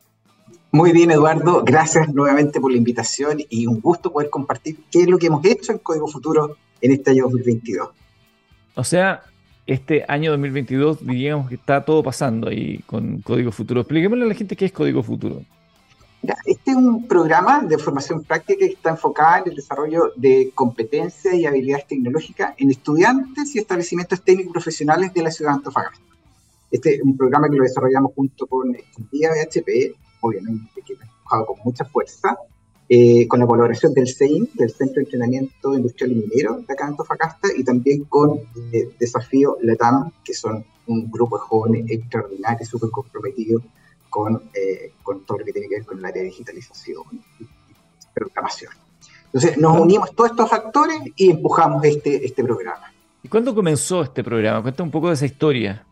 Muy 0.71 0.93
bien, 0.93 1.11
Eduardo, 1.11 1.65
gracias 1.65 2.15
nuevamente 2.15 2.61
por 2.61 2.71
la 2.71 2.79
invitación 2.79 3.39
y 3.51 3.67
un 3.67 3.81
gusto 3.81 4.13
poder 4.13 4.31
compartir 4.31 4.77
qué 4.89 5.01
es 5.01 5.09
lo 5.09 5.19
que 5.19 5.27
hemos 5.27 5.45
hecho 5.45 5.73
en 5.73 5.79
Código 5.79 6.07
Futuro 6.07 6.57
en 6.81 6.93
este 6.93 7.11
año 7.11 7.25
2022. 7.25 7.89
O 8.77 8.85
sea, 8.85 9.25
este 9.67 10.05
año 10.09 10.31
2022 10.33 11.07
diríamos 11.07 11.49
que 11.49 11.55
está 11.55 11.85
todo 11.85 12.03
pasando 12.03 12.49
ahí 12.49 12.79
con 12.87 13.21
Código 13.23 13.51
Futuro. 13.51 13.81
Expliquémosle 13.81 14.25
a 14.25 14.29
la 14.29 14.35
gente 14.35 14.57
qué 14.57 14.67
es 14.67 14.73
Código 14.73 15.03
Futuro. 15.03 15.43
Este 16.47 16.71
es 16.71 16.77
un 16.77 17.07
programa 17.07 17.61
de 17.61 17.77
formación 17.77 18.25
práctica 18.25 18.61
que 18.61 18.73
está 18.73 18.91
enfocado 18.91 19.45
en 19.45 19.51
el 19.51 19.57
desarrollo 19.57 20.13
de 20.17 20.53
competencias 20.55 21.35
y 21.35 21.45
habilidades 21.45 21.87
tecnológicas 21.87 22.55
en 22.57 22.71
estudiantes 22.71 23.55
y 23.55 23.59
establecimientos 23.59 24.23
técnicos 24.23 24.53
profesionales 24.53 25.13
de 25.13 25.23
la 25.23 25.31
ciudad 25.31 25.51
de 25.51 25.57
Antofagasta. 25.57 26.01
Este 26.71 26.95
es 26.95 27.03
un 27.03 27.17
programa 27.17 27.49
que 27.51 27.57
lo 27.57 27.63
desarrollamos 27.63 28.13
junto 28.15 28.47
con 28.47 28.75
el 28.75 28.85
BHP, 29.13 29.97
obviamente 30.21 30.83
que 30.87 30.95
ha 30.95 31.05
empujado 31.05 31.47
con 31.47 31.57
mucha 31.65 31.85
fuerza, 31.85 32.37
eh, 32.97 33.27
con 33.27 33.41
la 33.41 33.47
colaboración 33.47 33.93
del 33.93 34.07
CEIN, 34.07 34.51
del 34.55 34.71
Centro 34.71 35.01
de 35.01 35.03
Entrenamiento 35.03 35.75
Industrial 35.75 36.13
y 36.13 36.15
Minero 36.15 36.59
de 36.59 36.73
acá 36.73 36.85
en 36.85 36.91
Antofagasta, 36.91 37.49
y 37.57 37.65
también 37.65 38.05
con 38.05 38.39
eh, 38.73 38.89
Desafío 39.01 39.57
LATAM, 39.63 40.13
que 40.23 40.33
son 40.33 40.65
un 40.87 41.11
grupo 41.11 41.37
de 41.37 41.41
jóvenes 41.41 41.91
extraordinarios, 41.91 42.69
súper 42.69 42.91
comprometidos 42.91 43.65
con, 44.09 44.41
eh, 44.55 44.93
con 45.03 45.25
todo 45.25 45.39
lo 45.39 45.45
que 45.45 45.53
tiene 45.53 45.69
que 45.69 45.75
ver 45.79 45.85
con 45.85 45.99
el 45.99 46.05
área 46.05 46.23
de 46.23 46.29
digitalización 46.29 47.03
y 47.41 47.47
programación. 48.15 48.71
Entonces, 49.25 49.59
nos 49.59 49.77
unimos 49.77 50.15
todos 50.15 50.31
estos 50.31 50.49
factores 50.49 51.01
y 51.17 51.33
empujamos 51.33 51.83
este, 51.85 52.25
este 52.25 52.45
programa. 52.45 52.93
¿Y 53.25 53.29
cuándo 53.29 53.57
comenzó 53.57 54.03
este 54.03 54.23
programa? 54.23 54.63
Cuenta 54.63 54.85
un 54.85 54.93
poco 54.93 55.09
de 55.09 55.15
esa 55.15 55.27
historia. 55.27 55.85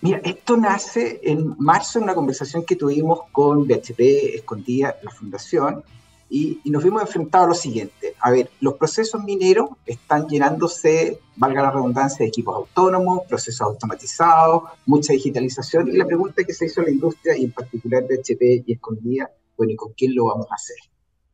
Mira, 0.00 0.20
esto 0.24 0.56
nace 0.56 1.20
en 1.22 1.54
marzo 1.56 2.00
en 2.00 2.04
una 2.04 2.14
conversación 2.16 2.64
que 2.64 2.74
tuvimos 2.74 3.20
con 3.30 3.64
BHP 3.64 4.00
Escondida, 4.34 4.96
la 5.04 5.12
fundación, 5.12 5.84
y, 6.30 6.60
nos 6.66 6.84
vimos 6.84 7.02
enfrentados 7.02 7.46
a 7.46 7.48
lo 7.48 7.54
siguiente. 7.54 8.14
A 8.20 8.30
ver, 8.30 8.50
los 8.60 8.74
procesos 8.74 9.22
mineros 9.24 9.70
están 9.86 10.26
llenándose, 10.28 11.20
valga 11.36 11.62
la 11.62 11.70
redundancia, 11.70 12.24
de 12.24 12.28
equipos 12.28 12.54
autónomos, 12.54 13.22
procesos 13.26 13.62
automatizados, 13.62 14.64
mucha 14.86 15.12
digitalización. 15.12 15.88
Y 15.88 15.92
la 15.92 16.06
pregunta 16.06 16.44
que 16.44 16.52
se 16.52 16.66
hizo 16.66 16.82
la 16.82 16.90
industria, 16.90 17.36
y 17.36 17.44
en 17.44 17.52
particular 17.52 18.06
de 18.06 18.16
HP 18.16 18.64
y 18.66 18.72
Escondida, 18.72 19.30
bueno, 19.56 19.72
¿y 19.72 19.76
con 19.76 19.92
quién 19.92 20.14
lo 20.14 20.26
vamos 20.26 20.46
a 20.50 20.54
hacer? 20.54 20.76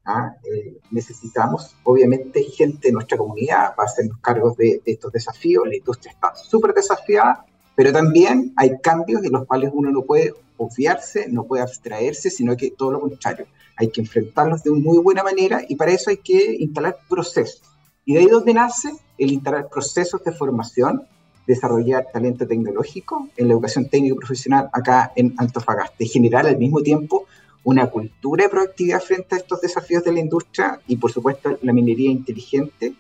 ¿Ah? 0.05 0.37
Eh, 0.45 0.79
necesitamos, 0.91 1.75
obviamente, 1.85 2.43
gente 2.45 2.89
de 2.89 2.93
nuestra 2.93 3.19
comunidad 3.19 3.75
para 3.75 3.89
hacernos 3.89 4.19
cargos 4.19 4.57
de, 4.57 4.81
de 4.85 4.93
estos 4.93 5.11
desafíos. 5.11 5.67
La 5.67 5.77
industria 5.77 6.13
está 6.13 6.35
súper 6.37 6.73
desafiada, 6.73 7.45
pero 7.75 7.93
también 7.93 8.53
hay 8.57 8.79
cambios 8.81 9.23
de 9.23 9.31
los 9.31 9.47
cuales 9.47 9.71
uno 9.73 9.91
no 9.91 10.03
puede 10.03 10.33
obviarse, 10.57 11.27
no 11.29 11.45
puede 11.45 11.63
abstraerse, 11.63 12.31
sino 12.31 12.57
que 12.57 12.71
todo 12.71 12.93
lo 12.93 13.01
contrario 13.01 13.47
hay 13.77 13.91
que 13.91 14.01
enfrentarlos 14.01 14.63
de 14.63 14.71
una 14.71 14.81
muy 14.85 14.99
buena 14.99 15.23
manera 15.23 15.63
y 15.69 15.77
para 15.77 15.93
eso 15.93 16.11
hay 16.11 16.19
que 16.19 16.57
instalar 16.59 16.97
procesos. 17.09 17.63
Y 18.05 18.15
de 18.15 18.21
ahí 18.21 18.27
donde 18.27 18.55
nace 18.55 18.93
el 19.19 19.33
instalar 19.33 19.69
procesos 19.69 20.23
de 20.25 20.33
formación, 20.33 21.07
desarrollar 21.47 22.07
talento 22.13 22.47
tecnológico 22.47 23.29
en 23.37 23.49
la 23.49 23.55
educación 23.55 23.89
técnico 23.89 24.17
profesional 24.17 24.69
acá 24.73 25.13
en 25.17 25.35
Antofagasta 25.37 25.97
y 25.99 26.09
generar 26.09 26.47
al 26.47 26.59
mismo 26.59 26.81
tiempo 26.81 27.27
una 27.65 27.91
cultura 27.91 28.45
de 28.45 28.51
proactividad 28.51 29.01
frente 29.01 29.35
a 29.35 29.39
estos 29.39 29.61
desafíos 29.61 30.05
de 30.05 30.13
la 30.13 30.21
industria 30.21 30.81
y 30.87 30.97
por 30.97 31.11
supuesto 31.11 31.59
la 31.63 31.73
minería 31.73 32.11
inteligente. 32.11 32.95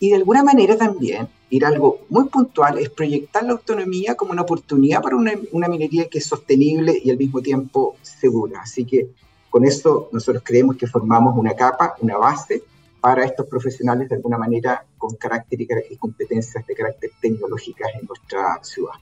Y 0.00 0.10
de 0.10 0.16
alguna 0.16 0.42
manera 0.42 0.76
también, 0.76 1.28
ir 1.48 1.64
a 1.64 1.68
algo 1.68 2.00
muy 2.08 2.24
puntual, 2.24 2.78
es 2.78 2.90
proyectar 2.90 3.44
la 3.44 3.52
autonomía 3.52 4.16
como 4.16 4.32
una 4.32 4.42
oportunidad 4.42 5.00
para 5.00 5.14
una, 5.14 5.32
una 5.52 5.68
minería 5.68 6.08
que 6.08 6.18
es 6.18 6.26
sostenible 6.26 7.00
y 7.04 7.10
al 7.10 7.18
mismo 7.18 7.40
tiempo 7.40 7.94
segura. 8.02 8.62
Así 8.62 8.84
que 8.84 9.10
con 9.52 9.66
eso 9.66 10.08
nosotros 10.12 10.42
creemos 10.44 10.76
que 10.76 10.86
formamos 10.86 11.36
una 11.36 11.52
capa, 11.52 11.94
una 12.00 12.16
base 12.16 12.62
para 13.02 13.22
estos 13.22 13.46
profesionales 13.46 14.08
de 14.08 14.14
alguna 14.14 14.38
manera 14.38 14.82
con 14.96 15.14
características 15.14 15.82
y 15.90 15.96
competencias 15.96 16.66
de 16.66 16.74
carácter 16.74 17.10
tecnológicas 17.20 17.90
en 18.00 18.06
nuestra 18.06 18.58
ciudad. 18.62 18.94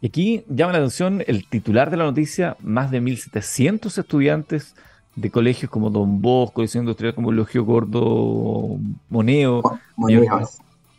Y 0.00 0.08
aquí 0.08 0.44
llama 0.48 0.72
la 0.72 0.78
atención 0.78 1.22
el 1.24 1.48
titular 1.48 1.88
de 1.88 1.98
la 1.98 2.04
noticia, 2.04 2.56
más 2.60 2.90
de 2.90 3.00
1.700 3.00 3.96
estudiantes 3.96 4.74
de 5.14 5.30
colegios 5.30 5.70
como 5.70 5.90
Don 5.90 6.20
Bosco, 6.20 6.54
Colegio 6.54 6.80
Industrial 6.80 7.14
como 7.14 7.30
Logio 7.30 7.64
Gordo 7.64 8.76
Moneo, 9.08 9.62
mayor, 9.96 10.26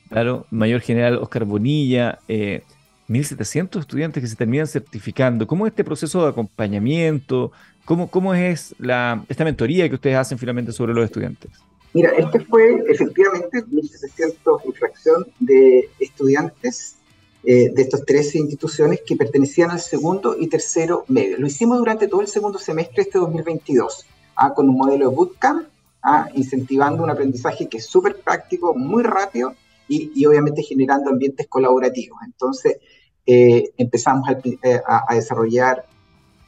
claro, 0.07 0.45
Mayor 0.49 0.79
General 0.79 1.17
Oscar 1.17 1.43
Bonilla, 1.43 2.19
1.700 2.29 3.75
eh, 3.75 3.79
estudiantes 3.79 4.23
que 4.23 4.27
se 4.27 4.37
terminan 4.37 4.67
certificando. 4.67 5.45
¿Cómo 5.45 5.67
es 5.67 5.71
este 5.71 5.83
proceso 5.83 6.23
de 6.23 6.29
acompañamiento? 6.29 7.51
¿Cómo, 7.89 8.07
cómo 8.07 8.35
es 8.35 8.75
la, 8.77 9.25
esta 9.29 9.43
mentoría 9.43 9.89
que 9.89 9.95
ustedes 9.95 10.15
hacen 10.15 10.37
finalmente 10.37 10.71
sobre 10.71 10.93
los 10.93 11.03
estudiantes? 11.05 11.49
Mira, 11.91 12.11
este 12.11 12.39
fue 12.41 12.83
efectivamente 12.87 13.65
1.700 13.65 14.63
infracción 14.65 15.25
de 15.39 15.89
estudiantes 15.99 16.97
eh, 17.43 17.71
de 17.73 17.81
estas 17.81 18.05
13 18.05 18.37
instituciones 18.37 19.01
que 19.03 19.15
pertenecían 19.15 19.71
al 19.71 19.79
segundo 19.79 20.35
y 20.39 20.45
tercero 20.45 21.03
medio. 21.07 21.39
Lo 21.39 21.47
hicimos 21.47 21.79
durante 21.79 22.07
todo 22.07 22.21
el 22.21 22.27
segundo 22.27 22.59
semestre 22.59 22.97
de 22.97 23.01
este 23.01 23.17
2022, 23.17 24.05
¿ah? 24.35 24.53
con 24.53 24.69
un 24.69 24.77
modelo 24.77 25.09
de 25.09 25.15
bootcamp, 25.15 25.67
¿ah? 26.03 26.29
incentivando 26.35 27.01
un 27.01 27.09
aprendizaje 27.09 27.67
que 27.67 27.77
es 27.77 27.87
súper 27.87 28.17
práctico, 28.17 28.75
muy 28.75 29.01
rápido 29.01 29.55
y, 29.87 30.11
y, 30.13 30.27
obviamente 30.27 30.61
generando 30.61 31.09
ambientes 31.09 31.47
colaborativos. 31.47 32.19
Entonces, 32.23 32.77
eh, 33.25 33.71
empezamos 33.77 34.29
a, 34.29 34.33
eh, 34.33 34.79
a, 34.85 35.05
a 35.11 35.15
desarrollar 35.15 35.87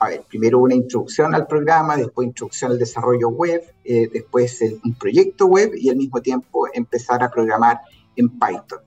a 0.01 0.09
ver, 0.09 0.23
primero 0.27 0.57
una 0.57 0.73
introducción 0.73 1.35
al 1.35 1.45
programa, 1.45 1.95
después 1.95 2.25
introducción 2.25 2.71
al 2.71 2.79
desarrollo 2.79 3.29
web, 3.29 3.61
eh, 3.85 4.09
después 4.11 4.59
un 4.83 4.95
proyecto 4.95 5.45
web 5.45 5.73
y 5.75 5.91
al 5.91 5.95
mismo 5.95 6.19
tiempo 6.19 6.67
empezar 6.73 7.21
a 7.21 7.29
programar 7.29 7.81
en 8.15 8.29
Python. 8.29 8.79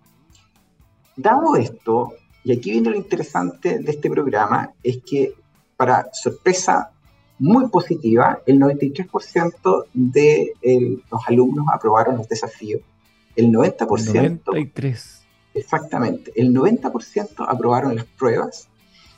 Dado 1.16 1.54
esto, 1.54 2.14
y 2.42 2.50
aquí 2.50 2.72
viene 2.72 2.90
lo 2.90 2.96
interesante 2.96 3.78
de 3.78 3.92
este 3.92 4.10
programa, 4.10 4.72
es 4.82 5.04
que 5.06 5.34
para 5.76 6.08
sorpresa 6.12 6.90
muy 7.38 7.68
positiva, 7.68 8.40
el 8.44 8.58
93% 8.58 9.84
de 9.92 10.54
los 11.08 11.20
alumnos 11.28 11.66
aprobaron 11.72 12.16
los 12.16 12.28
desafíos. 12.28 12.82
El 13.36 13.52
90%... 13.52 13.86
93. 13.86 15.22
Exactamente, 15.54 16.32
el 16.34 16.52
90% 16.52 17.46
aprobaron 17.48 17.94
las 17.94 18.04
pruebas 18.04 18.68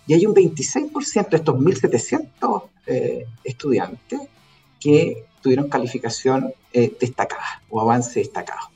y 0.06 0.14
hay 0.14 0.24
un 0.26 0.34
26% 0.34 1.28
de 1.30 1.36
estos 1.36 1.56
1.700 1.56 2.62
eh, 2.86 3.26
estudiantes 3.42 4.20
que 4.80 5.24
tuvieron 5.42 5.68
calificación 5.68 6.52
eh, 6.72 6.96
destacada 7.00 7.62
o 7.68 7.80
avance 7.80 8.20
destacado. 8.20 8.68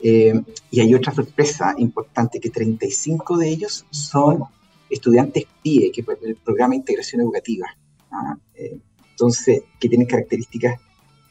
Eh, 0.00 0.40
y 0.70 0.80
hay 0.80 0.94
otra 0.94 1.12
sorpresa 1.12 1.74
importante, 1.78 2.38
que 2.38 2.50
35 2.50 3.38
de 3.38 3.48
ellos 3.48 3.86
son 3.90 4.44
estudiantes 4.90 5.44
PIE, 5.62 5.90
que 5.90 6.02
es 6.02 6.08
el 6.22 6.36
Programa 6.36 6.72
de 6.72 6.76
Integración 6.76 7.22
Educativa. 7.22 7.66
¿ah? 8.10 8.36
entonces, 8.54 9.62
que 9.80 9.88
tienen 9.88 10.06
características 10.06 10.80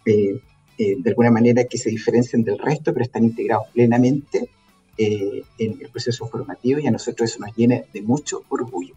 de 0.05 1.09
alguna 1.09 1.31
manera 1.31 1.63
que 1.65 1.77
se 1.77 1.89
diferencian 1.89 2.43
del 2.43 2.59
resto, 2.59 2.93
pero 2.93 3.05
están 3.05 3.23
integrados 3.23 3.67
plenamente 3.73 4.49
en 4.97 5.81
el 5.81 5.89
proceso 5.89 6.27
formativo 6.27 6.79
y 6.79 6.87
a 6.87 6.91
nosotros 6.91 7.29
eso 7.29 7.39
nos 7.39 7.55
llena 7.55 7.81
de 7.93 8.01
mucho 8.01 8.43
orgullo. 8.49 8.95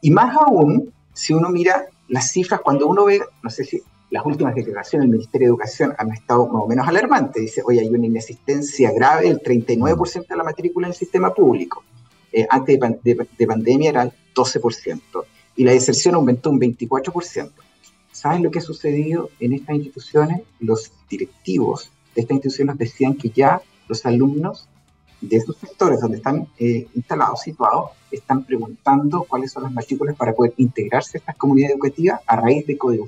Y 0.00 0.10
más 0.10 0.36
aún, 0.36 0.92
si 1.12 1.32
uno 1.32 1.48
mira 1.50 1.86
las 2.08 2.30
cifras, 2.30 2.60
cuando 2.60 2.86
uno 2.86 3.04
ve, 3.04 3.20
no 3.42 3.50
sé 3.50 3.64
si 3.64 3.82
las 4.10 4.26
últimas 4.26 4.54
declaraciones 4.54 5.04
del 5.04 5.12
Ministerio 5.12 5.46
de 5.46 5.50
Educación 5.50 5.94
han 5.96 6.12
estado 6.12 6.46
más 6.46 6.64
o 6.64 6.66
menos 6.66 6.86
alarmantes. 6.86 7.42
Dice, 7.42 7.62
oye, 7.64 7.80
hay 7.80 7.88
una 7.88 8.06
inexistencia 8.06 8.90
grave 8.92 9.28
del 9.28 9.40
39% 9.40 10.26
de 10.26 10.36
la 10.36 10.44
matrícula 10.44 10.88
en 10.88 10.92
el 10.92 10.98
sistema 10.98 11.32
público. 11.32 11.84
Eh, 12.32 12.46
antes 12.48 12.78
de, 13.02 13.46
pandemia 13.46 13.90
era 13.90 14.02
el 14.02 14.12
12%. 14.34 15.00
Y 15.56 15.64
la 15.64 15.72
deserción 15.72 16.16
aumentó 16.16 16.50
un 16.50 16.60
24%. 16.60 17.50
¿Saben 18.10 18.42
lo 18.42 18.50
que 18.50 18.58
ha 18.58 18.62
sucedido 18.62 19.30
en 19.38 19.52
estas 19.52 19.76
instituciones? 19.76 20.42
Los 20.58 20.92
directivos 21.08 21.90
de 22.14 22.22
estas 22.22 22.36
instituciones 22.36 22.78
decían 22.78 23.14
que 23.14 23.30
ya 23.30 23.62
los 23.88 24.04
alumnos 24.04 24.68
de 25.20 25.36
esos 25.36 25.56
sectores 25.56 26.00
donde 26.00 26.16
están 26.18 26.48
eh, 26.58 26.86
instalados, 26.94 27.40
situados, 27.40 27.90
están 28.10 28.44
preguntando 28.44 29.24
cuáles 29.28 29.52
son 29.52 29.64
las 29.64 29.72
matrículas 29.72 30.16
para 30.16 30.34
poder 30.34 30.54
integrarse 30.56 31.18
a 31.18 31.20
estas 31.20 31.36
comunidades 31.36 31.74
educativas 31.74 32.20
a 32.26 32.36
raíz 32.36 32.66
de 32.66 32.78
código. 32.78 33.06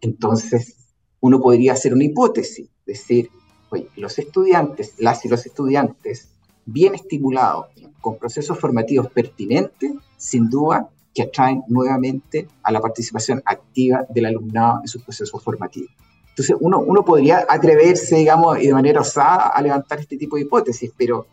Entonces, 0.00 0.76
uno 1.20 1.40
podría 1.40 1.72
hacer 1.72 1.92
una 1.92 2.04
hipótesis, 2.04 2.68
decir, 2.86 3.30
oye, 3.70 3.88
los 3.96 4.18
estudiantes, 4.18 4.94
las 4.98 5.24
y 5.24 5.28
los 5.28 5.44
estudiantes, 5.44 6.28
bien 6.64 6.94
estimulados, 6.94 7.66
con 8.00 8.18
procesos 8.18 8.58
formativos 8.58 9.10
pertinentes, 9.10 9.92
sin 10.16 10.48
duda 10.48 10.88
que 11.14 11.22
atraen 11.22 11.64
nuevamente 11.66 12.46
a 12.62 12.70
la 12.70 12.80
participación 12.80 13.42
activa 13.44 14.04
del 14.08 14.26
alumnado 14.26 14.80
en 14.82 14.88
sus 14.88 15.02
procesos 15.02 15.42
formativos. 15.42 15.90
Entonces, 16.38 16.56
uno, 16.60 16.78
uno 16.78 17.04
podría 17.04 17.44
atreverse, 17.48 18.14
digamos, 18.14 18.60
y 18.60 18.68
de 18.68 18.72
manera 18.72 19.00
osada 19.00 19.48
a 19.48 19.60
levantar 19.60 19.98
este 19.98 20.16
tipo 20.16 20.36
de 20.36 20.42
hipótesis, 20.42 20.92
pero 20.96 21.26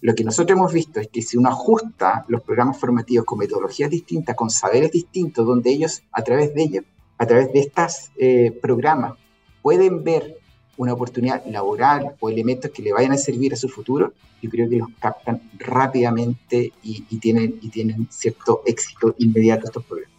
lo 0.00 0.14
que 0.14 0.22
nosotros 0.22 0.56
hemos 0.56 0.72
visto 0.72 1.00
es 1.00 1.08
que 1.08 1.20
si 1.20 1.36
uno 1.36 1.48
ajusta 1.48 2.24
los 2.28 2.42
programas 2.42 2.78
formativos 2.78 3.26
con 3.26 3.40
metodologías 3.40 3.90
distintas, 3.90 4.36
con 4.36 4.50
saberes 4.50 4.92
distintos, 4.92 5.44
donde 5.44 5.70
ellos, 5.70 6.04
a 6.12 6.22
través 6.22 6.54
de 6.54 6.62
ellos, 6.62 6.84
a 7.18 7.26
través 7.26 7.52
de 7.52 7.58
estos 7.58 8.12
eh, 8.16 8.56
programas, 8.62 9.14
pueden 9.62 10.04
ver 10.04 10.38
una 10.76 10.92
oportunidad 10.92 11.44
laboral 11.46 12.14
o 12.20 12.30
elementos 12.30 12.70
que 12.70 12.82
le 12.82 12.92
vayan 12.92 13.10
a 13.10 13.18
servir 13.18 13.54
a 13.54 13.56
su 13.56 13.68
futuro, 13.68 14.12
yo 14.40 14.48
creo 14.48 14.68
que 14.68 14.76
los 14.76 14.90
captan 15.00 15.42
rápidamente 15.58 16.72
y, 16.84 17.04
y 17.10 17.18
tienen, 17.18 17.58
y 17.60 17.68
tienen 17.68 18.06
cierto 18.12 18.62
éxito 18.64 19.16
inmediato 19.18 19.66
estos 19.66 19.84
programas. 19.84 20.11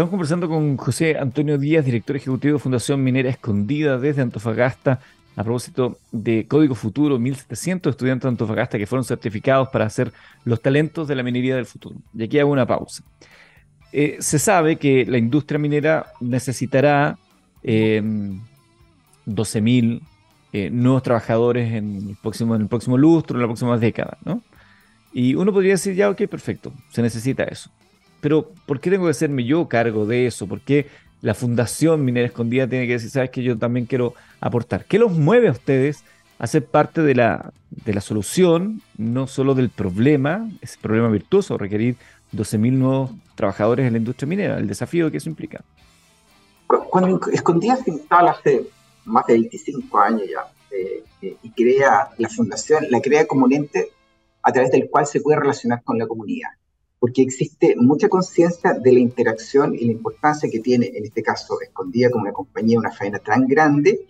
Estamos 0.00 0.12
conversando 0.12 0.48
con 0.48 0.78
José 0.78 1.18
Antonio 1.18 1.58
Díaz, 1.58 1.84
director 1.84 2.16
ejecutivo 2.16 2.54
de 2.54 2.58
Fundación 2.58 3.04
Minera 3.04 3.28
Escondida 3.28 3.98
desde 3.98 4.22
Antofagasta, 4.22 4.98
a 5.36 5.44
propósito 5.44 5.98
de 6.10 6.46
Código 6.48 6.74
Futuro, 6.74 7.18
1.700 7.18 7.90
estudiantes 7.90 8.22
de 8.22 8.28
Antofagasta 8.30 8.78
que 8.78 8.86
fueron 8.86 9.04
certificados 9.04 9.68
para 9.68 9.84
hacer 9.84 10.10
los 10.46 10.62
talentos 10.62 11.06
de 11.06 11.16
la 11.16 11.22
minería 11.22 11.54
del 11.54 11.66
futuro. 11.66 11.96
Y 12.14 12.22
aquí 12.22 12.38
hago 12.38 12.50
una 12.50 12.64
pausa. 12.64 13.04
Eh, 13.92 14.16
se 14.20 14.38
sabe 14.38 14.76
que 14.76 15.04
la 15.04 15.18
industria 15.18 15.58
minera 15.58 16.06
necesitará 16.18 17.18
12.000 17.62 18.40
eh, 19.26 20.00
eh, 20.54 20.70
nuevos 20.70 21.02
trabajadores 21.02 21.74
en 21.74 22.08
el, 22.08 22.16
próximo, 22.22 22.54
en 22.54 22.62
el 22.62 22.68
próximo 22.68 22.96
lustro, 22.96 23.36
en 23.36 23.42
la 23.42 23.48
próxima 23.48 23.76
década, 23.76 24.16
¿no? 24.24 24.42
Y 25.12 25.34
uno 25.34 25.52
podría 25.52 25.72
decir, 25.72 25.94
ya, 25.94 26.08
ok, 26.08 26.22
perfecto, 26.22 26.72
se 26.88 27.02
necesita 27.02 27.44
eso. 27.44 27.70
Pero, 28.20 28.52
¿por 28.66 28.80
qué 28.80 28.90
tengo 28.90 29.06
que 29.06 29.10
hacerme 29.10 29.44
yo 29.44 29.68
cargo 29.68 30.06
de 30.06 30.26
eso? 30.26 30.46
¿Por 30.46 30.60
qué 30.60 30.86
la 31.22 31.34
Fundación 31.34 32.04
Minera 32.04 32.26
Escondida 32.26 32.68
tiene 32.68 32.86
que 32.86 32.94
decir, 32.94 33.10
sabes 33.10 33.30
que 33.30 33.42
yo 33.42 33.58
también 33.58 33.86
quiero 33.86 34.14
aportar? 34.40 34.84
¿Qué 34.84 34.98
los 34.98 35.12
mueve 35.12 35.48
a 35.48 35.52
ustedes 35.52 36.04
a 36.38 36.46
ser 36.46 36.64
parte 36.64 37.02
de 37.02 37.14
la, 37.14 37.52
de 37.70 37.92
la 37.92 38.00
solución, 38.00 38.82
no 38.96 39.26
solo 39.26 39.54
del 39.54 39.70
problema, 39.70 40.48
ese 40.60 40.78
problema 40.80 41.08
virtuoso, 41.08 41.58
requerir 41.58 41.96
12.000 42.32 42.72
nuevos 42.72 43.10
trabajadores 43.34 43.86
en 43.86 43.92
la 43.92 43.98
industria 43.98 44.28
minera, 44.28 44.58
el 44.58 44.66
desafío 44.66 45.10
que 45.10 45.18
eso 45.18 45.28
implica? 45.28 45.62
Cuando 46.66 47.20
Escondida 47.32 47.76
se 47.76 47.90
instala 47.90 48.30
hace 48.32 48.66
más 49.04 49.26
de 49.26 49.34
25 49.34 49.98
años 49.98 50.22
ya 50.30 50.52
eh, 50.76 51.02
eh, 51.22 51.36
y 51.42 51.50
crea 51.50 52.10
la 52.16 52.28
fundación, 52.28 52.86
la 52.90 53.00
crea 53.00 53.26
como 53.26 53.46
un 53.46 53.52
ente 53.52 53.90
a 54.42 54.52
través 54.52 54.70
del 54.70 54.88
cual 54.88 55.06
se 55.06 55.20
puede 55.20 55.40
relacionar 55.40 55.82
con 55.82 55.98
la 55.98 56.06
comunidad 56.06 56.50
porque 57.00 57.22
existe 57.22 57.74
mucha 57.76 58.10
conciencia 58.10 58.74
de 58.74 58.92
la 58.92 59.00
interacción 59.00 59.74
y 59.74 59.86
la 59.86 59.92
importancia 59.92 60.50
que 60.50 60.60
tiene, 60.60 60.92
en 60.94 61.04
este 61.06 61.22
caso, 61.22 61.58
escondida 61.62 62.10
con 62.10 62.20
una 62.20 62.32
compañía, 62.32 62.78
una 62.78 62.92
faena 62.92 63.18
tan 63.18 63.48
grande, 63.48 64.06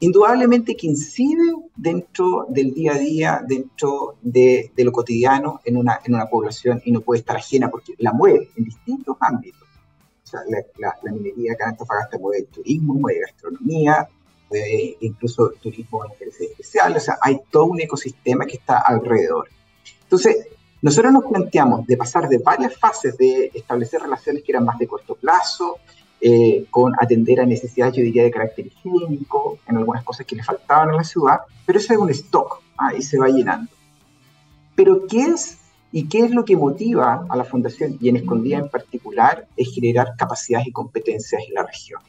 indudablemente 0.00 0.74
que 0.74 0.86
incide 0.86 1.54
dentro 1.76 2.46
del 2.48 2.72
día 2.72 2.94
a 2.94 2.98
día, 2.98 3.44
dentro 3.46 4.16
de, 4.22 4.72
lo 4.74 4.90
cotidiano 4.90 5.60
en 5.66 5.76
una, 5.76 6.00
en 6.02 6.14
una 6.14 6.26
población 6.26 6.80
y 6.82 6.92
no 6.92 7.02
puede 7.02 7.20
estar 7.20 7.36
ajena 7.36 7.70
porque 7.70 7.92
la 7.98 8.14
mueve 8.14 8.48
en 8.56 8.64
distintos 8.64 9.18
ámbitos. 9.20 9.68
O 10.24 10.26
sea, 10.26 10.40
la, 10.78 11.12
minería 11.12 11.52
acá 11.52 11.64
en 11.64 11.70
Antofagasta 11.72 12.18
mueve 12.18 12.38
el 12.38 12.46
turismo, 12.46 12.94
mueve 12.94 13.20
gastronomía, 13.20 14.08
mueve 14.48 14.96
incluso 15.00 15.52
turismo 15.60 16.04
de 16.04 16.08
interés 16.14 16.40
especial, 16.40 16.96
o 16.96 17.00
sea, 17.00 17.18
hay 17.20 17.38
todo 17.50 17.66
un 17.66 17.82
ecosistema 17.82 18.46
que 18.46 18.56
está 18.56 18.78
alrededor. 18.78 19.48
Entonces, 20.04 20.46
nosotros 20.82 21.12
nos 21.12 21.24
planteamos 21.24 21.86
de 21.86 21.96
pasar 21.96 22.28
de 22.28 22.38
varias 22.38 22.76
fases 22.76 23.16
de 23.18 23.50
establecer 23.54 24.00
relaciones 24.00 24.42
que 24.42 24.52
eran 24.52 24.64
más 24.64 24.78
de 24.78 24.86
corto 24.86 25.14
plazo, 25.14 25.78
eh, 26.22 26.66
con 26.70 26.92
atender 26.98 27.40
a 27.40 27.46
necesidades, 27.46 27.96
yo 27.96 28.02
diría, 28.02 28.22
de 28.22 28.30
carácter 28.30 28.66
higiénico, 28.66 29.58
en 29.66 29.76
algunas 29.76 30.04
cosas 30.04 30.26
que 30.26 30.36
le 30.36 30.42
faltaban 30.42 30.90
a 30.90 30.96
la 30.96 31.04
ciudad, 31.04 31.40
pero 31.64 31.78
eso 31.78 31.92
es 31.92 31.98
un 31.98 32.10
stock, 32.10 32.62
ahí 32.76 33.00
se 33.02 33.18
va 33.18 33.28
llenando. 33.28 33.70
Pero 34.74 35.06
¿qué 35.06 35.22
es 35.22 35.58
y 35.92 36.08
qué 36.08 36.20
es 36.20 36.30
lo 36.30 36.44
que 36.44 36.56
motiva 36.56 37.26
a 37.28 37.36
la 37.36 37.44
Fundación 37.44 37.96
y 38.00 38.08
en 38.08 38.16
Escondida 38.16 38.58
en 38.58 38.68
particular 38.68 39.48
es 39.56 39.74
generar 39.74 40.14
capacidades 40.16 40.68
y 40.68 40.72
competencias 40.72 41.42
en 41.46 41.54
la 41.54 41.64
región? 41.64 42.00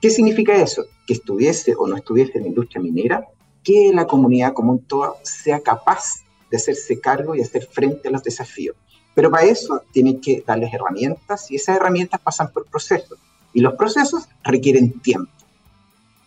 ¿Qué 0.00 0.08
significa 0.08 0.56
eso? 0.56 0.84
Que 1.06 1.14
estuviese 1.14 1.74
o 1.78 1.86
no 1.86 1.96
estuviese 1.96 2.38
en 2.38 2.44
la 2.44 2.48
industria 2.48 2.80
minera, 2.82 3.26
que 3.62 3.92
la 3.94 4.06
comunidad 4.06 4.54
común 4.54 4.82
toda 4.86 5.12
sea 5.22 5.60
capaz 5.60 6.24
de 6.50 6.56
hacerse 6.56 7.00
cargo 7.00 7.34
y 7.34 7.40
hacer 7.40 7.66
frente 7.66 8.08
a 8.08 8.10
los 8.10 8.22
desafíos. 8.22 8.76
Pero 9.14 9.30
para 9.30 9.44
eso 9.44 9.82
tienen 9.92 10.20
que 10.20 10.42
darles 10.46 10.72
herramientas 10.72 11.50
y 11.50 11.56
esas 11.56 11.76
herramientas 11.76 12.20
pasan 12.20 12.50
por 12.52 12.66
procesos. 12.66 13.18
Y 13.52 13.60
los 13.60 13.74
procesos 13.74 14.28
requieren 14.44 15.00
tiempo. 15.00 15.30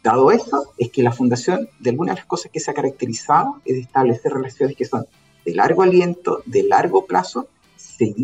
Dado 0.04 0.32
eso, 0.32 0.74
es 0.78 0.92
que 0.92 1.02
la 1.02 1.14
fundación, 1.14 1.70
de 1.80 1.92
algunas 1.92 2.16
de 2.16 2.22
las 2.22 2.28
cosas 2.28 2.52
que 2.52 2.60
se 2.60 2.70
ha 2.70 2.74
caracterizado, 2.74 3.62
es 3.64 3.78
establecer 3.78 4.34
relaciones 4.34 4.76
que 4.76 4.84
son 4.84 5.06
de 5.46 5.56
largo 5.56 5.82
aliento, 5.82 6.44
de 6.46 6.64
largo 6.64 7.06
plazo, 7.06 7.48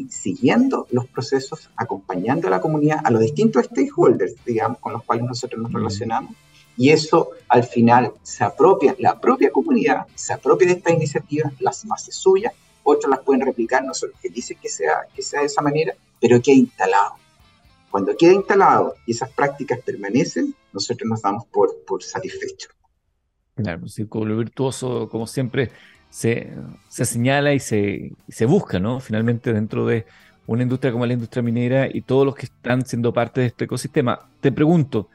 siguiendo 0.09 0.87
los 0.91 1.07
procesos, 1.07 1.69
acompañando 1.77 2.47
a 2.47 2.51
la 2.51 2.59
comunidad, 2.59 2.99
a 3.03 3.11
los 3.11 3.21
distintos 3.21 3.65
stakeholders, 3.65 4.35
digamos, 4.45 4.79
con 4.79 4.91
los 4.91 5.03
cuales 5.03 5.25
nosotros 5.25 5.61
nos 5.61 5.71
relacionamos, 5.71 6.35
y 6.77 6.89
eso 6.89 7.31
al 7.47 7.63
final 7.63 8.13
se 8.23 8.43
apropia, 8.43 8.95
la 8.99 9.19
propia 9.19 9.51
comunidad 9.51 10.07
se 10.15 10.33
apropia 10.33 10.67
de 10.67 10.73
estas 10.73 10.93
iniciativas, 10.93 11.53
las 11.59 11.85
hace 11.91 12.11
suyas, 12.11 12.53
otros 12.83 13.09
las 13.09 13.19
pueden 13.19 13.45
replicar, 13.45 13.83
no 13.83 13.93
son 13.93 14.11
felices 14.21 14.57
que 14.61 14.69
sea, 14.69 15.01
que 15.13 15.21
sea 15.21 15.41
de 15.41 15.47
esa 15.47 15.61
manera, 15.61 15.93
pero 16.19 16.41
queda 16.41 16.55
instalado. 16.55 17.15
Cuando 17.91 18.15
queda 18.15 18.33
instalado 18.33 18.95
y 19.05 19.11
esas 19.11 19.31
prácticas 19.31 19.79
permanecen, 19.79 20.53
nosotros 20.71 21.09
nos 21.09 21.21
damos 21.21 21.45
por, 21.47 21.75
por 21.85 22.03
satisfechos. 22.03 22.71
Claro, 23.55 23.81
un 23.81 23.89
círculo 23.89 24.37
virtuoso, 24.37 25.09
como 25.09 25.27
siempre, 25.27 25.71
se, 26.09 26.53
se 26.87 27.05
señala 27.05 27.53
y 27.53 27.59
se, 27.59 28.13
se 28.27 28.45
busca, 28.45 28.79
¿no? 28.79 28.99
Finalmente, 28.99 29.53
dentro 29.53 29.85
de 29.85 30.05
una 30.47 30.63
industria 30.63 30.91
como 30.91 31.05
la 31.05 31.13
industria 31.13 31.43
minera 31.43 31.87
y 31.91 32.01
todos 32.01 32.25
los 32.25 32.35
que 32.35 32.45
están 32.45 32.85
siendo 32.85 33.13
parte 33.13 33.41
de 33.41 33.47
este 33.47 33.65
ecosistema. 33.65 34.29
Te 34.39 34.51
pregunto, 34.51 35.09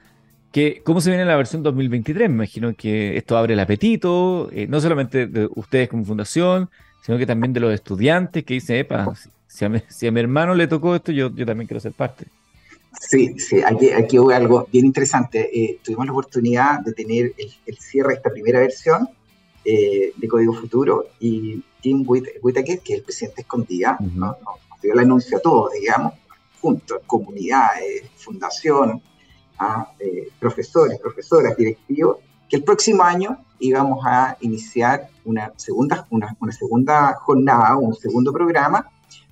que, 0.54 0.82
¿cómo 0.84 1.00
se 1.00 1.10
viene 1.10 1.24
la 1.24 1.36
versión 1.36 1.64
2023? 1.64 2.28
Me 2.28 2.36
imagino 2.36 2.76
que 2.76 3.16
esto 3.16 3.36
abre 3.36 3.54
el 3.54 3.60
apetito, 3.60 4.48
eh, 4.52 4.68
no 4.68 4.80
solamente 4.80 5.26
de 5.26 5.48
ustedes 5.52 5.88
como 5.88 6.04
fundación, 6.04 6.70
sino 7.02 7.18
que 7.18 7.26
también 7.26 7.52
de 7.52 7.58
los 7.58 7.74
estudiantes 7.74 8.44
que 8.44 8.54
dicen, 8.54 8.76
epa, 8.76 9.12
si 9.48 9.64
a, 9.64 9.68
mi, 9.68 9.82
si 9.88 10.06
a 10.06 10.12
mi 10.12 10.20
hermano 10.20 10.54
le 10.54 10.68
tocó 10.68 10.94
esto, 10.94 11.10
yo, 11.10 11.34
yo 11.34 11.44
también 11.44 11.66
quiero 11.66 11.80
ser 11.80 11.90
parte. 11.90 12.26
Sí, 13.00 13.36
sí, 13.36 13.62
aquí, 13.66 13.90
aquí 13.90 14.16
hubo 14.16 14.30
algo 14.30 14.68
bien 14.70 14.86
interesante. 14.86 15.50
Eh, 15.52 15.80
tuvimos 15.82 16.06
la 16.06 16.12
oportunidad 16.12 16.78
de 16.82 16.92
tener 16.92 17.34
el, 17.36 17.76
cierre 17.76 18.10
de 18.10 18.14
esta 18.14 18.30
primera 18.30 18.60
versión 18.60 19.08
eh, 19.64 20.12
de 20.14 20.28
Código 20.28 20.52
Futuro 20.52 21.08
y 21.18 21.64
Tim 21.80 22.04
Whitaker, 22.06 22.78
que 22.78 22.92
es 22.92 22.98
el 23.00 23.04
presidente 23.04 23.40
escondida, 23.40 23.96
nos, 23.98 24.36
dio 24.80 24.92
el 24.92 25.00
anuncio 25.00 25.36
a 25.38 25.40
todos, 25.40 25.72
digamos, 25.72 26.12
juntos, 26.60 27.00
comunidades, 27.08 28.04
fundación, 28.14 29.02
a 29.58 29.92
eh, 29.98 30.28
profesores, 30.38 30.98
profesoras, 31.00 31.56
directivos, 31.56 32.18
que 32.48 32.56
el 32.56 32.64
próximo 32.64 33.02
año 33.02 33.38
íbamos 33.58 34.04
a 34.04 34.36
iniciar 34.40 35.08
una 35.24 35.52
segunda, 35.56 36.06
una, 36.10 36.36
una 36.40 36.52
segunda 36.52 37.14
jornada, 37.14 37.76
un 37.76 37.94
segundo 37.94 38.32
programa, 38.32 38.90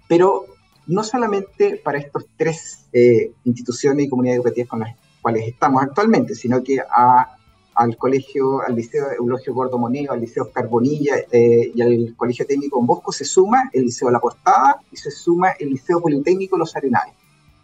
pero 0.09 0.47
no 0.87 1.05
solamente 1.05 1.77
para 1.77 1.99
estas 1.99 2.25
tres 2.37 2.87
eh, 2.93 3.33
instituciones 3.45 4.07
y 4.07 4.09
comunidades 4.09 4.39
educativas 4.39 4.69
con 4.69 4.81
las 4.81 4.97
cuales 5.21 5.47
estamos 5.47 5.83
actualmente, 5.83 6.35
sino 6.35 6.63
que 6.63 6.81
a, 6.81 7.37
al 7.75 7.97
colegio, 7.97 8.61
al 8.63 8.75
liceo 8.75 9.13
Eulogio 9.13 9.55
Gordo 9.55 9.79
Moneo, 9.79 10.13
al 10.13 10.21
liceo 10.21 10.51
Carbonilla 10.51 11.15
eh, 11.31 11.73
y 11.75 11.81
al 11.81 12.15
colegio 12.17 12.47
técnico 12.47 12.81
en 12.81 12.87
Bosco 12.87 13.13
se 13.13 13.25
suma 13.25 13.71
el 13.73 13.85
liceo 13.85 14.11
La 14.11 14.21
Portada 14.21 14.81
y 14.91 14.97
se 14.97 15.11
suma 15.11 15.51
el 15.59 15.71
liceo 15.71 16.01
Politécnico 16.01 16.59
Los 16.59 16.75
Arenales. 16.77 17.15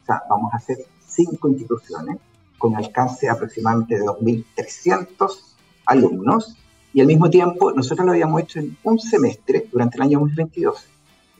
O 0.02 0.06
sea, 0.06 0.22
vamos 0.28 0.52
a 0.52 0.56
hacer 0.56 0.78
cinco 1.06 1.48
instituciones 1.48 2.18
con 2.58 2.76
alcance 2.76 3.28
aproximadamente 3.28 3.98
de 3.98 4.04
2.300 4.04 5.54
alumnos 5.86 6.56
y 6.92 7.00
al 7.00 7.06
mismo 7.06 7.30
tiempo 7.30 7.72
nosotros 7.72 8.04
lo 8.04 8.12
habíamos 8.12 8.42
hecho 8.42 8.58
en 8.58 8.76
un 8.82 8.98
semestre 8.98 9.66
durante 9.70 9.96
el 9.96 10.02
año 10.02 10.18
2022 10.20 10.86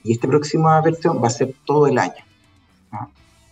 y 0.04 0.12
esta 0.12 0.28
próxima 0.28 0.80
versión 0.80 1.22
va 1.22 1.26
a 1.26 1.30
ser 1.30 1.54
todo 1.66 1.86
el 1.86 1.98
año. 1.98 2.24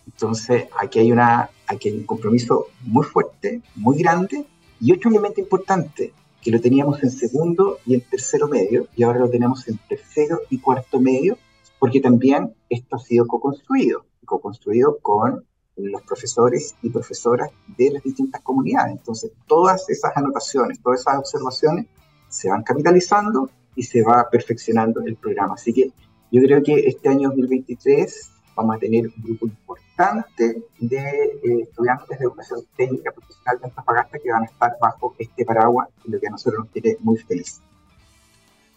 Entonces, 0.07 0.67
aquí 0.79 0.99
hay, 0.99 1.11
una, 1.11 1.49
aquí 1.67 1.89
hay 1.89 1.97
un 1.97 2.05
compromiso 2.05 2.67
muy 2.81 3.05
fuerte, 3.05 3.61
muy 3.75 3.97
grande, 3.97 4.45
y 4.79 4.91
otro 4.91 5.11
elemento 5.11 5.41
importante, 5.41 6.13
que 6.41 6.49
lo 6.49 6.61
teníamos 6.61 7.03
en 7.03 7.11
segundo 7.11 7.77
y 7.85 7.93
en 7.95 8.01
tercero 8.01 8.47
medio, 8.47 8.87
y 8.95 9.03
ahora 9.03 9.19
lo 9.19 9.29
tenemos 9.29 9.67
en 9.67 9.77
tercero 9.89 10.39
y 10.49 10.59
cuarto 10.59 10.99
medio, 10.99 11.37
porque 11.77 11.99
también 11.99 12.55
esto 12.69 12.95
ha 12.95 12.99
sido 12.99 13.27
co-construido, 13.27 14.05
co-construido 14.25 14.97
con 15.01 15.43
los 15.77 16.01
profesores 16.03 16.75
y 16.81 16.89
profesoras 16.89 17.49
de 17.77 17.91
las 17.91 18.03
distintas 18.03 18.41
comunidades. 18.41 18.93
Entonces, 18.93 19.31
todas 19.47 19.89
esas 19.89 20.15
anotaciones, 20.15 20.79
todas 20.81 21.01
esas 21.01 21.17
observaciones 21.17 21.85
se 22.29 22.49
van 22.49 22.63
capitalizando 22.63 23.49
y 23.75 23.83
se 23.83 24.01
va 24.01 24.27
perfeccionando 24.29 25.01
el 25.05 25.15
programa. 25.15 25.53
Así 25.53 25.73
que 25.73 25.91
yo 26.31 26.41
creo 26.41 26.61
que 26.63 26.87
este 26.87 27.09
año 27.09 27.29
2023 27.29 28.31
vamos 28.55 28.75
a 28.75 28.79
tener 28.79 29.05
un 29.05 29.23
grupo 29.23 29.47
importante 29.47 30.63
de 30.79 30.97
eh, 30.97 31.61
estudiantes 31.61 32.19
de 32.19 32.25
educación 32.25 32.61
técnica 32.75 33.11
profesional 33.11 33.59
de 33.59 33.65
Antofagasta 33.65 34.19
que 34.19 34.31
van 34.31 34.43
a 34.43 34.45
estar 34.45 34.71
bajo 34.81 35.15
este 35.19 35.45
paraguas, 35.45 35.89
lo 36.05 36.19
que 36.19 36.27
a 36.27 36.31
nosotros 36.31 36.65
nos 36.65 36.73
tiene 36.73 36.97
muy 37.01 37.17
feliz. 37.17 37.61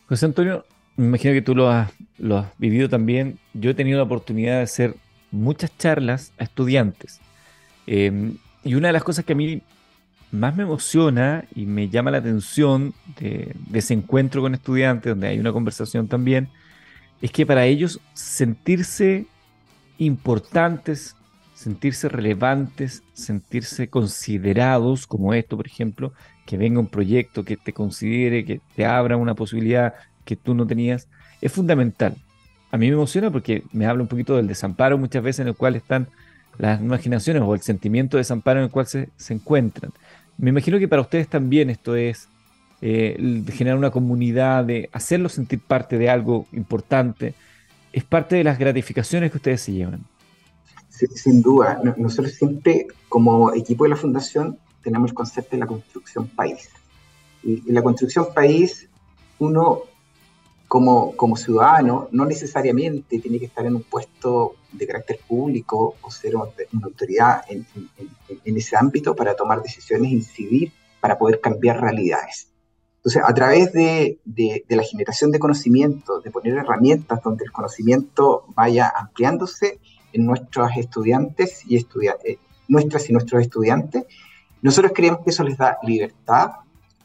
José 0.08 0.26
Antonio, 0.26 0.64
me 0.96 1.06
imagino 1.06 1.32
que 1.32 1.42
tú 1.42 1.54
lo 1.54 1.70
has, 1.70 1.90
vivido 2.58 2.88
también. 2.88 3.38
Yo 3.54 3.70
he 3.70 3.74
tenido 3.74 3.96
la 3.98 4.04
oportunidad 4.04 4.56
de 4.56 4.62
hacer 4.62 4.96
muchas 5.30 5.76
charlas 5.78 6.32
a 6.38 6.44
estudiantes. 6.44 7.20
Em, 7.86 8.36
y 8.64 8.74
una 8.74 8.88
de 8.88 8.92
las 8.92 9.04
cosas 9.04 9.24
que 9.24 9.32
a 9.32 9.36
mí 9.36 9.62
más 10.30 10.56
me 10.56 10.62
emociona 10.62 11.44
y 11.54 11.66
me 11.66 11.88
llama 11.88 12.10
la 12.10 12.18
atención 12.18 12.94
de, 13.18 13.54
de, 13.68 13.78
ese 13.78 13.94
encuentro 13.94 14.42
con 14.42 14.54
estudiantes, 14.54 15.10
donde 15.10 15.28
hay 15.28 15.38
una 15.38 15.52
conversación 15.52 16.08
también, 16.08 16.48
es 17.20 17.32
que 17.32 17.44
para 17.46 17.66
ellos 17.66 18.00
sentirse 18.14 19.26
importantes, 19.98 21.16
sentirse 21.54 22.08
relevantes, 22.08 23.02
sentirse 23.12 23.88
considerados, 23.88 25.06
como 25.06 25.34
esto, 25.34 25.56
por 25.56 25.66
ejemplo, 25.66 26.12
que 26.46 26.56
venga 26.56 26.80
un 26.80 26.88
proyecto 26.88 27.44
que 27.44 27.56
te 27.56 27.72
considere, 27.72 28.44
que 28.44 28.60
te 28.74 28.86
abra 28.86 29.16
una 29.16 29.34
posibilidad 29.34 29.94
que 30.24 30.36
tú 30.36 30.54
no 30.54 30.66
tenías, 30.66 31.08
es 31.40 31.52
fundamental. 31.52 32.16
A 32.70 32.76
mí 32.76 32.86
me 32.86 32.94
emociona 32.94 33.30
porque 33.30 33.64
me 33.72 33.86
habla 33.86 34.02
un 34.02 34.08
poquito 34.08 34.36
del 34.36 34.46
desamparo 34.46 34.96
muchas 34.98 35.22
veces 35.22 35.40
en 35.40 35.48
el 35.48 35.56
cual 35.56 35.76
están 35.76 36.08
las 36.58 36.80
nuevas 36.80 37.02
generaciones 37.02 37.42
o 37.42 37.54
el 37.54 37.60
sentimiento 37.60 38.16
de 38.16 38.20
desamparo 38.20 38.60
en 38.60 38.64
el 38.64 38.70
cual 38.70 38.86
se, 38.86 39.08
se 39.16 39.34
encuentran. 39.34 39.92
Me 40.38 40.50
imagino 40.50 40.78
que 40.78 40.88
para 40.88 41.02
ustedes 41.02 41.28
también 41.28 41.70
esto 41.70 41.96
es 41.96 42.28
eh, 42.82 43.44
generar 43.52 43.76
una 43.76 43.90
comunidad, 43.90 44.64
de 44.64 44.88
hacerlos 44.92 45.32
sentir 45.32 45.60
parte 45.60 45.98
de 45.98 46.08
algo 46.08 46.46
importante, 46.52 47.34
es 47.92 48.04
parte 48.04 48.36
de 48.36 48.44
las 48.44 48.58
gratificaciones 48.58 49.30
que 49.30 49.36
ustedes 49.36 49.60
se 49.60 49.72
llevan. 49.72 50.00
sin 50.88 51.42
duda, 51.42 51.80
nosotros 51.98 52.32
siempre 52.32 52.86
como 53.10 53.52
equipo 53.52 53.84
de 53.84 53.90
la 53.90 53.96
Fundación 53.96 54.56
tenemos 54.82 55.10
el 55.10 55.14
concepto 55.14 55.56
de 55.56 55.60
la 55.60 55.66
construcción 55.66 56.26
país. 56.28 56.70
Y 57.42 57.70
la 57.70 57.82
construcción 57.82 58.28
país, 58.34 58.88
uno 59.38 59.80
como, 60.70 61.16
como 61.16 61.36
ciudadano 61.36 62.06
no 62.12 62.24
necesariamente 62.24 63.18
tiene 63.18 63.40
que 63.40 63.46
estar 63.46 63.66
en 63.66 63.74
un 63.74 63.82
puesto 63.82 64.54
de 64.70 64.86
carácter 64.86 65.18
público 65.26 65.96
o 66.00 66.10
ser 66.12 66.36
una 66.36 66.46
autoridad 66.84 67.42
en, 67.48 67.66
en 68.44 68.56
ese 68.56 68.76
ámbito 68.76 69.16
para 69.16 69.34
tomar 69.34 69.62
decisiones 69.62 70.12
incidir 70.12 70.72
para 71.00 71.18
poder 71.18 71.40
cambiar 71.40 71.80
realidades. 71.80 72.50
Entonces, 72.98 73.20
a 73.26 73.34
través 73.34 73.72
de, 73.72 74.20
la 74.68 74.84
generación 74.84 75.32
de 75.32 75.40
conocimiento, 75.40 76.20
de 76.20 76.30
poner 76.30 76.56
herramientas 76.56 77.20
donde 77.20 77.44
el 77.44 77.50
conocimiento 77.50 78.44
vaya 78.54 78.92
ampliándose 78.94 79.80
en 80.12 80.24
nuestros 80.24 80.70
estudiantes 80.76 81.64
y 81.66 81.74
estudiantes, 81.76 82.34
eh, 82.34 82.38
nuestras 82.68 83.10
y 83.10 83.12
nuestros 83.12 83.42
estudiantes, 83.42 84.04
nosotros 84.62 84.92
creemos 84.94 85.24
que 85.24 85.30
eso 85.30 85.42
les 85.42 85.58
da 85.58 85.78
libertad, 85.82 86.50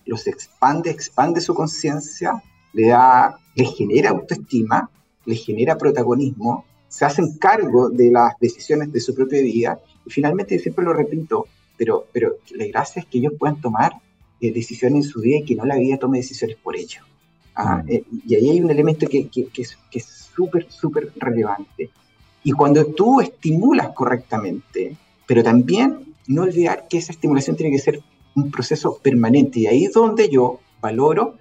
los 0.05 0.27
expande, 0.27 0.91
expande 0.91 1.41
su 1.41 1.55
conciencia, 1.55 2.43
le 2.75 2.87
da, 2.89 3.39
les 3.55 3.73
genera 3.73 4.09
autoestima, 4.09 4.89
les 5.25 5.43
genera 5.43 5.77
protagonismo, 5.77 6.65
se 6.87 7.05
hacen 7.05 7.37
cargo 7.37 7.89
de 7.89 8.11
las 8.11 8.33
decisiones 8.39 8.91
de 8.91 8.99
su 8.99 9.15
propia 9.15 9.41
vida 9.41 9.79
y 10.05 10.11
finalmente, 10.11 10.59
siempre 10.59 10.85
lo 10.85 10.93
repito, 10.93 11.47
pero, 11.77 12.05
pero 12.11 12.37
la 12.51 12.65
gracia 12.67 13.01
es 13.01 13.07
que 13.07 13.19
ellos 13.19 13.33
puedan 13.39 13.59
tomar 13.61 13.93
eh, 14.41 14.51
decisiones 14.51 15.05
en 15.05 15.11
su 15.11 15.21
vida 15.21 15.37
y 15.37 15.45
que 15.45 15.55
no 15.55 15.65
la 15.65 15.77
vida 15.77 15.97
tome 15.97 16.19
decisiones 16.19 16.57
por 16.57 16.75
ello. 16.75 17.01
Ah, 17.55 17.81
mm. 17.83 17.91
eh, 17.91 18.03
y 18.27 18.35
ahí 18.35 18.49
hay 18.49 18.61
un 18.61 18.69
elemento 18.69 19.07
que, 19.07 19.27
que, 19.29 19.47
que 19.47 19.61
es 19.61 20.05
súper, 20.35 20.69
súper 20.69 21.11
relevante. 21.15 21.89
Y 22.43 22.51
cuando 22.51 22.85
tú 22.85 23.21
estimulas 23.21 23.89
correctamente, 23.93 24.95
pero 25.25 25.41
también 25.41 26.13
no 26.27 26.43
olvidar 26.43 26.87
que 26.89 26.97
esa 26.97 27.13
estimulación 27.13 27.55
tiene 27.55 27.71
que 27.71 27.81
ser 27.81 28.01
un 28.35 28.51
proceso 28.51 28.99
permanente. 29.01 29.61
Y 29.61 29.67
ahí 29.67 29.85
es 29.85 29.93
donde 29.93 30.29
yo 30.29 30.59
valoro 30.81 31.35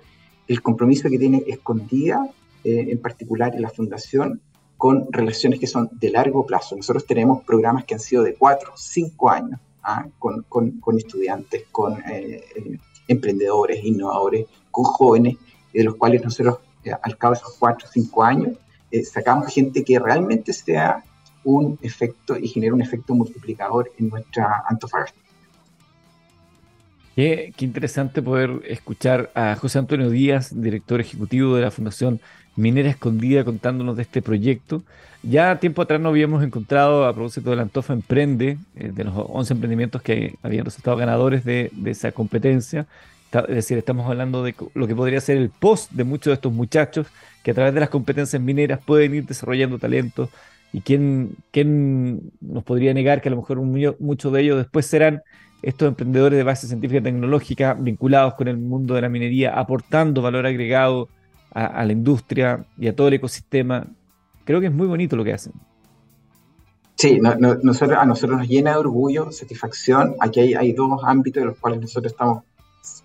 el 0.49 0.63
compromiso 0.63 1.09
que 1.09 1.19
tiene 1.19 1.43
Escondida, 1.47 2.29
eh, 2.65 2.87
en 2.91 2.99
particular 2.99 3.55
en 3.55 3.63
la 3.63 3.71
Fundación, 3.71 4.41
con 4.77 5.11
relaciones 5.11 5.61
que 5.61 5.67
son 5.67 5.89
de 5.93 6.11
largo 6.11 6.45
plazo. 6.45 6.77
Nosotros 6.77 7.07
tenemos 7.07 7.43
programas 7.45 7.85
que 7.85 7.95
han 7.95 8.01
sido 8.01 8.23
de 8.23 8.35
cuatro, 8.35 8.73
cinco 8.77 9.31
años, 9.31 9.61
¿ah? 9.83 10.07
con, 10.19 10.43
con, 10.49 10.73
con, 10.81 10.99
estudiantes, 10.99 11.65
con 11.71 11.95
eh, 12.01 12.45
eh, 12.55 12.79
emprendedores, 13.09 13.85
innovadores, 13.85 14.47
con 14.71 14.85
jóvenes, 14.85 15.37
de 15.73 15.85
los 15.85 15.97
cuales 15.97 16.23
nosotros 16.23 16.59
eh, 16.85 16.93
al 17.03 17.17
cabo 17.17 17.35
de 17.35 17.41
esos 17.41 17.57
cuatro 17.59 17.89
cinco 17.91 18.23
años 18.23 18.59
sacamos 19.11 19.53
gente 19.53 19.83
que 19.83 19.99
realmente 19.99 20.53
sea 20.53 21.03
un 21.43 21.79
efecto 21.83 22.37
y 22.37 22.47
genere 22.47 22.73
un 22.73 22.81
efecto 22.81 23.13
multiplicador 23.13 23.91
en 23.99 24.09
nuestra 24.09 24.63
Antofagasta. 24.69 25.19
Qué, 27.15 27.53
qué, 27.57 27.65
interesante 27.65 28.23
poder 28.23 28.63
escuchar 28.67 29.31
a 29.37 29.55
José 29.55 29.79
Antonio 29.79 30.11
Díaz, 30.11 30.61
director 30.61 31.01
ejecutivo 31.01 31.55
de 31.55 31.63
la 31.63 31.71
Fundación 31.71 32.21
Minera 32.57 32.91
Escondida, 32.91 33.45
contándonos 33.45 33.97
de 33.97 34.03
este 34.03 34.21
proyecto. 34.21 34.83
Ya 35.23 35.61
tiempo 35.61 35.81
atrás 35.81 36.01
nos 36.01 36.11
habíamos 36.11 36.43
encontrado 36.43 37.07
a 37.07 37.15
propósito 37.15 37.51
de 37.51 37.57
la 37.57 37.63
Antofa 37.63 37.93
Emprende, 37.93 38.59
eh, 38.75 38.91
de 38.93 39.05
los 39.05 39.15
11 39.17 39.55
emprendimientos 39.55 40.03
que 40.03 40.35
habían 40.43 40.65
resultado 40.65 40.97
ganadores 40.97 41.45
de, 41.45 41.71
de, 41.73 41.93
esa 41.93 42.11
competencia. 42.11 42.87
Es 43.33 43.55
decir, 43.55 43.79
estamos 43.79 44.09
hablando 44.11 44.43
de 44.43 44.57
lo 44.75 44.87
que 44.89 44.97
podría 44.97 45.21
ser 45.21 45.37
el 45.37 45.51
post 45.51 45.93
de 45.93 46.03
muchos 46.03 46.33
de 46.33 46.35
estos 46.35 46.53
muchachos 46.53 47.07
que 47.45 47.53
a 47.53 47.55
través 47.55 47.75
de 47.75 47.81
las 47.81 47.91
competencias 47.91 48.43
mineras 48.43 48.81
pueden 48.85 49.15
ir 49.15 49.25
desarrollando 49.25 49.79
talentos. 49.79 50.31
¿Y 50.73 50.81
quién, 50.81 51.37
quién 51.53 52.33
nos 52.41 52.65
podría 52.65 52.93
negar 52.93 53.23
que 53.23 53.29
a 53.29 53.31
lo 53.31 53.37
mejor 53.37 53.59
muchos 53.61 54.33
de 54.33 54.41
ellos 54.41 54.59
después 54.59 54.87
serán 54.87 55.23
estos 55.69 55.89
emprendedores 55.89 56.37
de 56.37 56.43
base 56.43 56.67
científica 56.67 57.01
y 57.01 57.03
tecnológica 57.03 57.75
vinculados 57.75 58.35
con 58.35 58.49
el 58.49 58.59
mundo 58.59 58.95
de 58.95 59.03
la 59.03 59.09
minería, 59.09 59.59
aportando 59.59 60.23
valor 60.23 60.47
agregado 60.47 61.09
a, 61.51 61.85
la 61.85 61.93
industria 61.93 62.65
y 62.79 62.89
a 62.89 62.97
todo 62.97 63.09
el 63.09 63.15
ecosistema. 63.15 63.87
Creo 64.45 64.61
que 64.61 64.67
es 64.67 64.73
muy 64.73 64.87
bonito 64.87 65.17
lo 65.17 65.25
que 65.25 65.33
hacen. 65.33 65.53
Sí, 66.97 67.21
a 67.25 67.35
nosotros 67.63 68.39
nos 68.39 68.49
llena 68.49 68.73
de 68.73 68.77
orgullo, 68.77 69.33
satisfacción. 69.33 70.15
Aquí 70.21 70.41
hay, 70.41 70.55
hay 70.55 70.73
dos 70.73 71.01
ámbitos 71.05 71.43
de 71.43 71.47
los 71.47 71.59
cuales 71.59 71.81
nosotros 71.81 72.13
estamos 72.13 72.43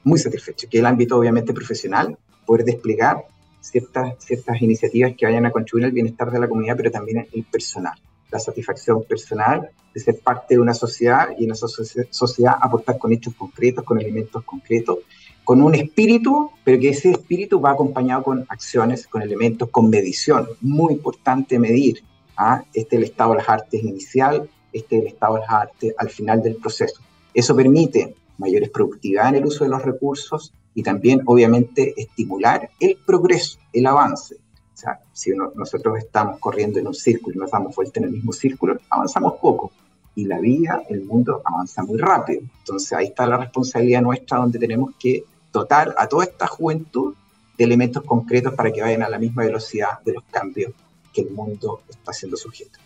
muy 0.04 0.20
satisfechos, 0.20 0.70
que 0.70 0.78
es 0.78 0.82
el 0.82 0.86
ámbito 0.86 1.18
obviamente 1.18 1.54
profesional, 1.54 2.18
poder 2.46 2.66
desplegar 2.66 3.24
ciertas, 3.62 4.14
ciertas 4.20 4.62
iniciativas 4.62 5.14
que 5.18 5.26
vayan 5.26 5.46
a 5.46 5.52
contribuir 5.52 5.86
al 5.86 5.92
bienestar 5.92 6.32
de 6.32 6.40
la 6.40 6.48
comunidad, 6.48 6.76
pero 6.78 6.92
también 6.92 7.28
el 7.32 7.44
personal, 7.44 7.98
la 8.32 8.40
satisfacción 8.40 9.04
personal 9.04 9.70
de 9.94 10.00
ser 10.00 10.20
parte 10.20 10.56
de 10.56 10.60
una 10.60 10.74
sociedad 10.74 11.30
y 11.38 11.46
en 11.46 11.52
esa 11.52 11.68
sociedad 11.68 12.56
aportar 12.62 12.98
con 12.98 13.12
hechos 13.12 13.34
concretos, 13.36 13.84
con 13.84 14.00
elementos 14.00 14.44
concretos, 14.44 15.00
con 15.44 15.64
un 15.64 15.74
espíritu, 15.74 16.52
pero 16.64 16.80
que 16.80 16.90
ese 16.90 17.10
espíritu 17.12 17.60
va 17.60 17.72
acompañado 17.72 18.24
con 18.24 18.46
acciones, 18.50 19.08
con 19.08 19.22
elementos, 19.24 19.70
con 19.70 19.90
medición. 19.90 20.48
Muy 20.62 20.94
importante 20.94 21.58
medir. 21.58 22.04
¿ah? 22.38 22.64
Este 22.74 22.96
es 22.96 23.02
el 23.02 23.10
estado 23.10 23.32
de 23.32 23.38
las 23.38 23.50
artes 23.50 23.84
inicial, 23.84 24.48
este 24.72 24.98
es 24.98 25.02
el 25.02 25.08
estado 25.08 25.36
de 25.36 25.42
las 25.42 25.50
artes 25.50 25.96
al 25.98 26.10
final 26.10 26.44
del 26.44 26.58
proceso. 26.58 27.02
Eso 27.34 27.56
permite 27.56 28.16
mayores 28.38 28.70
productividad 28.70 29.30
en 29.30 29.36
el 29.36 29.46
uso 29.46 29.64
de 29.64 29.72
los 29.72 29.82
recursos 29.82 30.54
y 30.74 30.84
también, 30.84 31.22
obviamente, 31.26 31.94
estimular 31.98 32.70
el 32.80 32.98
progreso, 33.06 33.58
el 33.74 33.88
avance. 33.88 34.38
O 34.80 34.82
sea, 34.82 34.98
si 35.12 35.32
nosotros 35.32 35.98
estamos 35.98 36.40
corriendo 36.40 36.80
en 36.80 36.88
un 36.88 36.94
círculo 36.94 37.36
y 37.36 37.40
nos 37.40 37.52
damos 37.52 37.76
vuelta 37.76 38.00
en 38.00 38.06
el 38.06 38.12
mismo 38.12 38.32
círculo, 38.32 38.80
avanzamos 38.90 39.34
poco. 39.42 39.74
Y 40.16 40.24
la 40.24 40.40
vida, 40.40 40.84
el 40.88 41.04
mundo 41.04 41.42
avanza 41.44 41.84
muy 41.84 41.98
rápido. 41.98 42.44
Entonces 42.60 42.94
ahí 42.94 43.08
está 43.08 43.28
la 43.28 43.36
responsabilidad 43.36 44.02
nuestra 44.02 44.38
donde 44.38 44.58
tenemos 44.58 44.92
que 44.98 45.26
dotar 45.52 45.94
a 45.98 46.08
toda 46.08 46.24
esta 46.24 46.48
juventud 46.48 47.14
de 47.58 47.64
elementos 47.66 48.04
concretos 48.04 48.54
para 48.54 48.72
que 48.72 48.82
vayan 48.82 49.04
a 49.04 49.10
la 49.10 49.20
misma 49.20 49.44
velocidad 49.44 50.00
de 50.06 50.14
los 50.14 50.24
cambios 50.32 50.72
que 51.14 51.24
el 51.24 51.32
mundo 51.32 51.82
está 51.90 52.14
siendo 52.14 52.38
sujeto. 52.38 52.80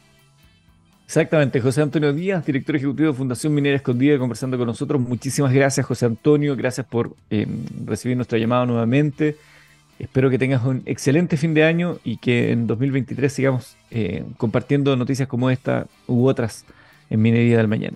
Exactamente, 1.06 1.62
José 1.62 1.84
Antonio 1.84 2.12
Díaz, 2.12 2.44
director 2.44 2.76
ejecutivo 2.76 3.10
de 3.12 3.14
Fundación 3.14 3.54
Minera 3.54 3.76
Escondida, 3.76 4.18
conversando 4.18 4.58
con 4.58 4.66
nosotros. 4.66 5.00
Muchísimas 5.00 5.54
gracias, 5.54 5.86
José 5.86 6.08
Antonio. 6.08 6.56
Gracias 6.56 6.88
por 6.88 7.16
eh, 7.30 7.46
recibir 7.86 8.18
nuestra 8.18 8.39
llamada 8.39 8.66
nuevamente. 8.66 9.38
Espero 10.04 10.30
que 10.30 10.38
tengas 10.38 10.66
un 10.66 10.84
excelente 10.86 11.38
fin 11.38 11.54
de 11.54 11.64
año 11.64 11.97
y 12.04 12.18
que 12.18 12.51
en 12.51 12.68
2023 12.68 13.32
sigamos 13.32 13.78
eh, 13.89 14.26
compartiendo 14.36 14.97
noticias 14.97 15.30
como 15.30 15.49
esta 15.49 15.88
u 16.08 16.28
otras 16.28 16.66
en 17.10 17.22
Minería 17.22 17.56
del 17.56 17.70
Mañana. 17.70 17.95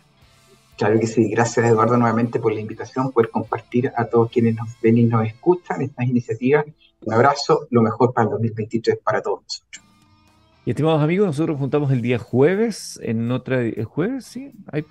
Claro 0.78 0.97
que 1.01 1.08
sí. 1.08 1.30
Gracias, 1.30 1.66
Eduardo, 1.66 1.97
nuevamente 1.97 2.39
por 2.39 2.53
la 2.53 2.62
invitación, 2.62 3.12
poder 3.12 3.30
compartir 3.30 3.91
a 3.93 4.05
todos 4.05 4.32
quienes 4.32 4.55
nos 4.55 4.70
ven 4.82 4.97
y 4.97 5.03
nos 5.03 5.28
escuchan 5.28 5.82
estas 5.82 6.08
iniciativas. 6.08 6.66
Un 7.01 7.14
abrazo, 7.14 7.68
lo 7.72 7.82
mejor 7.82 8.14
para 8.14 8.24
el 8.24 8.32
2023 8.32 8.99
para 9.03 9.22
todos 9.22 9.41
nosotros. 9.43 9.84
Y 10.64 10.70
estimados 10.70 11.03
amigos, 11.03 11.28
nosotros 11.28 11.58
juntamos 11.60 11.91
el 11.91 12.01
día 12.01 12.20
jueves 12.20 12.97
en 13.03 13.30
otra. 13.32 13.60
¿El 13.60 13.84
jueves? 13.84 14.24
Sí, 14.24 14.53
hay, 14.72 14.86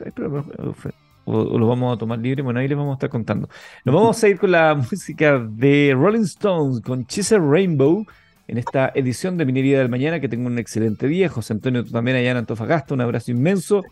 o, 1.27 1.59
lo 1.59 1.67
vamos 1.67 1.95
a 1.95 1.99
tomar 1.99 2.19
libre. 2.19 2.43
Bueno, 2.43 2.61
ahí 2.61 2.69
les 2.69 2.79
vamos 2.79 2.93
a 2.93 2.95
estar 2.95 3.11
contando. 3.11 3.49
Nos 3.85 3.95
vamos 3.95 4.23
a 4.23 4.29
ir 4.29 4.39
con 4.39 4.51
la 4.51 4.75
música 4.91 5.39
de 5.39 5.95
Rolling 5.95 6.23
Stones 6.23 6.81
con 6.81 7.07
Chisel 7.07 7.43
Rainbow 7.49 8.07
en 8.49 8.59
esta 8.59 8.93
edición 8.95 9.37
de 9.37 9.45
Minería 9.45 9.79
del 9.79 9.89
Mañana. 9.89 10.21
Que 10.21 10.29
tengo 10.29 10.47
un 10.47 10.59
excelente 10.59 11.07
día. 11.07 11.29
José 11.29 11.53
Antonio, 11.53 11.85
tú 11.85 11.91
también 11.91 12.17
allá 12.17 12.31
en 12.31 12.39
Antofagasta. 12.39 12.95
Un 12.95 13.03
abrazo 13.03 13.31
inmenso. 13.31 13.85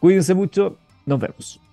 Cuídense 0.00 0.34
mucho. 0.34 0.78
Nos 1.06 1.20
vemos. 1.20 1.69